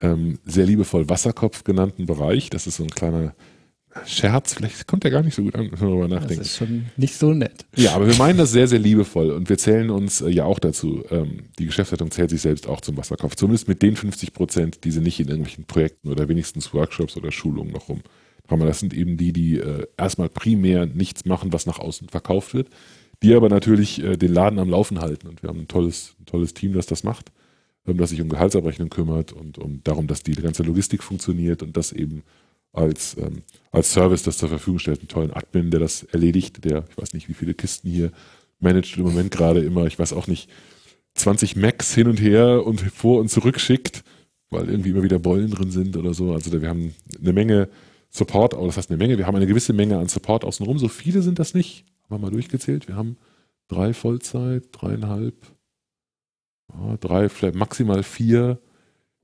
ähm, 0.00 0.38
sehr 0.44 0.66
liebevoll 0.66 1.08
Wasserkopf 1.08 1.62
genannten 1.62 2.06
Bereich. 2.06 2.50
Das 2.50 2.66
ist 2.66 2.76
so 2.76 2.82
ein 2.82 2.90
kleiner 2.90 3.34
Scherz, 4.06 4.54
vielleicht 4.54 4.86
kommt 4.86 5.04
der 5.04 5.10
gar 5.10 5.22
nicht 5.22 5.34
so 5.34 5.42
gut 5.42 5.54
an, 5.54 5.70
wenn 5.70 5.80
wir 5.80 5.86
darüber 5.86 6.08
nachdenken. 6.08 6.38
Das 6.38 6.48
ist 6.48 6.56
schon 6.56 6.86
nicht 6.96 7.14
so 7.14 7.34
nett. 7.34 7.66
Ja, 7.76 7.94
aber 7.94 8.06
wir 8.06 8.16
meinen 8.16 8.38
das 8.38 8.50
sehr, 8.50 8.66
sehr 8.66 8.78
liebevoll 8.78 9.30
und 9.30 9.48
wir 9.48 9.58
zählen 9.58 9.90
uns 9.90 10.22
äh, 10.22 10.30
ja 10.30 10.44
auch 10.44 10.58
dazu. 10.58 11.04
Ähm, 11.10 11.44
die 11.58 11.66
Geschäftsleitung 11.66 12.10
zählt 12.10 12.30
sich 12.30 12.40
selbst 12.40 12.66
auch 12.66 12.80
zum 12.80 12.96
Wasserkopf. 12.96 13.34
Zumindest 13.36 13.68
mit 13.68 13.82
den 13.82 13.96
50 13.96 14.32
Prozent, 14.32 14.84
die 14.84 14.90
sie 14.90 15.00
nicht 15.00 15.20
in 15.20 15.28
irgendwelchen 15.28 15.64
Projekten 15.64 16.08
oder 16.08 16.28
wenigstens 16.28 16.72
Workshops 16.72 17.16
oder 17.16 17.30
Schulungen 17.30 17.72
noch 17.72 17.88
rum. 17.88 18.02
Das 18.48 18.80
sind 18.80 18.92
eben 18.92 19.16
die, 19.16 19.32
die 19.32 19.58
äh, 19.58 19.86
erstmal 19.96 20.28
primär 20.28 20.86
nichts 20.86 21.24
machen, 21.24 21.52
was 21.52 21.64
nach 21.64 21.78
außen 21.78 22.08
verkauft 22.08 22.52
wird, 22.52 22.68
die 23.22 23.34
aber 23.34 23.48
natürlich 23.48 24.02
äh, 24.02 24.16
den 24.16 24.32
Laden 24.32 24.58
am 24.58 24.68
Laufen 24.68 25.00
halten. 25.00 25.28
Und 25.28 25.42
wir 25.42 25.48
haben 25.48 25.60
ein 25.60 25.68
tolles, 25.68 26.14
ein 26.20 26.26
tolles 26.26 26.52
Team, 26.52 26.74
das 26.74 26.86
das 26.86 27.02
macht, 27.02 27.32
ähm, 27.86 27.96
das 27.96 28.10
sich 28.10 28.20
um 28.20 28.28
Gehaltsabrechnung 28.28 28.90
kümmert 28.90 29.32
und 29.32 29.58
um 29.58 29.80
darum, 29.84 30.06
dass 30.06 30.22
die 30.22 30.32
ganze 30.32 30.64
Logistik 30.64 31.02
funktioniert 31.02 31.62
und 31.62 31.76
das 31.76 31.92
eben 31.92 32.24
als, 32.72 33.16
ähm, 33.18 33.42
als 33.70 33.92
Service 33.92 34.22
das 34.22 34.38
zur 34.38 34.48
Verfügung 34.48 34.78
stellt. 34.78 35.00
Einen 35.00 35.08
tollen 35.08 35.32
Admin, 35.32 35.70
der 35.70 35.80
das 35.80 36.02
erledigt, 36.04 36.64
der, 36.64 36.84
ich 36.90 36.98
weiß 36.98 37.14
nicht, 37.14 37.28
wie 37.28 37.34
viele 37.34 37.54
Kisten 37.54 37.90
hier 37.90 38.10
managt 38.60 38.96
im 38.96 39.04
Moment 39.04 39.30
gerade 39.30 39.60
immer, 39.60 39.86
ich 39.86 39.98
weiß 39.98 40.12
auch 40.12 40.26
nicht, 40.26 40.48
20 41.14 41.56
Macs 41.56 41.94
hin 41.94 42.08
und 42.08 42.20
her 42.20 42.64
und 42.64 42.80
vor 42.80 43.20
und 43.20 43.28
zurück 43.28 43.60
schickt, 43.60 44.02
weil 44.50 44.68
irgendwie 44.68 44.90
immer 44.90 45.02
wieder 45.02 45.18
Beulen 45.18 45.50
drin 45.50 45.70
sind 45.70 45.96
oder 45.96 46.14
so. 46.14 46.32
Also 46.32 46.60
wir 46.60 46.68
haben 46.68 46.94
eine 47.20 47.32
Menge 47.32 47.68
Support, 48.10 48.54
oh, 48.54 48.66
das 48.66 48.76
heißt 48.76 48.90
eine 48.90 48.98
Menge, 48.98 49.18
wir 49.18 49.26
haben 49.26 49.36
eine 49.36 49.46
gewisse 49.46 49.72
Menge 49.72 49.98
an 49.98 50.08
Support 50.08 50.44
außenrum. 50.44 50.78
So 50.78 50.88
viele 50.88 51.22
sind 51.22 51.38
das 51.38 51.54
nicht. 51.54 51.84
Haben 52.04 52.16
wir 52.16 52.18
mal 52.18 52.30
durchgezählt. 52.30 52.88
Wir 52.88 52.96
haben 52.96 53.16
drei 53.68 53.94
Vollzeit, 53.94 54.64
dreieinhalb, 54.72 55.34
drei, 57.00 57.28
vielleicht 57.28 57.54
maximal 57.54 58.02
vier 58.02 58.58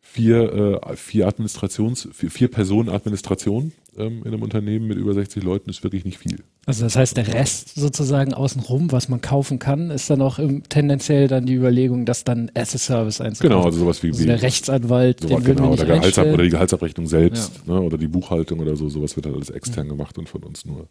vier, 0.01 0.81
äh, 0.83 0.97
vier 0.97 1.27
Administrations, 1.27 2.09
vier, 2.13 2.31
vier 2.31 2.49
Personen 2.49 2.89
Administration 2.89 3.73
ähm, 3.97 4.23
in 4.25 4.29
einem 4.29 4.43
Unternehmen 4.43 4.87
mit 4.87 4.97
über 4.97 5.13
60 5.13 5.43
Leuten 5.43 5.71
ist 5.71 5.83
wirklich 5.83 6.05
nicht 6.05 6.19
viel. 6.19 6.39
Also 6.67 6.85
das 6.85 6.97
heißt, 6.97 7.17
der 7.17 7.29
Rest 7.29 7.75
sozusagen 7.75 8.35
außenrum, 8.35 8.93
was 8.93 9.09
man 9.09 9.21
kaufen 9.21 9.59
kann, 9.59 9.91
ist 9.91 10.09
dann 10.09 10.23
auch 10.23 10.39
im, 10.39 10.63
tendenziell 10.69 11.29
dann 11.29 11.47
die 11.47 11.55
Überlegung, 11.55 12.05
das 12.05 12.25
dann 12.25 12.51
as 12.55 12.75
a 12.75 12.79
Service 12.79 13.21
einzukaufen. 13.21 13.57
Genau, 13.57 13.65
also 13.65 13.81
sowas 13.81 14.03
wie, 14.03 14.09
also 14.09 14.25
der 14.25 14.43
Rechtsanwalt, 14.43 15.21
so, 15.21 15.29
den 15.29 15.45
genau, 15.45 15.73
oder, 15.73 15.85
Gehaltsab 15.85 16.27
oder 16.27 16.45
die 16.45 16.51
Gehaltsabrechnung 16.51 17.07
selbst 17.07 17.61
ja. 17.67 17.75
ne, 17.75 17.81
oder 17.81 17.99
die 17.99 18.09
Buchhaltung 18.09 18.61
oder 18.61 18.77
so, 18.77 18.89
sowas 18.89 19.17
wird 19.17 19.27
halt 19.27 19.37
alles 19.37 19.51
extern 19.51 19.87
ja. 19.87 19.93
gemacht 19.93 20.17
und 20.19 20.29
von 20.29 20.43
uns 20.43 20.65
nur 20.65 20.89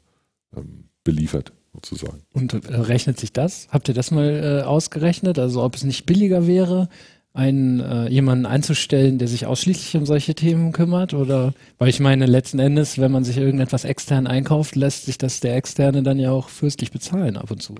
ähm, 0.55 0.85
beliefert 1.03 1.53
sozusagen. 1.73 2.21
Und 2.33 2.53
äh, 2.53 2.75
rechnet 2.75 3.19
sich 3.19 3.31
das? 3.31 3.67
Habt 3.71 3.87
ihr 3.87 3.93
das 3.93 4.11
mal 4.11 4.61
äh, 4.61 4.65
ausgerechnet? 4.65 5.39
Also 5.39 5.63
ob 5.63 5.75
es 5.75 5.83
nicht 5.83 6.05
billiger 6.05 6.47
wäre, 6.47 6.89
einen 7.37 7.79
äh, 7.79 8.09
jemanden 8.09 8.47
einzustellen, 8.47 9.19
der 9.19 9.27
sich 9.27 9.45
ausschließlich 9.45 9.95
um 9.95 10.07
solche 10.07 10.33
Themen 10.33 10.71
kümmert? 10.71 11.13
Oder 11.13 11.53
weil 11.77 11.89
ich 11.89 11.99
meine, 11.99 12.25
letzten 12.25 12.57
Endes, 12.57 12.97
wenn 12.97 13.11
man 13.11 13.23
sich 13.23 13.37
irgendetwas 13.37 13.85
extern 13.85 14.25
einkauft, 14.25 14.75
lässt 14.75 15.05
sich 15.05 15.19
das 15.19 15.39
der 15.39 15.55
Externe 15.55 16.01
dann 16.01 16.17
ja 16.17 16.31
auch 16.31 16.49
fürstlich 16.49 16.91
bezahlen 16.91 17.37
ab 17.37 17.51
und 17.51 17.61
zu. 17.61 17.75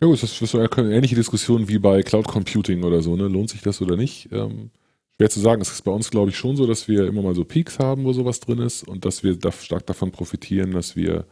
Ja, 0.00 0.06
gut, 0.06 0.22
das 0.22 0.40
ist 0.40 0.54
eine 0.54 0.94
ähnliche 0.94 1.16
Diskussion 1.16 1.68
wie 1.68 1.78
bei 1.78 2.02
Cloud 2.02 2.28
Computing 2.28 2.84
oder 2.84 3.02
so, 3.02 3.16
ne? 3.16 3.26
Lohnt 3.26 3.50
sich 3.50 3.62
das 3.62 3.82
oder 3.82 3.96
nicht? 3.96 4.28
Ähm, 4.32 4.70
schwer 5.16 5.28
zu 5.28 5.40
sagen. 5.40 5.60
Es 5.60 5.72
ist 5.72 5.82
bei 5.82 5.90
uns, 5.90 6.10
glaube 6.10 6.30
ich, 6.30 6.36
schon 6.36 6.56
so, 6.56 6.66
dass 6.66 6.86
wir 6.86 7.08
immer 7.08 7.22
mal 7.22 7.34
so 7.34 7.44
Peaks 7.44 7.80
haben, 7.80 8.04
wo 8.04 8.12
sowas 8.12 8.38
drin 8.38 8.60
ist 8.60 8.86
und 8.86 9.04
dass 9.04 9.24
wir 9.24 9.36
da 9.36 9.50
stark 9.50 9.86
davon 9.86 10.12
profitieren, 10.12 10.70
dass 10.70 10.94
wir 10.94 11.26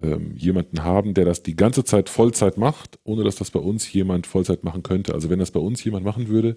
ähm, 0.00 0.36
jemanden 0.36 0.84
haben, 0.84 1.14
der 1.14 1.24
das 1.24 1.42
die 1.42 1.56
ganze 1.56 1.82
Zeit 1.82 2.08
Vollzeit 2.08 2.56
macht, 2.56 3.00
ohne 3.02 3.24
dass 3.24 3.36
das 3.36 3.50
bei 3.50 3.60
uns 3.60 3.92
jemand 3.92 4.26
Vollzeit 4.28 4.62
machen 4.62 4.84
könnte. 4.84 5.14
Also 5.14 5.28
wenn 5.28 5.40
das 5.40 5.50
bei 5.50 5.60
uns 5.60 5.82
jemand 5.82 6.04
machen 6.04 6.28
würde, 6.28 6.56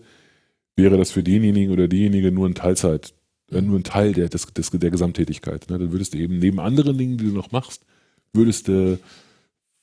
wäre 0.81 0.97
das 0.97 1.11
für 1.11 1.23
denjenigen 1.23 1.71
oder 1.71 1.87
diejenige 1.87 2.31
nur 2.31 2.47
ein 2.47 2.55
Teilzeit, 2.55 3.13
äh, 3.51 3.61
nur 3.61 3.79
ein 3.79 3.83
Teil 3.83 4.13
der, 4.13 4.29
des, 4.29 4.47
des, 4.47 4.71
der 4.71 4.91
Gesamttätigkeit. 4.91 5.69
Ne? 5.69 5.77
Dann 5.77 5.91
würdest 5.91 6.13
du 6.13 6.17
eben 6.17 6.39
neben 6.39 6.59
anderen 6.59 6.97
Dingen, 6.97 7.17
die 7.17 7.25
du 7.25 7.31
noch 7.31 7.51
machst, 7.51 7.85
würdest 8.33 8.67
du 8.67 8.99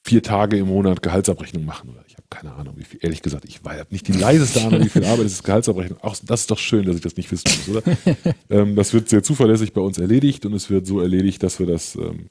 vier 0.05 0.23
Tage 0.23 0.57
im 0.57 0.69
Monat 0.69 1.03
Gehaltsabrechnung 1.03 1.65
machen. 1.65 1.91
Oder 1.91 2.03
ich 2.07 2.15
habe 2.15 2.27
keine 2.31 2.55
Ahnung, 2.55 2.75
wie 2.77 2.85
viel, 2.85 3.01
ehrlich 3.03 3.23
gesagt, 3.23 3.45
ich 3.45 3.61
habe 3.63 3.87
nicht 3.91 4.09
die 4.09 4.13
leiseste 4.13 4.63
Ahnung, 4.63 4.83
wie 4.85 4.89
viel 4.89 5.05
Arbeit 5.05 5.27
ist 5.27 5.45
Gehaltsabrechnung. 5.45 6.01
Auch 6.03 6.17
das 6.25 6.41
ist 6.41 6.51
doch 6.51 6.59
schön, 6.59 6.87
dass 6.87 6.97
ich 6.97 7.03
das 7.03 7.17
nicht 7.17 7.31
wissen 7.31 7.49
muss, 7.49 7.69
oder? 7.77 7.83
ähm, 8.51 8.75
das 8.75 8.95
wird 8.95 9.09
sehr 9.09 9.23
zuverlässig 9.23 9.73
bei 9.73 9.81
uns 9.81 9.99
erledigt 9.99 10.47
und 10.47 10.55
es 10.55 10.71
wird 10.71 10.87
so 10.87 11.01
erledigt, 11.01 11.43
dass 11.43 11.59
wir 11.59 11.67
das, 11.67 11.95
ähm, 11.97 12.29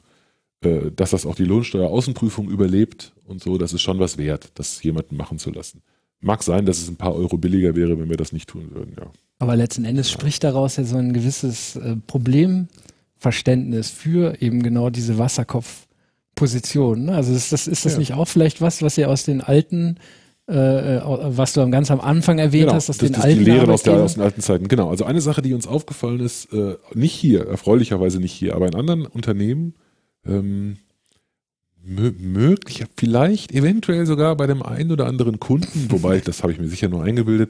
äh, 0.62 0.92
dass 0.92 1.12
das 1.12 1.26
auch 1.26 1.36
die 1.36 1.46
Lohnsteueraußenprüfung 1.46 2.50
überlebt 2.50 3.14
und 3.26 3.44
so. 3.44 3.58
Das 3.58 3.74
ist 3.74 3.82
schon 3.82 4.00
was 4.00 4.18
wert, 4.18 4.52
das 4.56 4.82
jemanden 4.82 5.16
machen 5.16 5.38
zu 5.38 5.52
lassen. 5.52 5.82
Mag 6.20 6.44
sein, 6.44 6.66
dass 6.66 6.80
es 6.80 6.90
ein 6.90 6.96
paar 6.96 7.16
Euro 7.16 7.38
billiger 7.38 7.76
wäre, 7.76 8.00
wenn 8.00 8.10
wir 8.10 8.18
das 8.18 8.32
nicht 8.32 8.50
tun 8.50 8.72
würden, 8.72 8.94
ja. 8.98 9.08
Aber 9.40 9.56
letzten 9.56 9.86
Endes 9.86 10.10
spricht 10.10 10.44
daraus 10.44 10.78
ja 10.78 10.84
so 10.84 10.98
ein 10.98 11.14
gewisses 11.14 11.76
äh, 11.76 11.96
Problemverständnis 12.08 13.92
für 13.92 14.42
eben 14.42 14.64
genau 14.64 14.90
diese 14.90 15.20
Wasserkopfposition. 15.20 17.06
Ne? 17.06 17.16
Also 17.16 17.34
ist 17.34 17.54
das, 17.54 17.68
ist 17.68 17.86
das 17.86 17.94
ja. 17.94 18.00
nicht 18.00 18.14
auch 18.14 18.28
vielleicht 18.28 18.62
was, 18.62 18.82
was 18.82 18.98
ihr 18.98 19.10
aus 19.10 19.26
den 19.26 19.42
alten 19.42 20.00
äh, 20.48 21.02
was 21.04 21.54
du 21.54 21.70
ganz 21.70 21.92
am 21.92 22.00
Anfang 22.00 22.40
erwähnt 22.40 22.68
genau, 22.68 22.76
hast, 22.76 22.90
aus 22.90 22.98
das, 22.98 23.10
den 23.10 23.14
das 23.14 23.24
alten 23.24 23.40
die 23.40 23.52
Lehren 23.52 23.70
aus, 23.70 23.84
der, 23.84 24.02
aus 24.02 24.14
den 24.14 24.24
alten 24.24 24.42
Zeiten. 24.42 24.68
Genau. 24.70 24.90
Also 24.90 25.04
eine 25.04 25.20
Sache, 25.20 25.42
die 25.42 25.54
uns 25.54 25.68
aufgefallen 25.68 26.22
ist, 26.22 26.54
äh, 26.54 26.78
nicht 26.94 27.14
hier, 27.14 27.46
erfreulicherweise 27.48 28.20
nicht 28.20 28.32
hier, 28.32 28.56
aber 28.56 28.68
in 28.68 28.76
anderen 28.76 29.06
Unternehmen, 29.06 29.76
ähm, 30.26 30.78
möglich, 31.88 32.84
vielleicht, 32.98 33.52
eventuell 33.54 34.06
sogar 34.06 34.36
bei 34.36 34.48
dem 34.48 34.62
einen 34.62 34.92
oder 34.92 35.08
anderen 35.08 35.40
Kunden, 35.40 35.86
wobei, 35.90 36.20
das 36.20 36.44
habe 36.44 36.52
ich 36.52 36.60
mir 36.60 36.68
sicher 36.68 36.90
nur 36.90 37.04
eingebildet, 37.04 37.50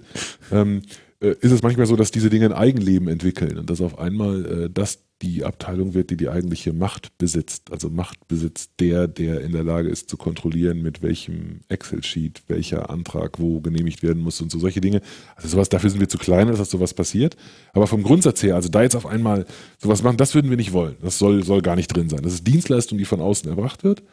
ähm, 0.52 0.82
äh, 1.20 1.36
ist 1.42 1.52
es 1.52 1.64
manchmal 1.64 1.88
so, 1.88 1.96
dass 1.96 2.12
diese 2.12 2.30
Dinge 2.30 2.46
ein 2.46 2.54
Eigenleben 2.54 3.08
entwickeln 3.08 3.58
und 3.58 3.70
dass 3.70 3.82
auf 3.82 3.98
einmal 3.98 4.46
äh, 4.46 4.70
das 4.72 5.00
die 5.24 5.44
Abteilung 5.44 5.96
wird, 5.96 6.12
die 6.12 6.18
die 6.18 6.30
eigentliche 6.30 6.74
Macht 6.74 7.18
besitzt. 7.18 7.72
Also 7.72 7.90
Macht 7.90 8.28
besitzt 8.28 8.74
der, 8.80 9.08
der 9.08 9.42
in 9.42 9.52
der 9.52 9.64
Lage 9.64 9.90
ist 9.90 10.10
zu 10.10 10.18
kontrollieren, 10.18 10.84
mit 10.84 11.02
welchem 11.02 11.62
Excel-Sheet 11.70 12.44
welcher 12.48 12.92
Antrag 12.92 13.40
wo 13.40 13.60
genehmigt 13.60 14.04
werden 14.04 14.22
muss 14.22 14.40
und 14.42 14.52
so 14.52 14.60
solche 14.60 14.80
Dinge. 14.80 15.02
Also 15.36 15.48
sowas, 15.48 15.70
dafür 15.70 15.90
sind 15.90 16.00
wir 16.00 16.10
zu 16.10 16.20
klein, 16.20 16.48
dass 16.48 16.70
sowas 16.70 16.94
passiert. 16.94 17.36
Aber 17.74 17.88
vom 17.88 18.04
Grundsatz 18.04 18.44
her, 18.44 18.56
also 18.56 18.70
da 18.70 18.84
jetzt 18.84 18.96
auf 18.96 19.08
einmal 19.08 19.48
sowas 19.80 20.04
machen, 20.04 20.18
das 20.18 20.36
würden 20.36 20.52
wir 20.52 20.58
nicht 20.58 20.74
wollen. 20.74 20.98
Das 21.02 21.18
soll, 21.18 21.44
soll 21.44 21.64
gar 21.64 21.76
nicht 21.76 21.88
drin 21.88 22.10
sein. 22.10 22.22
Das 22.22 22.34
ist 22.34 22.46
Dienstleistung, 22.46 23.00
die 23.00 23.06
von 23.06 23.20
außen 23.20 23.50
erbracht 23.50 23.84
wird. 23.84 24.04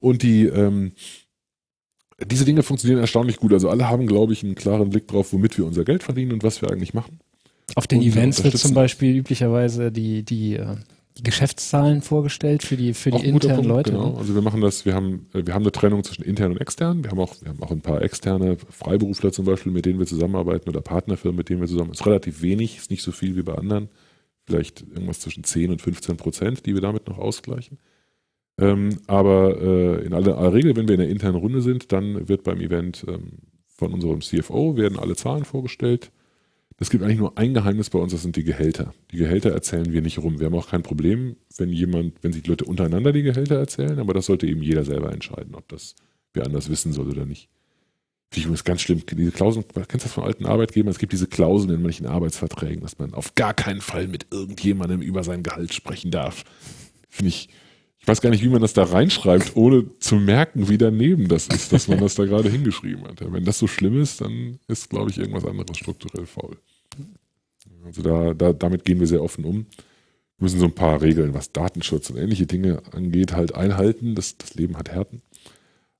Und 0.00 0.22
die, 0.22 0.46
ähm, 0.46 0.92
diese 2.26 2.44
Dinge 2.44 2.62
funktionieren 2.62 3.00
erstaunlich 3.00 3.36
gut. 3.36 3.52
Also 3.52 3.68
alle 3.68 3.88
haben, 3.88 4.06
glaube 4.06 4.32
ich, 4.32 4.42
einen 4.42 4.54
klaren 4.54 4.90
Blick 4.90 5.08
drauf, 5.08 5.32
womit 5.32 5.56
wir 5.56 5.66
unser 5.66 5.84
Geld 5.84 6.02
verdienen 6.02 6.32
und 6.32 6.42
was 6.42 6.62
wir 6.62 6.70
eigentlich 6.70 6.94
machen. 6.94 7.20
Auf 7.74 7.86
den 7.86 8.00
und 8.00 8.06
Events 8.06 8.42
wird 8.42 8.56
zum 8.56 8.74
Beispiel 8.74 9.16
üblicherweise 9.16 9.92
die, 9.92 10.24
die, 10.24 10.56
äh, 10.56 10.76
die 11.18 11.22
Geschäftszahlen 11.22 12.00
vorgestellt 12.00 12.62
für 12.62 12.76
die, 12.76 12.94
für 12.94 13.10
die 13.10 13.26
internen 13.26 13.56
Punkt, 13.56 13.68
Leute. 13.68 13.90
Genau. 13.90 14.12
ne? 14.12 14.18
Also 14.18 14.34
wir 14.34 14.42
machen 14.42 14.60
das, 14.60 14.86
wir 14.86 14.94
haben, 14.94 15.26
äh, 15.34 15.46
wir 15.46 15.54
haben 15.54 15.62
eine 15.62 15.72
Trennung 15.72 16.02
zwischen 16.02 16.22
intern 16.22 16.52
und 16.52 16.60
extern. 16.60 17.04
Wir 17.04 17.10
haben 17.10 17.20
auch, 17.20 17.34
wir 17.42 17.50
haben 17.50 17.62
auch 17.62 17.70
ein 17.70 17.80
paar 17.80 18.02
externe 18.02 18.56
Freiberufler 18.70 19.32
zum 19.32 19.44
Beispiel, 19.44 19.72
mit 19.72 19.84
denen 19.84 19.98
wir 19.98 20.06
zusammenarbeiten 20.06 20.68
oder 20.68 20.80
Partnerfirmen, 20.80 21.36
mit 21.36 21.50
denen 21.50 21.60
wir 21.60 21.68
zusammen. 21.68 21.92
Ist 21.92 22.06
relativ 22.06 22.40
wenig, 22.42 22.78
ist 22.78 22.90
nicht 22.90 23.02
so 23.02 23.12
viel 23.12 23.36
wie 23.36 23.42
bei 23.42 23.54
anderen. 23.54 23.88
Vielleicht 24.46 24.80
irgendwas 24.80 25.20
zwischen 25.20 25.44
10 25.44 25.70
und 25.72 25.82
15 25.82 26.16
Prozent, 26.16 26.64
die 26.64 26.74
wir 26.74 26.80
damit 26.80 27.06
noch 27.06 27.18
ausgleichen. 27.18 27.78
Ähm, 28.58 28.98
aber 29.06 29.60
äh, 29.60 30.04
in 30.04 30.12
aller, 30.12 30.36
aller 30.36 30.52
Regel, 30.52 30.76
wenn 30.76 30.88
wir 30.88 30.94
in 30.94 31.00
der 31.00 31.08
internen 31.08 31.36
Runde 31.36 31.62
sind, 31.62 31.92
dann 31.92 32.28
wird 32.28 32.42
beim 32.42 32.60
Event 32.60 33.04
ähm, 33.08 33.38
von 33.66 33.94
unserem 33.94 34.20
CFO 34.20 34.76
werden 34.76 34.98
alle 34.98 35.14
Zahlen 35.14 35.44
vorgestellt. 35.44 36.10
Es 36.80 36.90
gibt 36.90 37.02
eigentlich 37.02 37.18
nur 37.18 37.36
ein 37.38 37.54
Geheimnis 37.54 37.90
bei 37.90 37.98
uns, 37.98 38.12
das 38.12 38.22
sind 38.22 38.36
die 38.36 38.44
Gehälter. 38.44 38.94
Die 39.10 39.16
Gehälter 39.16 39.50
erzählen 39.50 39.92
wir 39.92 40.02
nicht 40.02 40.18
rum. 40.18 40.38
Wir 40.38 40.46
haben 40.46 40.54
auch 40.54 40.68
kein 40.68 40.82
Problem, 40.82 41.36
wenn 41.56 41.70
jemand, 41.70 42.22
wenn 42.22 42.32
sich 42.32 42.42
die 42.42 42.50
Leute 42.50 42.64
untereinander 42.66 43.12
die 43.12 43.22
Gehälter 43.22 43.56
erzählen, 43.56 43.98
aber 43.98 44.14
das 44.14 44.26
sollte 44.26 44.46
eben 44.46 44.62
jeder 44.62 44.84
selber 44.84 45.12
entscheiden, 45.12 45.54
ob 45.54 45.68
das 45.68 45.94
wer 46.34 46.44
anders 46.44 46.68
wissen 46.68 46.92
soll 46.92 47.08
oder 47.08 47.26
nicht. 47.26 47.48
Finde 48.30 48.40
ich 48.40 48.44
übrigens 48.44 48.64
ganz 48.64 48.82
schlimm. 48.82 49.02
Diese 49.10 49.32
Klauseln, 49.32 49.64
kennst 49.72 49.92
du 49.92 50.08
das 50.08 50.12
von 50.12 50.24
alten 50.24 50.44
Arbeitgebern? 50.44 50.90
Es 50.90 50.98
gibt 50.98 51.12
diese 51.12 51.26
Klauseln 51.26 51.74
in 51.74 51.82
manchen 51.82 52.06
Arbeitsverträgen, 52.06 52.82
dass 52.82 52.98
man 52.98 53.14
auf 53.14 53.34
gar 53.34 53.54
keinen 53.54 53.80
Fall 53.80 54.06
mit 54.06 54.26
irgendjemandem 54.30 55.00
über 55.00 55.24
sein 55.24 55.42
Gehalt 55.42 55.72
sprechen 55.72 56.10
darf. 56.10 56.44
Finde 57.08 57.30
ich, 57.30 57.48
ich 57.48 57.67
weiß 58.08 58.20
gar 58.20 58.30
nicht, 58.30 58.42
wie 58.42 58.48
man 58.48 58.62
das 58.62 58.72
da 58.72 58.84
reinschreibt, 58.84 59.56
ohne 59.56 59.84
zu 59.98 60.16
merken, 60.16 60.68
wie 60.68 60.78
daneben 60.78 61.28
das 61.28 61.46
ist, 61.48 61.72
dass 61.72 61.88
man 61.88 61.98
das 62.00 62.14
da 62.14 62.24
gerade 62.24 62.50
hingeschrieben 62.50 63.04
hat. 63.04 63.20
Wenn 63.32 63.44
das 63.44 63.58
so 63.58 63.66
schlimm 63.66 64.00
ist, 64.00 64.20
dann 64.20 64.58
ist, 64.66 64.90
glaube 64.90 65.10
ich, 65.10 65.18
irgendwas 65.18 65.44
anderes 65.44 65.76
strukturell 65.76 66.26
faul. 66.26 66.56
Also 67.84 68.02
da, 68.02 68.34
da, 68.34 68.52
damit 68.52 68.84
gehen 68.84 69.00
wir 69.00 69.06
sehr 69.06 69.22
offen 69.22 69.44
um. 69.44 69.66
Wir 70.38 70.44
müssen 70.44 70.60
so 70.60 70.66
ein 70.66 70.74
paar 70.74 71.00
Regeln, 71.02 71.34
was 71.34 71.52
Datenschutz 71.52 72.10
und 72.10 72.16
ähnliche 72.16 72.46
Dinge 72.46 72.82
angeht, 72.92 73.32
halt 73.32 73.54
einhalten. 73.54 74.14
Das, 74.14 74.36
das 74.38 74.54
Leben 74.54 74.76
hat 74.76 74.90
Härten. 74.90 75.22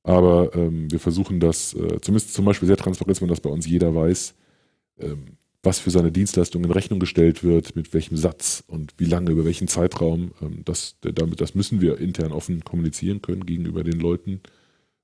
Aber 0.02 0.54
ähm, 0.54 0.90
wir 0.90 1.00
versuchen 1.00 1.40
das, 1.40 1.74
äh, 1.74 2.00
zumindest 2.00 2.34
zum 2.34 2.44
Beispiel 2.44 2.68
sehr 2.68 2.76
transparent, 2.76 3.10
dass 3.10 3.20
man 3.20 3.30
das 3.30 3.40
bei 3.40 3.50
uns 3.50 3.66
jeder 3.66 3.94
weiß, 3.94 4.34
ähm, 5.00 5.36
was 5.62 5.80
für 5.80 5.90
seine 5.90 6.12
Dienstleistung 6.12 6.64
in 6.64 6.70
Rechnung 6.70 7.00
gestellt 7.00 7.42
wird, 7.42 7.74
mit 7.74 7.92
welchem 7.92 8.16
Satz 8.16 8.62
und 8.66 8.94
wie 8.98 9.06
lange, 9.06 9.30
über 9.30 9.44
welchen 9.44 9.68
Zeitraum. 9.68 10.32
Ähm, 10.40 10.62
das, 10.64 10.96
damit, 11.00 11.40
das 11.40 11.54
müssen 11.54 11.80
wir 11.80 11.98
intern 11.98 12.32
offen 12.32 12.64
kommunizieren 12.64 13.22
können 13.22 13.44
gegenüber 13.44 13.82
den 13.82 13.98
Leuten, 13.98 14.40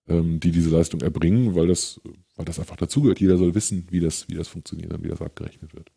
ähm, 0.08 0.40
die 0.40 0.52
diese 0.52 0.70
Leistung 0.70 1.00
erbringen, 1.00 1.54
weil 1.54 1.66
das, 1.66 2.00
weil 2.36 2.44
das 2.44 2.60
einfach 2.60 2.76
dazugehört. 2.76 3.20
Jeder 3.20 3.36
soll 3.36 3.54
wissen, 3.54 3.86
wie 3.90 4.00
das, 4.00 4.28
wie 4.28 4.34
das 4.34 4.48
funktioniert 4.48 4.92
und 4.92 5.02
wie 5.02 5.08
das 5.08 5.20
abgerechnet 5.20 5.74
wird. 5.74 5.90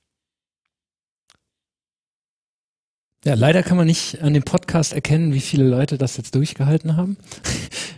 Ja, 3.25 3.33
leider 3.33 3.61
kann 3.61 3.77
man 3.77 3.87
nicht 3.87 4.21
an 4.21 4.33
dem 4.33 4.43
Podcast 4.43 4.93
erkennen, 4.93 5.33
wie 5.33 5.39
viele 5.39 5.67
Leute 5.67 5.97
das 5.97 6.17
jetzt 6.17 6.33
durchgehalten 6.35 6.95
haben. 6.95 7.17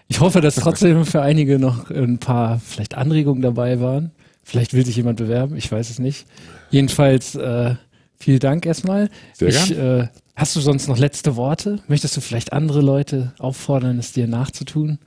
Ich 0.07 0.21
hoffe, 0.21 0.41
dass 0.41 0.55
trotzdem 0.55 1.05
für 1.05 1.21
einige 1.21 1.59
noch 1.59 1.91
ein 1.91 2.17
paar 2.17 2.59
vielleicht 2.59 2.95
Anregungen 2.95 3.43
dabei 3.43 3.79
waren. 3.79 4.11
Vielleicht 4.43 4.73
will 4.73 4.85
sich 4.85 4.95
jemand 4.95 5.17
bewerben, 5.17 5.55
ich 5.57 5.71
weiß 5.71 5.89
es 5.89 5.99
nicht. 5.99 6.25
Jedenfalls 6.71 7.35
äh, 7.35 7.75
vielen 8.17 8.39
Dank 8.39 8.65
erstmal. 8.65 9.09
Sehr 9.33 9.49
ich, 9.49 9.77
äh, 9.77 10.07
hast 10.35 10.55
du 10.55 10.59
sonst 10.59 10.87
noch 10.87 10.97
letzte 10.97 11.35
Worte? 11.35 11.81
Möchtest 11.87 12.17
du 12.17 12.21
vielleicht 12.21 12.53
andere 12.53 12.81
Leute 12.81 13.33
auffordern, 13.37 13.99
es 13.99 14.11
dir 14.11 14.27
nachzutun? 14.27 14.99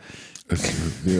Es, 0.48 0.70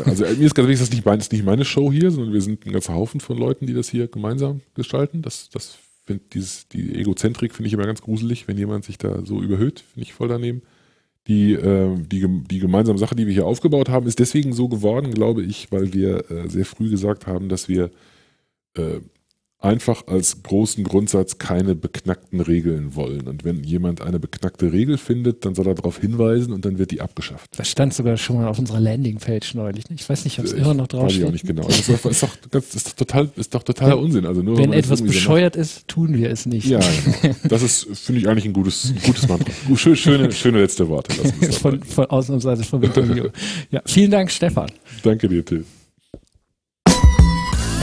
also 0.04 0.24
mir 0.24 0.46
ist 0.46 0.54
ganz 0.54 0.68
wichtig, 0.68 0.80
das 0.80 0.88
ist 0.88 0.92
nicht, 0.92 1.04
mein, 1.04 1.18
das 1.18 1.26
ist 1.26 1.32
nicht 1.32 1.44
meine 1.44 1.64
Show 1.64 1.90
hier, 1.92 2.10
sondern 2.10 2.32
wir 2.32 2.42
sind 2.42 2.66
ein 2.66 2.72
ganzer 2.72 2.94
Haufen 2.94 3.20
von 3.20 3.38
Leuten, 3.38 3.66
die 3.66 3.74
das 3.74 3.88
hier 3.88 4.08
gemeinsam 4.08 4.60
gestalten. 4.74 5.22
Das, 5.22 5.48
das 5.50 5.78
find 6.04 6.34
dieses, 6.34 6.68
die 6.68 6.98
Egozentrik 6.98 7.54
finde 7.54 7.68
ich 7.68 7.72
immer 7.72 7.86
ganz 7.86 8.02
gruselig, 8.02 8.48
wenn 8.48 8.58
jemand 8.58 8.84
sich 8.84 8.98
da 8.98 9.24
so 9.24 9.40
überhöht, 9.40 9.84
finde 9.92 10.02
ich 10.02 10.12
voll 10.12 10.28
daneben. 10.28 10.62
Die, 11.28 11.52
äh, 11.52 11.96
die, 11.98 12.26
die 12.50 12.58
gemeinsame 12.58 12.98
Sache, 12.98 13.14
die 13.14 13.26
wir 13.26 13.32
hier 13.32 13.46
aufgebaut 13.46 13.88
haben, 13.88 14.06
ist 14.06 14.18
deswegen 14.18 14.52
so 14.52 14.68
geworden, 14.68 15.12
glaube 15.12 15.42
ich, 15.42 15.70
weil 15.70 15.92
wir 15.92 16.30
äh, 16.30 16.48
sehr 16.48 16.64
früh 16.64 16.90
gesagt 16.90 17.26
haben, 17.26 17.48
dass 17.48 17.68
wir 17.68 17.90
äh, 18.76 19.00
einfach 19.62 20.06
als 20.08 20.42
großen 20.42 20.84
Grundsatz 20.84 21.38
keine 21.38 21.74
beknackten 21.74 22.40
Regeln 22.40 22.94
wollen. 22.96 23.28
Und 23.28 23.44
wenn 23.44 23.62
jemand 23.62 24.00
eine 24.02 24.18
beknackte 24.18 24.72
Regel 24.72 24.98
findet, 24.98 25.44
dann 25.44 25.54
soll 25.54 25.66
er 25.68 25.74
darauf 25.74 25.98
hinweisen 25.98 26.52
und 26.52 26.64
dann 26.64 26.78
wird 26.78 26.90
die 26.90 27.00
abgeschafft. 27.00 27.48
Das 27.56 27.68
stand 27.68 27.94
sogar 27.94 28.16
schon 28.16 28.36
mal 28.36 28.48
auf 28.48 28.58
unserer 28.58 28.80
Landingpage 28.80 29.54
neulich. 29.54 29.84
Ich 29.94 30.08
weiß 30.08 30.24
nicht, 30.24 30.38
ob 30.38 30.44
es 30.46 30.52
immer 30.52 30.74
noch 30.74 30.88
Weiß 30.92 31.16
ich 31.16 31.24
auch 31.24 31.30
nicht 31.30 31.46
genau. 31.46 31.62
Das 31.62 31.78
ist, 31.88 32.04
doch- 32.04 32.10
ist, 32.10 32.22
doch, 32.22 32.30
ganz, 32.50 32.74
ist, 32.74 32.86
doch 32.88 32.92
total, 32.94 33.28
ist 33.36 33.54
doch 33.54 33.62
totaler 33.62 33.96
Wenn- 33.96 34.04
Unsinn. 34.04 34.26
Also 34.26 34.42
nur, 34.42 34.58
Wenn 34.58 34.72
etwas 34.72 34.98
so 34.98 35.04
bescheuert 35.04 35.56
ist, 35.56 35.86
tun 35.88 36.14
wir 36.14 36.30
es 36.30 36.44
nicht. 36.46 36.66
Ja, 36.66 36.80
genau. 37.22 37.34
Das 37.48 37.62
ist, 37.62 37.86
finde 37.98 38.20
ich, 38.20 38.28
eigentlich 38.28 38.44
ein 38.44 38.52
gutes, 38.52 38.90
ein 38.90 39.00
gutes 39.04 39.28
Mantra. 39.28 39.52
Schöne, 39.76 39.96
schöne, 39.96 40.32
schöne 40.32 40.60
letzte 40.60 40.88
Worte. 40.88 41.12
Von, 41.62 41.82
von 41.82 42.06
ausnahmsweise 42.06 42.64
vom 42.64 42.82
Interview. 42.82 43.28
ja, 43.70 43.80
vielen 43.86 44.10
Dank, 44.10 44.30
Stefan. 44.30 44.70
Danke 45.02 45.28
dir, 45.28 45.44
Till. 45.44 45.64